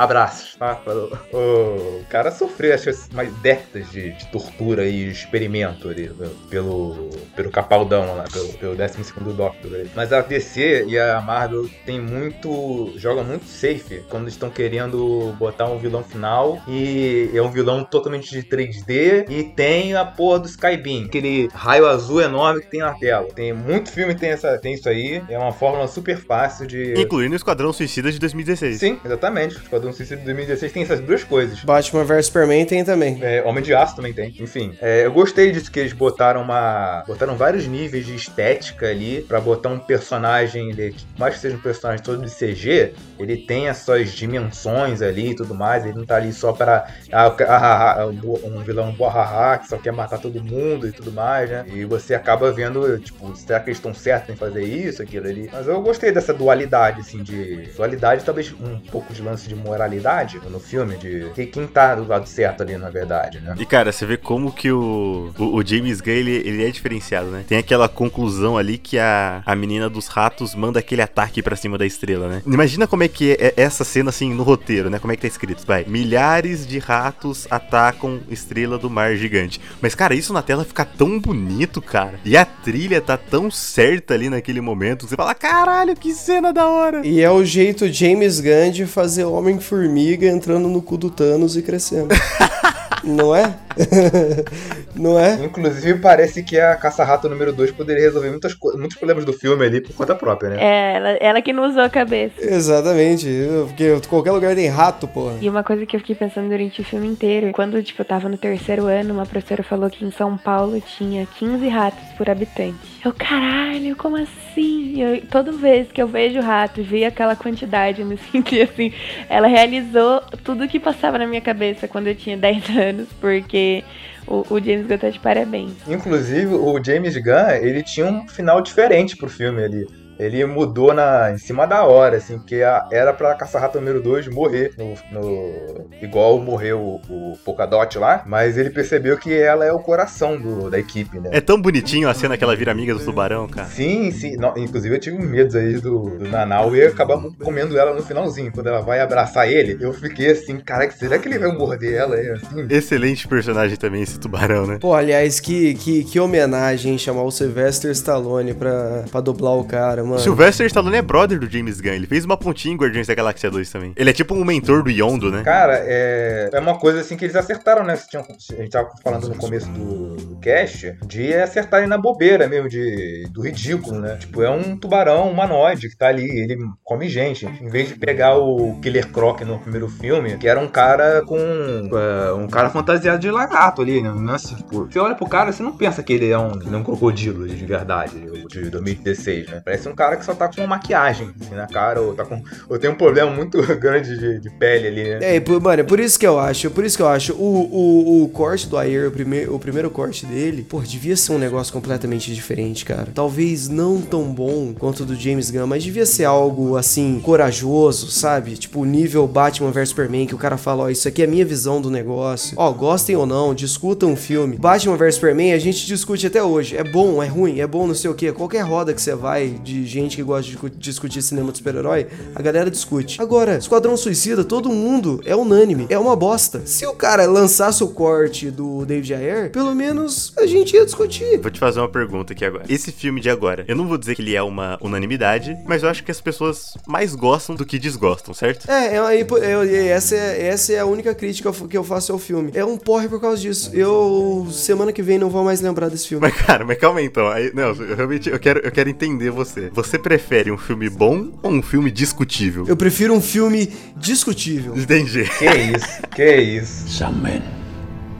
Abraços, 0.00 0.56
tá? 0.56 0.76
Falou. 0.76 1.12
O 1.30 2.04
cara 2.08 2.30
sofreu, 2.30 2.74
acho 2.74 2.90
que 2.90 3.14
mais 3.14 3.30
décadas 3.40 3.90
de, 3.90 4.12
de 4.12 4.26
tortura 4.28 4.86
e 4.86 5.10
experimento 5.10 5.90
ali, 5.90 6.08
né, 6.08 6.26
pelo, 6.48 7.10
pelo 7.36 7.50
Capaldão 7.50 8.16
lá, 8.16 8.24
pelo, 8.32 8.48
pelo 8.54 8.74
12 8.74 9.12
Doctor 9.36 9.74
ali. 9.74 9.90
Mas 9.94 10.10
a 10.10 10.22
DC 10.22 10.86
e 10.88 10.98
a 10.98 11.20
Marvel 11.20 11.68
tem 11.84 12.00
muito. 12.00 12.94
joga 12.96 13.22
muito 13.22 13.44
safe 13.44 14.02
quando 14.08 14.28
estão 14.28 14.48
querendo 14.48 15.34
botar 15.38 15.66
um 15.66 15.76
vilão 15.76 16.02
final 16.02 16.62
e 16.66 17.30
é 17.34 17.42
um 17.42 17.50
vilão 17.50 17.84
totalmente 17.84 18.30
de 18.30 18.42
3D 18.42 19.28
e 19.28 19.44
tem 19.44 19.94
a 19.94 20.06
porra 20.06 20.38
do 20.38 20.48
Skybeam, 20.48 21.04
aquele 21.04 21.50
raio 21.52 21.86
azul 21.86 22.22
enorme 22.22 22.62
que 22.62 22.70
tem 22.70 22.80
na 22.80 22.94
tela. 22.94 23.28
Tem 23.34 23.52
muito 23.52 23.90
filme 23.90 24.14
que 24.14 24.20
tem, 24.20 24.30
essa, 24.30 24.56
tem 24.56 24.72
isso 24.72 24.88
aí, 24.88 25.22
é 25.28 25.38
uma 25.38 25.52
fórmula 25.52 25.86
super 25.86 26.16
fácil 26.16 26.66
de. 26.66 26.94
Incluindo 26.96 27.34
o 27.34 27.36
Esquadrão 27.36 27.70
Suicida 27.70 28.10
de 28.10 28.18
2016. 28.18 28.78
Sim, 28.78 28.98
exatamente. 29.04 29.56
O 29.56 29.60
Esquadrão 29.60 29.89
Suicida 29.92 30.16
de 30.20 30.24
2016 30.24 30.72
tem 30.72 30.82
essas 30.82 31.00
duas 31.00 31.24
coisas. 31.24 31.62
Batman 31.64 32.04
vs 32.04 32.26
Superman 32.26 32.64
tem 32.64 32.84
também. 32.84 33.18
É, 33.22 33.42
Homem 33.44 33.62
de 33.62 33.74
Aço 33.74 33.96
também 33.96 34.12
tem. 34.12 34.34
Enfim, 34.40 34.74
é, 34.80 35.04
eu 35.06 35.12
gostei 35.12 35.50
disso 35.52 35.70
que 35.70 35.80
eles 35.80 35.92
botaram 35.92 36.42
uma. 36.42 37.04
botaram 37.06 37.36
vários 37.36 37.66
níveis 37.66 38.06
de 38.06 38.14
estética 38.14 38.86
ali 38.88 39.22
pra 39.22 39.40
botar 39.40 39.68
um 39.68 39.78
personagem, 39.78 40.70
ele, 40.70 40.92
por 41.14 41.20
mais 41.20 41.34
que 41.34 41.40
seja 41.40 41.56
um 41.56 41.60
personagem 41.60 42.02
todo 42.04 42.24
de 42.24 42.30
CG, 42.30 42.92
ele 43.18 43.36
tem 43.38 43.68
as 43.68 43.78
suas 43.78 44.10
dimensões 44.12 45.02
ali 45.02 45.30
e 45.30 45.34
tudo 45.34 45.54
mais. 45.54 45.84
Ele 45.84 45.94
não 45.98 46.06
tá 46.06 46.16
ali 46.16 46.32
só 46.32 46.52
pra. 46.52 46.86
ah, 47.12 47.30
ca- 47.30 47.46
ah, 47.48 48.02
ah, 48.02 48.06
um 48.06 48.62
vilão 48.62 48.92
bohaha 48.92 49.58
que 49.58 49.68
só 49.68 49.76
quer 49.78 49.92
matar 49.92 50.18
todo 50.18 50.42
mundo 50.42 50.86
e 50.86 50.92
tudo 50.92 51.12
mais, 51.12 51.48
né? 51.50 51.64
E 51.72 51.84
você 51.84 52.14
acaba 52.14 52.50
vendo, 52.52 52.98
tipo, 52.98 53.34
será 53.36 53.60
que 53.60 53.68
eles 53.68 53.78
estão 53.78 53.92
certos 53.94 54.34
em 54.34 54.36
fazer 54.36 54.62
isso, 54.64 55.02
aquilo 55.02 55.26
ali? 55.28 55.48
Mas 55.52 55.66
eu 55.66 55.80
gostei 55.82 56.10
dessa 56.12 56.32
dualidade, 56.34 57.00
assim, 57.00 57.22
de. 57.22 57.68
Dualidade, 57.76 58.24
talvez 58.24 58.52
um 58.52 58.78
pouco 58.90 59.12
de 59.12 59.22
lance 59.22 59.48
de 59.48 59.54
moralidade 59.84 60.40
no 60.50 60.60
filme, 60.60 60.96
de 60.96 61.30
que- 61.34 61.46
quem 61.46 61.66
tá 61.66 61.94
do 61.94 62.06
lado 62.06 62.28
certo 62.28 62.62
ali, 62.62 62.76
na 62.76 62.90
verdade, 62.90 63.40
né? 63.40 63.54
E 63.58 63.64
cara, 63.64 63.90
você 63.92 64.04
vê 64.04 64.16
como 64.16 64.52
que 64.52 64.70
o, 64.70 65.30
o, 65.38 65.56
o 65.56 65.66
James 65.66 66.00
Gunn 66.00 66.10
ele, 66.12 66.30
ele 66.44 66.64
é 66.66 66.70
diferenciado, 66.70 67.28
né? 67.30 67.44
Tem 67.48 67.58
aquela 67.58 67.88
conclusão 67.88 68.58
ali 68.58 68.76
que 68.76 68.98
a, 68.98 69.42
a 69.46 69.56
menina 69.56 69.88
dos 69.88 70.06
ratos 70.06 70.54
manda 70.54 70.78
aquele 70.78 71.00
ataque 71.02 71.42
pra 71.42 71.56
cima 71.56 71.78
da 71.78 71.86
estrela, 71.86 72.28
né? 72.28 72.42
Imagina 72.46 72.86
como 72.86 73.02
é 73.02 73.08
que 73.08 73.32
é 73.40 73.54
essa 73.56 73.84
cena 73.84 74.10
assim 74.10 74.32
no 74.34 74.42
roteiro, 74.42 74.90
né? 74.90 74.98
Como 74.98 75.12
é 75.12 75.16
que 75.16 75.22
tá 75.22 75.28
escrito? 75.28 75.64
Vai, 75.66 75.84
milhares 75.86 76.66
de 76.66 76.78
ratos 76.78 77.46
atacam 77.50 78.20
estrela 78.30 78.76
do 78.78 78.90
mar 78.90 79.14
gigante. 79.16 79.60
Mas 79.80 79.94
cara, 79.94 80.14
isso 80.14 80.32
na 80.32 80.42
tela 80.42 80.64
fica 80.64 80.84
tão 80.84 81.18
bonito, 81.18 81.80
cara. 81.80 82.20
E 82.24 82.36
a 82.36 82.44
trilha 82.44 83.00
tá 83.00 83.16
tão 83.16 83.50
certa 83.50 84.14
ali 84.14 84.28
naquele 84.28 84.60
momento. 84.60 85.06
Você 85.06 85.16
fala, 85.16 85.34
caralho, 85.34 85.96
que 85.96 86.12
cena 86.12 86.52
da 86.52 86.66
hora. 86.68 87.06
E 87.06 87.20
é 87.20 87.30
o 87.30 87.44
jeito 87.44 87.90
James 87.92 88.40
Gunn 88.40 88.70
de 88.72 88.86
fazer 88.86 89.24
Homem-Formiga 89.70 90.26
entrando 90.26 90.68
no 90.68 90.82
cu 90.82 90.96
do 90.98 91.10
Thanos 91.10 91.56
e 91.56 91.62
crescendo. 91.62 92.08
Não 93.02 93.34
é? 93.34 93.54
Não 94.94 95.18
é? 95.18 95.44
Inclusive, 95.44 95.98
parece 96.00 96.42
que 96.42 96.58
a 96.58 96.76
Caça-Rato 96.76 97.28
número 97.28 97.52
2 97.52 97.70
poderia 97.72 98.02
resolver 98.02 98.30
muitas, 98.30 98.56
muitos 98.74 98.96
problemas 98.96 99.24
do 99.24 99.32
filme 99.32 99.64
ali 99.64 99.80
por 99.80 99.94
conta 99.94 100.14
própria, 100.14 100.50
né? 100.50 100.56
É, 100.60 100.96
ela, 100.96 101.08
ela 101.20 101.42
que 101.42 101.52
não 101.52 101.66
usou 101.68 101.82
a 101.82 101.88
cabeça. 101.88 102.34
Exatamente. 102.38 103.26
Porque 103.68 104.00
qualquer 104.08 104.32
lugar 104.32 104.54
tem 104.54 104.68
rato, 104.68 105.06
porra. 105.08 105.36
E 105.40 105.48
uma 105.48 105.62
coisa 105.62 105.86
que 105.86 105.96
eu 105.96 106.00
fiquei 106.00 106.14
pensando 106.14 106.48
durante 106.48 106.80
o 106.80 106.84
filme 106.84 107.06
inteiro, 107.06 107.52
quando, 107.52 107.82
tipo, 107.82 108.02
eu 108.02 108.04
tava 108.04 108.28
no 108.28 108.36
terceiro 108.36 108.86
ano, 108.86 109.14
uma 109.14 109.24
professora 109.24 109.62
falou 109.62 109.88
que 109.88 110.04
em 110.04 110.10
São 110.10 110.36
Paulo 110.36 110.80
tinha 110.80 111.26
15 111.26 111.68
ratos 111.68 112.04
por 112.18 112.28
habitante. 112.28 113.00
Eu, 113.04 113.12
caralho, 113.12 113.96
como 113.96 114.16
assim? 114.16 115.00
Eu, 115.00 115.22
toda 115.26 115.52
vez 115.52 115.90
que 115.90 116.02
eu 116.02 116.06
vejo 116.06 116.40
rato, 116.40 116.82
vi 116.82 117.04
aquela 117.04 117.34
quantidade, 117.34 118.02
eu 118.02 118.06
me 118.06 118.18
senti 118.30 118.60
assim. 118.60 118.92
Ela 119.28 119.46
realizou 119.50 120.20
tudo 120.44 120.68
que 120.68 120.80
passava 120.80 121.18
na 121.18 121.26
minha 121.26 121.40
cabeça 121.40 121.86
quando 121.86 122.06
eu 122.06 122.14
tinha 122.14 122.36
10 122.38 122.70
anos, 122.76 123.08
porque 123.20 123.84
o, 124.26 124.44
o 124.48 124.60
James 124.60 124.86
Gunn 124.86 124.98
tá 124.98 125.10
de 125.10 125.18
parabéns. 125.18 125.72
Inclusive, 125.86 126.54
o 126.54 126.82
James 126.82 127.16
Gunn, 127.16 127.50
ele 127.60 127.82
tinha 127.82 128.06
um 128.06 128.26
final 128.28 128.60
diferente 128.62 129.16
pro 129.16 129.28
filme 129.28 129.62
ali. 129.62 129.86
Ele 130.20 130.44
mudou 130.44 130.92
na, 130.94 131.32
em 131.32 131.38
cima 131.38 131.66
da 131.66 131.84
hora, 131.84 132.16
assim, 132.18 132.38
porque 132.38 132.56
a- 132.62 132.86
era 132.92 133.12
pra 133.12 133.34
Caça-Rato 133.34 133.78
número 133.78 134.02
2 134.02 134.28
morrer, 134.28 134.72
no, 134.78 134.94
no- 135.20 135.90
igual 136.02 136.38
morreu 136.38 136.78
o, 137.08 137.32
o 137.32 137.38
Polkadot 137.44 137.98
lá, 137.98 138.22
mas 138.26 138.56
ele 138.58 138.70
percebeu 138.70 139.16
que 139.16 139.32
ela 139.34 139.64
é 139.64 139.72
o 139.72 139.78
coração 139.78 140.38
do- 140.40 140.70
da 140.70 140.78
equipe, 140.78 141.18
né? 141.18 141.30
É 141.32 141.40
tão 141.40 141.60
bonitinho 141.60 142.08
a 142.08 142.14
cena 142.14 142.36
que 142.36 142.44
ela 142.44 142.54
vira 142.56 142.70
amiga 142.72 142.94
do 142.94 143.00
tubarão, 143.04 143.48
cara. 143.48 143.68
Sim, 143.68 144.10
sim. 144.10 144.36
Não, 144.36 144.52
inclusive 144.56 144.94
eu 144.94 145.00
tive 145.00 145.18
medo 145.18 145.56
aí 145.56 145.74
do, 145.80 146.18
do 146.18 146.28
Nanau 146.28 146.74
e 146.76 146.84
acabar 146.84 147.18
comendo 147.42 147.78
ela 147.78 147.94
no 147.94 148.02
finalzinho. 148.02 148.52
Quando 148.52 148.66
ela 148.68 148.80
vai 148.82 149.00
abraçar 149.00 149.48
ele, 149.50 149.76
eu 149.80 149.92
fiquei 149.92 150.30
assim, 150.32 150.58
caraca, 150.58 150.92
será 150.96 151.18
que 151.18 151.28
ele 151.28 151.38
vai 151.38 151.52
morder 151.52 151.94
ela 151.94 152.16
aí, 152.16 152.28
assim? 152.30 152.66
Excelente 152.68 153.26
personagem 153.26 153.76
também 153.76 154.02
esse 154.02 154.18
tubarão, 154.18 154.66
né? 154.66 154.78
Pô, 154.80 154.92
aliás, 154.94 155.40
que, 155.40 155.74
que, 155.74 156.04
que 156.04 156.20
homenagem 156.20 156.98
chamar 156.98 157.22
o 157.22 157.30
Sylvester 157.30 157.90
Stallone 157.92 158.54
pra, 158.54 159.04
pra 159.10 159.20
dublar 159.20 159.54
o 159.56 159.64
cara, 159.64 160.02
mano. 160.10 160.20
Sylvester 160.22 160.66
Stallone 160.66 160.96
é 160.96 161.02
brother 161.02 161.38
do 161.38 161.48
James 161.50 161.80
Gunn. 161.80 161.92
Ele 161.92 162.06
fez 162.06 162.24
uma 162.24 162.36
pontinha 162.36 162.74
em 162.74 162.76
Guardiões 162.76 163.06
da 163.06 163.14
Galáxia 163.14 163.50
2 163.50 163.70
também. 163.70 163.92
Ele 163.96 164.10
é 164.10 164.12
tipo 164.12 164.34
um 164.34 164.44
mentor 164.44 164.82
do 164.82 164.90
Yondo, 164.90 165.30
né? 165.30 165.42
Cara, 165.42 165.78
é, 165.82 166.50
é 166.52 166.60
uma 166.60 166.78
coisa 166.78 167.00
assim 167.00 167.16
que 167.16 167.24
eles 167.24 167.36
acertaram, 167.36 167.84
né? 167.84 167.98
Tinham- 168.08 168.24
A 168.24 168.54
gente 168.54 168.70
tava 168.70 168.90
falando 169.02 169.28
no 169.28 169.34
começo 169.36 169.68
do 169.70 170.29
cast 170.40 170.96
de 171.06 171.34
acertarem 171.34 171.88
na 171.88 171.98
bobeira 171.98 172.48
mesmo, 172.48 172.68
de, 172.68 173.26
do 173.30 173.42
ridículo, 173.42 174.00
né? 174.00 174.16
Tipo, 174.16 174.42
é 174.42 174.50
um 174.50 174.76
tubarão 174.76 175.30
humanoide 175.30 175.88
que 175.88 175.96
tá 175.96 176.08
ali, 176.08 176.24
ele 176.24 176.56
come 176.84 177.08
gente. 177.08 177.46
Em 177.46 177.68
vez 177.68 177.88
de 177.88 177.94
pegar 177.96 178.36
o 178.38 178.78
Killer 178.80 179.08
Croc 179.08 179.40
no 179.42 179.58
primeiro 179.58 179.88
filme, 179.88 180.36
que 180.38 180.48
era 180.48 180.58
um 180.60 180.68
cara 180.68 181.22
com. 181.24 181.36
é, 181.38 182.32
um 182.32 182.48
cara 182.48 182.70
fantasiado 182.70 183.18
de 183.18 183.30
lagarto 183.30 183.82
ali, 183.82 184.00
né? 184.02 184.10
Nossa, 184.10 184.54
tipo, 184.54 184.86
você 184.86 184.98
olha 184.98 185.14
pro 185.14 185.28
cara, 185.28 185.52
você 185.52 185.62
não 185.62 185.76
pensa 185.76 186.02
que 186.02 186.12
ele 186.12 186.30
é 186.30 186.38
um, 186.38 186.52
ele 186.60 186.74
é 186.74 186.76
um 186.78 186.84
crocodilo 186.84 187.46
de 187.46 187.64
verdade, 187.66 188.14
de 188.48 188.70
2016, 188.70 189.48
né? 189.48 189.62
Parece 189.64 189.88
um 189.88 189.94
cara 189.94 190.16
que 190.16 190.24
só 190.24 190.34
tá 190.34 190.48
com 190.48 190.60
uma 190.60 190.66
maquiagem 190.68 191.30
assim, 191.40 191.54
na 191.54 191.66
cara, 191.66 192.00
ou 192.00 192.14
tá 192.14 192.24
com. 192.24 192.42
Ou 192.68 192.78
tem 192.78 192.90
um 192.90 192.94
problema 192.94 193.30
muito 193.30 193.58
grande 193.78 194.18
de, 194.18 194.40
de 194.40 194.50
pele 194.58 194.86
ali, 194.88 195.04
né? 195.20 195.36
É, 195.36 195.40
por- 195.40 195.60
mano, 195.60 195.80
é 195.80 195.84
por 195.84 196.00
isso 196.00 196.18
que 196.18 196.26
eu 196.26 196.38
acho, 196.38 196.70
por 196.70 196.84
isso 196.84 196.96
que 196.96 197.02
eu 197.02 197.08
acho, 197.08 197.32
o, 197.34 198.20
o, 198.20 198.24
o 198.24 198.28
corte 198.30 198.68
do 198.68 198.76
Ayer, 198.78 199.08
o, 199.08 199.10
prime, 199.10 199.46
o 199.46 199.58
primeiro 199.58 199.90
corte 199.90 200.26
dele, 200.30 200.64
pô, 200.68 200.80
devia 200.80 201.16
ser 201.16 201.32
um 201.32 201.38
negócio 201.38 201.72
completamente 201.72 202.32
diferente, 202.34 202.84
cara. 202.84 203.08
Talvez 203.14 203.68
não 203.68 204.00
tão 204.00 204.24
bom 204.32 204.72
quanto 204.78 205.00
o 205.02 205.06
do 205.06 205.14
James 205.16 205.50
Gunn, 205.50 205.66
mas 205.66 205.82
devia 205.82 206.06
ser 206.06 206.24
algo, 206.24 206.76
assim, 206.76 207.20
corajoso, 207.22 208.10
sabe? 208.10 208.56
Tipo, 208.56 208.84
nível 208.84 209.26
Batman 209.26 209.70
vs 209.70 209.88
Superman, 209.90 210.26
que 210.26 210.34
o 210.34 210.38
cara 210.38 210.56
fala, 210.56 210.84
ó, 210.84 210.88
isso 210.88 211.08
aqui 211.08 211.22
é 211.22 211.26
minha 211.26 211.44
visão 211.44 211.80
do 211.80 211.90
negócio. 211.90 212.54
Ó, 212.56 212.70
gostem 212.72 213.16
ou 213.16 213.26
não, 213.26 213.54
discutam 213.54 214.12
o 214.12 214.16
filme. 214.16 214.56
Batman 214.56 214.96
vs 214.96 215.14
Superman 215.16 215.52
a 215.52 215.58
gente 215.58 215.86
discute 215.86 216.26
até 216.26 216.42
hoje. 216.42 216.76
É 216.76 216.84
bom, 216.84 217.22
é 217.22 217.26
ruim, 217.26 217.60
é 217.60 217.66
bom, 217.66 217.86
não 217.86 217.94
sei 217.94 218.10
o 218.10 218.14
que. 218.14 218.30
Qualquer 218.32 218.60
roda 218.62 218.94
que 218.94 219.02
você 219.02 219.14
vai 219.14 219.48
de 219.62 219.86
gente 219.86 220.16
que 220.16 220.22
gosta 220.22 220.44
de 220.44 220.50
discu- 220.52 220.70
discutir 220.70 221.22
cinema 221.22 221.50
de 221.52 221.58
super-herói, 221.58 222.06
a 222.34 222.40
galera 222.42 222.70
discute. 222.70 223.20
Agora, 223.20 223.56
Esquadrão 223.58 223.96
Suicida, 223.96 224.44
todo 224.44 224.68
mundo 224.70 225.20
é 225.24 225.34
unânime. 225.34 225.86
É 225.88 225.98
uma 225.98 226.14
bosta. 226.14 226.62
Se 226.64 226.86
o 226.86 226.92
cara 226.92 227.26
lançasse 227.26 227.82
o 227.82 227.88
corte 227.88 228.50
do 228.50 228.84
David 228.84 229.14
Ayer, 229.14 229.50
pelo 229.50 229.74
menos 229.74 230.19
a 230.36 230.46
gente 230.46 230.74
ia 230.74 230.84
discutir. 230.84 231.38
Vou 231.38 231.50
te 231.50 231.58
fazer 231.58 231.80
uma 231.80 231.88
pergunta 231.88 232.32
aqui 232.32 232.44
agora. 232.44 232.64
Esse 232.68 232.92
filme 232.92 233.20
de 233.20 233.30
agora, 233.30 233.64
eu 233.68 233.76
não 233.76 233.86
vou 233.86 233.98
dizer 233.98 234.14
que 234.14 234.22
ele 234.22 234.34
é 234.34 234.42
uma 234.42 234.78
unanimidade, 234.80 235.56
mas 235.66 235.82
eu 235.82 235.88
acho 235.88 236.04
que 236.04 236.10
as 236.10 236.20
pessoas 236.20 236.74
mais 236.86 237.14
gostam 237.14 237.54
do 237.54 237.64
que 237.64 237.78
desgostam, 237.78 238.34
certo? 238.34 238.70
É, 238.70 238.96
é, 238.96 239.20
é, 239.20 239.76
é, 239.76 239.86
essa, 239.88 240.16
é, 240.16 240.46
essa 240.46 240.72
é 240.72 240.78
a 240.78 240.86
única 240.86 241.14
crítica 241.14 241.52
que 241.68 241.76
eu 241.76 241.84
faço 241.84 242.12
ao 242.12 242.18
filme. 242.18 242.50
É 242.54 242.64
um 242.64 242.76
porre 242.76 243.08
por 243.08 243.20
causa 243.20 243.40
disso. 243.40 243.70
Eu, 243.74 244.46
semana 244.50 244.92
que 244.92 245.02
vem, 245.02 245.18
não 245.18 245.30
vou 245.30 245.44
mais 245.44 245.60
lembrar 245.60 245.88
desse 245.88 246.08
filme. 246.08 246.20
Mas, 246.20 246.34
cara, 246.34 246.64
mas 246.64 246.78
calma 246.78 247.00
aí 247.00 247.06
então. 247.06 247.28
Aí, 247.28 247.52
não, 247.54 247.72
eu 247.72 247.96
realmente 247.96 248.28
eu 248.28 248.38
quero, 248.38 248.60
eu 248.60 248.70
quero 248.70 248.88
entender 248.88 249.30
você. 249.30 249.70
Você 249.72 249.98
prefere 249.98 250.50
um 250.50 250.58
filme 250.58 250.88
bom 250.88 251.32
ou 251.42 251.50
um 251.50 251.62
filme 251.62 251.90
discutível? 251.90 252.64
Eu 252.66 252.76
prefiro 252.76 253.14
um 253.14 253.20
filme 253.20 253.72
discutível. 253.96 254.76
Entendi. 254.76 255.24
Que 255.38 255.46
isso, 255.46 256.02
que 256.14 256.36
isso. 256.36 256.88
Some 256.88 257.22
men 257.22 257.42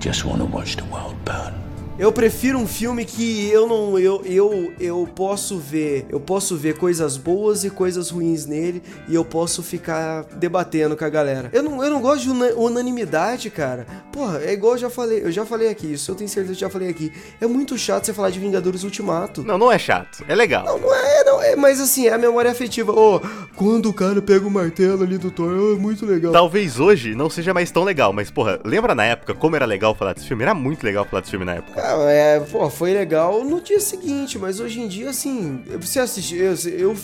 just 0.00 0.24
want 0.24 0.38
to 0.38 0.46
watch 0.46 0.76
the 0.76 0.84
world 0.84 1.16
burn. 1.24 1.59
Eu 2.00 2.10
prefiro 2.10 2.58
um 2.58 2.66
filme 2.66 3.04
que 3.04 3.50
eu 3.50 3.66
não 3.66 3.98
eu, 3.98 4.22
eu 4.24 4.72
eu 4.80 5.06
posso 5.14 5.58
ver, 5.58 6.06
eu 6.08 6.18
posso 6.18 6.56
ver 6.56 6.78
coisas 6.78 7.18
boas 7.18 7.62
e 7.62 7.68
coisas 7.68 8.08
ruins 8.08 8.46
nele 8.46 8.82
e 9.06 9.14
eu 9.14 9.22
posso 9.22 9.62
ficar 9.62 10.24
debatendo 10.36 10.96
com 10.96 11.04
a 11.04 11.10
galera. 11.10 11.50
Eu 11.52 11.62
não, 11.62 11.84
eu 11.84 11.90
não 11.90 12.00
gosto 12.00 12.22
de 12.22 12.30
unanimidade, 12.54 13.50
cara. 13.50 13.86
Porra, 14.10 14.40
é 14.42 14.54
igual 14.54 14.72
eu 14.72 14.78
já 14.78 14.88
falei, 14.88 15.20
eu 15.22 15.30
já 15.30 15.44
falei 15.44 15.68
aqui, 15.68 15.92
isso 15.92 16.10
eu 16.10 16.14
tenho 16.14 16.30
certeza 16.30 16.54
que 16.54 16.60
já 16.60 16.70
falei 16.70 16.88
aqui. 16.88 17.12
É 17.38 17.46
muito 17.46 17.76
chato 17.76 18.06
você 18.06 18.14
falar 18.14 18.30
de 18.30 18.40
Vingadores 18.40 18.82
Ultimato. 18.82 19.44
Não, 19.44 19.58
não 19.58 19.70
é 19.70 19.78
chato. 19.78 20.24
É 20.26 20.34
legal. 20.34 20.64
Não, 20.64 20.78
não 20.78 20.94
é, 20.94 21.24
não 21.24 21.42
é, 21.42 21.54
mas 21.54 21.82
assim, 21.82 22.06
é 22.06 22.14
a 22.14 22.18
memória 22.18 22.50
afetiva. 22.50 22.92
Oh, 22.96 23.20
quando 23.54 23.90
o 23.90 23.92
cara 23.92 24.22
pega 24.22 24.46
o 24.46 24.50
martelo 24.50 25.02
ali 25.02 25.18
do 25.18 25.30
Thor, 25.30 25.52
oh, 25.52 25.74
é 25.74 25.78
muito 25.78 26.06
legal. 26.06 26.32
Talvez 26.32 26.80
hoje 26.80 27.14
não 27.14 27.28
seja 27.28 27.52
mais 27.52 27.70
tão 27.70 27.84
legal, 27.84 28.10
mas 28.10 28.30
porra, 28.30 28.58
lembra 28.64 28.94
na 28.94 29.04
época 29.04 29.34
como 29.34 29.54
era 29.54 29.66
legal 29.66 29.94
falar 29.94 30.14
desse 30.14 30.26
filme? 30.26 30.44
Era 30.44 30.54
muito 30.54 30.82
legal 30.82 31.04
falar 31.04 31.20
desse 31.20 31.32
filme 31.32 31.44
na 31.44 31.56
época. 31.56 31.89
Ah, 31.90 32.10
é, 32.10 32.40
pô, 32.40 32.68
foi 32.70 32.92
legal 32.92 33.44
no 33.44 33.60
dia 33.60 33.80
seguinte, 33.80 34.38
mas 34.38 34.60
hoje 34.60 34.80
em 34.80 34.88
dia, 34.88 35.10
assim, 35.10 35.62
você 35.80 35.98
assistiu, 35.98 36.38
eu, 36.38 36.54
eu 36.78 36.96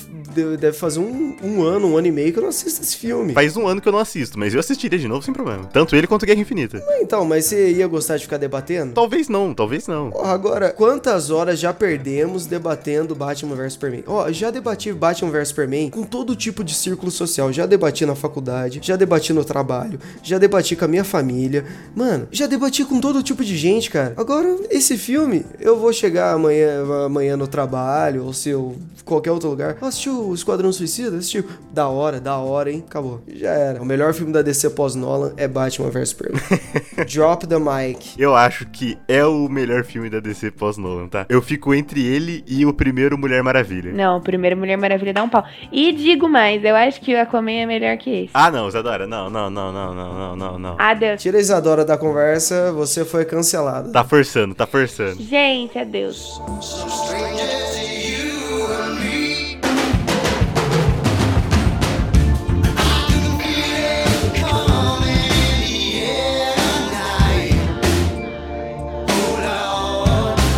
deve 0.56 0.72
fazer 0.72 1.00
um, 1.00 1.36
um, 1.42 1.62
ano, 1.62 1.88
um 1.88 1.96
ano 1.96 2.06
e 2.06 2.12
meio 2.12 2.32
que 2.32 2.38
eu 2.38 2.42
não 2.42 2.50
assisto 2.50 2.82
esse 2.82 2.96
filme. 2.96 3.32
Faz 3.32 3.56
um 3.56 3.66
ano 3.66 3.80
que 3.80 3.88
eu 3.88 3.92
não 3.92 3.98
assisto, 3.98 4.38
mas 4.38 4.54
eu 4.54 4.60
assistiria 4.60 4.98
de 4.98 5.08
novo 5.08 5.24
sem 5.24 5.32
problema. 5.34 5.64
Tanto 5.72 5.96
ele 5.96 6.06
quanto 6.06 6.26
Guerra 6.26 6.40
Infinita. 6.40 6.82
Então, 7.00 7.24
mas 7.24 7.46
você 7.46 7.72
ia 7.72 7.86
gostar 7.86 8.16
de 8.16 8.24
ficar 8.24 8.36
debatendo? 8.36 8.92
Talvez 8.92 9.28
não, 9.28 9.54
talvez 9.54 9.86
não. 9.86 10.10
Porra, 10.10 10.32
agora, 10.32 10.70
quantas 10.70 11.30
horas 11.30 11.58
já 11.58 11.72
perdemos 11.72 12.46
debatendo 12.46 13.14
Batman 13.14 13.56
vs 13.56 13.72
Superman? 13.74 14.04
Ó, 14.06 14.30
já 14.30 14.50
debati 14.50 14.92
Batman 14.92 15.30
vs 15.30 15.48
Superman 15.48 15.90
com 15.90 16.02
todo 16.02 16.36
tipo 16.36 16.62
de 16.62 16.74
círculo 16.74 17.10
social. 17.10 17.52
Já 17.52 17.66
debati 17.66 18.04
na 18.04 18.14
faculdade, 18.14 18.80
já 18.82 18.96
debati 18.96 19.32
no 19.32 19.44
trabalho, 19.44 19.98
já 20.22 20.38
debati 20.38 20.76
com 20.76 20.84
a 20.84 20.88
minha 20.88 21.04
família. 21.04 21.64
Mano, 21.94 22.28
já 22.30 22.46
debati 22.46 22.84
com 22.84 23.00
todo 23.00 23.22
tipo 23.22 23.44
de 23.44 23.56
gente, 23.56 23.90
cara. 23.90 24.14
Agora, 24.16 24.56
esse 24.76 24.96
filme 24.96 25.44
eu 25.58 25.78
vou 25.78 25.92
chegar 25.92 26.32
amanhã, 26.32 26.84
amanhã 27.04 27.36
no 27.36 27.46
trabalho, 27.46 28.24
ou 28.24 28.32
se 28.32 28.50
eu 28.50 28.76
qualquer 29.06 29.30
outro 29.30 29.48
lugar. 29.48 29.76
Assistiu 29.80 30.28
o 30.28 30.34
Esquadrão 30.34 30.72
Suicida? 30.72 31.16
Assistiu. 31.16 31.44
Da 31.72 31.88
hora, 31.88 32.20
da 32.20 32.36
hora, 32.36 32.70
hein? 32.70 32.84
Acabou. 32.86 33.22
Já 33.28 33.50
era. 33.50 33.80
O 33.80 33.86
melhor 33.86 34.12
filme 34.12 34.32
da 34.32 34.42
DC 34.42 34.70
pós-Nolan 34.70 35.32
é 35.36 35.46
Batman 35.46 35.90
vs 35.90 36.08
Superman. 36.10 36.42
Drop 37.08 37.46
the 37.46 37.58
mic. 37.58 38.14
Eu 38.18 38.34
acho 38.34 38.66
que 38.66 38.98
é 39.06 39.24
o 39.24 39.48
melhor 39.48 39.84
filme 39.84 40.10
da 40.10 40.18
DC 40.18 40.50
pós-Nolan, 40.50 41.08
tá? 41.08 41.24
Eu 41.28 41.40
fico 41.40 41.72
entre 41.72 42.04
ele 42.04 42.44
e 42.46 42.66
o 42.66 42.74
primeiro 42.74 43.16
Mulher 43.16 43.42
Maravilha. 43.42 43.92
Não, 43.92 44.18
o 44.18 44.20
primeiro 44.20 44.56
Mulher 44.56 44.76
Maravilha 44.76 45.14
dá 45.14 45.22
um 45.22 45.28
pau. 45.28 45.44
E 45.70 45.92
digo 45.92 46.28
mais, 46.28 46.62
eu 46.64 46.74
acho 46.74 47.00
que 47.00 47.14
o 47.14 47.20
Aquaman 47.20 47.52
é 47.52 47.66
melhor 47.66 47.96
que 47.96 48.10
esse. 48.24 48.30
Ah, 48.34 48.50
não, 48.50 48.68
Isadora. 48.68 49.06
Não, 49.06 49.30
não, 49.30 49.48
não, 49.48 49.72
não, 49.72 49.94
não, 49.94 50.14
não, 50.14 50.36
não, 50.36 50.58
não. 50.58 50.76
Adeus. 50.78 51.22
Tira 51.22 51.38
a 51.38 51.40
Isadora 51.40 51.84
da 51.84 51.96
conversa, 51.96 52.72
você 52.72 53.04
foi 53.04 53.24
cancelado. 53.24 53.92
Tá 53.92 54.02
forçando, 54.02 54.54
tá 54.56 54.66
forçando. 54.66 55.22
Gente, 55.22 55.78
adeus. 55.78 56.40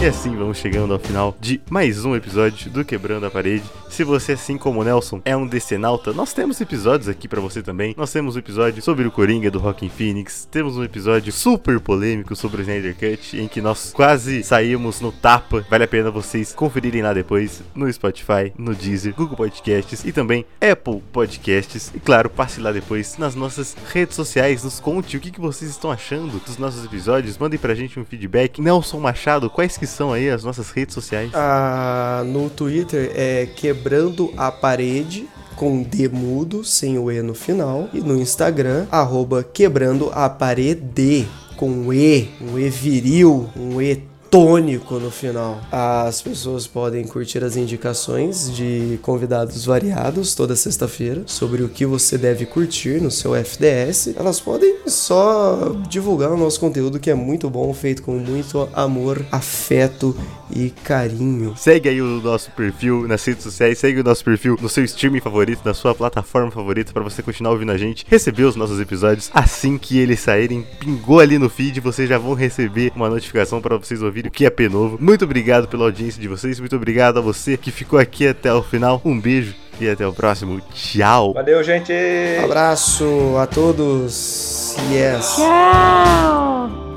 E 0.01 0.07
assim 0.07 0.36
vamos 0.36 0.59
chegando 0.59 0.92
ao 0.92 0.99
final 1.01 1.36
de 1.40 1.61
mais 1.68 2.05
um 2.05 2.14
episódio 2.14 2.70
do 2.70 2.84
Quebrando 2.84 3.26
a 3.26 3.30
Parede. 3.32 3.64
Se 3.90 4.05
você, 4.05 4.32
assim 4.32 4.57
como 4.57 4.80
o 4.80 4.84
Nelson, 4.84 5.20
é 5.24 5.36
um 5.36 5.44
decenalta, 5.44 6.12
nós 6.12 6.32
temos 6.32 6.61
episódios 6.61 7.09
aqui 7.09 7.26
para 7.26 7.40
você 7.40 7.62
também. 7.62 7.94
Nós 7.96 8.12
temos 8.12 8.36
um 8.36 8.38
episódio 8.38 8.80
sobre 8.80 9.09
o 9.09 9.11
Coringa 9.11 9.51
do 9.51 9.59
Rockin' 9.59 9.88
Phoenix. 9.88 10.46
Temos 10.49 10.76
um 10.76 10.84
episódio 10.84 11.32
super 11.32 11.80
polêmico 11.80 12.36
sobre 12.36 12.61
o 12.61 12.62
Snyder 12.62 12.94
Cut, 12.94 13.36
em 13.36 13.49
que 13.49 13.61
nós 13.61 13.92
quase 13.92 14.44
saímos 14.44 15.01
no 15.01 15.11
tapa. 15.11 15.66
Vale 15.68 15.82
a 15.82 15.88
pena 15.88 16.12
vocês 16.12 16.53
conferirem 16.53 17.03
lá 17.03 17.12
depois 17.12 17.61
no 17.74 17.92
Spotify, 17.92 18.53
no 18.57 18.76
Deezer, 18.76 19.14
Google 19.14 19.36
Podcasts 19.36 20.05
e 20.05 20.12
também 20.12 20.46
Apple 20.61 21.03
Podcasts. 21.12 21.90
E 21.92 21.99
claro, 21.99 22.30
passe 22.30 22.61
lá 22.61 22.70
depois 22.70 23.18
nas 23.18 23.34
nossas 23.34 23.74
redes 23.92 24.14
sociais, 24.14 24.62
nos 24.62 24.78
conte 24.78 25.16
o 25.16 25.20
que, 25.20 25.32
que 25.32 25.40
vocês 25.40 25.68
estão 25.68 25.90
achando 25.90 26.38
dos 26.38 26.57
nossos 26.57 26.84
episódios. 26.84 27.36
Mandem 27.36 27.59
pra 27.59 27.74
gente 27.74 27.99
um 27.99 28.05
feedback. 28.05 28.61
Nelson 28.61 29.01
Machado, 29.01 29.51
quais 29.51 29.76
que 29.76 29.88
são 29.89 30.12
aí 30.12 30.28
as 30.28 30.45
nossas 30.45 30.70
redes 30.70 30.95
sociais? 30.95 31.30
Ah, 31.34 32.22
no 32.26 32.49
Twitter 32.51 33.11
é 33.14 33.47
quebrando 33.47 34.32
a 34.36 34.51
parede 34.51 35.28
com 35.57 35.82
D 35.82 36.09
mudo, 36.09 36.64
sem 36.64 36.99
o 36.99 37.11
E 37.11 37.20
no 37.20 37.34
final. 37.34 37.89
E 37.93 38.01
no 38.01 38.16
Instagram, 38.16 38.86
arroba 38.91 39.43
quebrando 39.43 40.11
a 40.14 40.28
parede 40.28 41.26
com 41.57 41.93
E, 41.93 42.30
um 42.41 42.59
E 42.59 42.70
viril, 42.70 43.51
um 43.57 43.82
E 43.82 44.03
tônico 44.30 44.98
no 44.98 45.10
final. 45.10 45.60
As 45.72 46.20
pessoas 46.20 46.66
podem 46.66 47.04
curtir 47.04 47.42
as 47.42 47.56
indicações 47.56 48.54
de 48.54 48.98
convidados 49.02 49.64
variados 49.64 50.34
toda 50.34 50.54
sexta-feira 50.54 51.22
sobre 51.26 51.62
o 51.62 51.68
que 51.68 51.86
você 51.86 52.18
deve 52.18 52.46
curtir 52.46 53.00
no 53.00 53.10
seu 53.10 53.34
FDS. 53.34 54.14
Elas 54.16 54.40
podem 54.40 54.76
só 54.86 55.72
divulgar 55.88 56.30
o 56.30 56.36
nosso 56.36 56.60
conteúdo 56.60 57.00
que 57.00 57.10
é 57.10 57.14
muito 57.14 57.48
bom, 57.48 57.72
feito 57.72 58.02
com 58.02 58.12
muito 58.18 58.68
amor, 58.72 59.24
afeto 59.32 60.16
e 60.54 60.70
carinho. 60.70 61.54
Segue 61.56 61.88
aí 61.88 62.00
o 62.00 62.20
nosso 62.20 62.50
perfil 62.52 63.06
nas 63.06 63.24
redes 63.24 63.42
sociais, 63.42 63.78
segue 63.78 64.00
o 64.00 64.04
nosso 64.04 64.24
perfil 64.24 64.56
no 64.60 64.68
seu 64.68 64.84
streaming 64.84 65.20
favorito, 65.20 65.60
na 65.64 65.74
sua 65.74 65.94
plataforma 65.94 66.50
favorita 66.50 66.92
para 66.92 67.02
você 67.02 67.22
continuar 67.22 67.52
ouvindo 67.52 67.72
a 67.72 67.78
gente, 67.78 68.06
receber 68.08 68.44
os 68.44 68.56
nossos 68.56 68.80
episódios 68.80 69.30
assim 69.32 69.78
que 69.78 69.98
eles 69.98 70.20
saírem, 70.20 70.66
pingou 70.80 71.20
ali 71.20 71.38
no 71.38 71.48
feed, 71.48 71.80
vocês 71.80 72.08
já 72.08 72.18
vão 72.18 72.34
receber 72.34 72.92
uma 72.94 73.08
notificação 73.08 73.60
para 73.60 73.76
vocês 73.76 74.02
ouvirem 74.02 74.17
o 74.26 74.30
que 74.30 74.44
é 74.44 74.50
P 74.50 74.68
novo. 74.68 74.98
Muito 75.00 75.24
obrigado 75.24 75.68
pela 75.68 75.84
audiência 75.84 76.20
de 76.20 76.28
vocês, 76.28 76.58
muito 76.58 76.76
obrigado 76.76 77.18
a 77.18 77.20
você 77.20 77.56
que 77.56 77.70
ficou 77.70 77.98
aqui 77.98 78.26
até 78.26 78.52
o 78.52 78.62
final. 78.62 79.00
Um 79.04 79.18
beijo 79.18 79.54
e 79.80 79.88
até 79.88 80.06
o 80.06 80.12
próximo. 80.12 80.60
Tchau. 80.72 81.32
Valeu, 81.34 81.62
gente. 81.62 81.92
Um 82.40 82.44
abraço 82.44 83.36
a 83.38 83.46
todos. 83.46 84.76
Yes. 84.90 85.36
Tchau. 85.36 86.88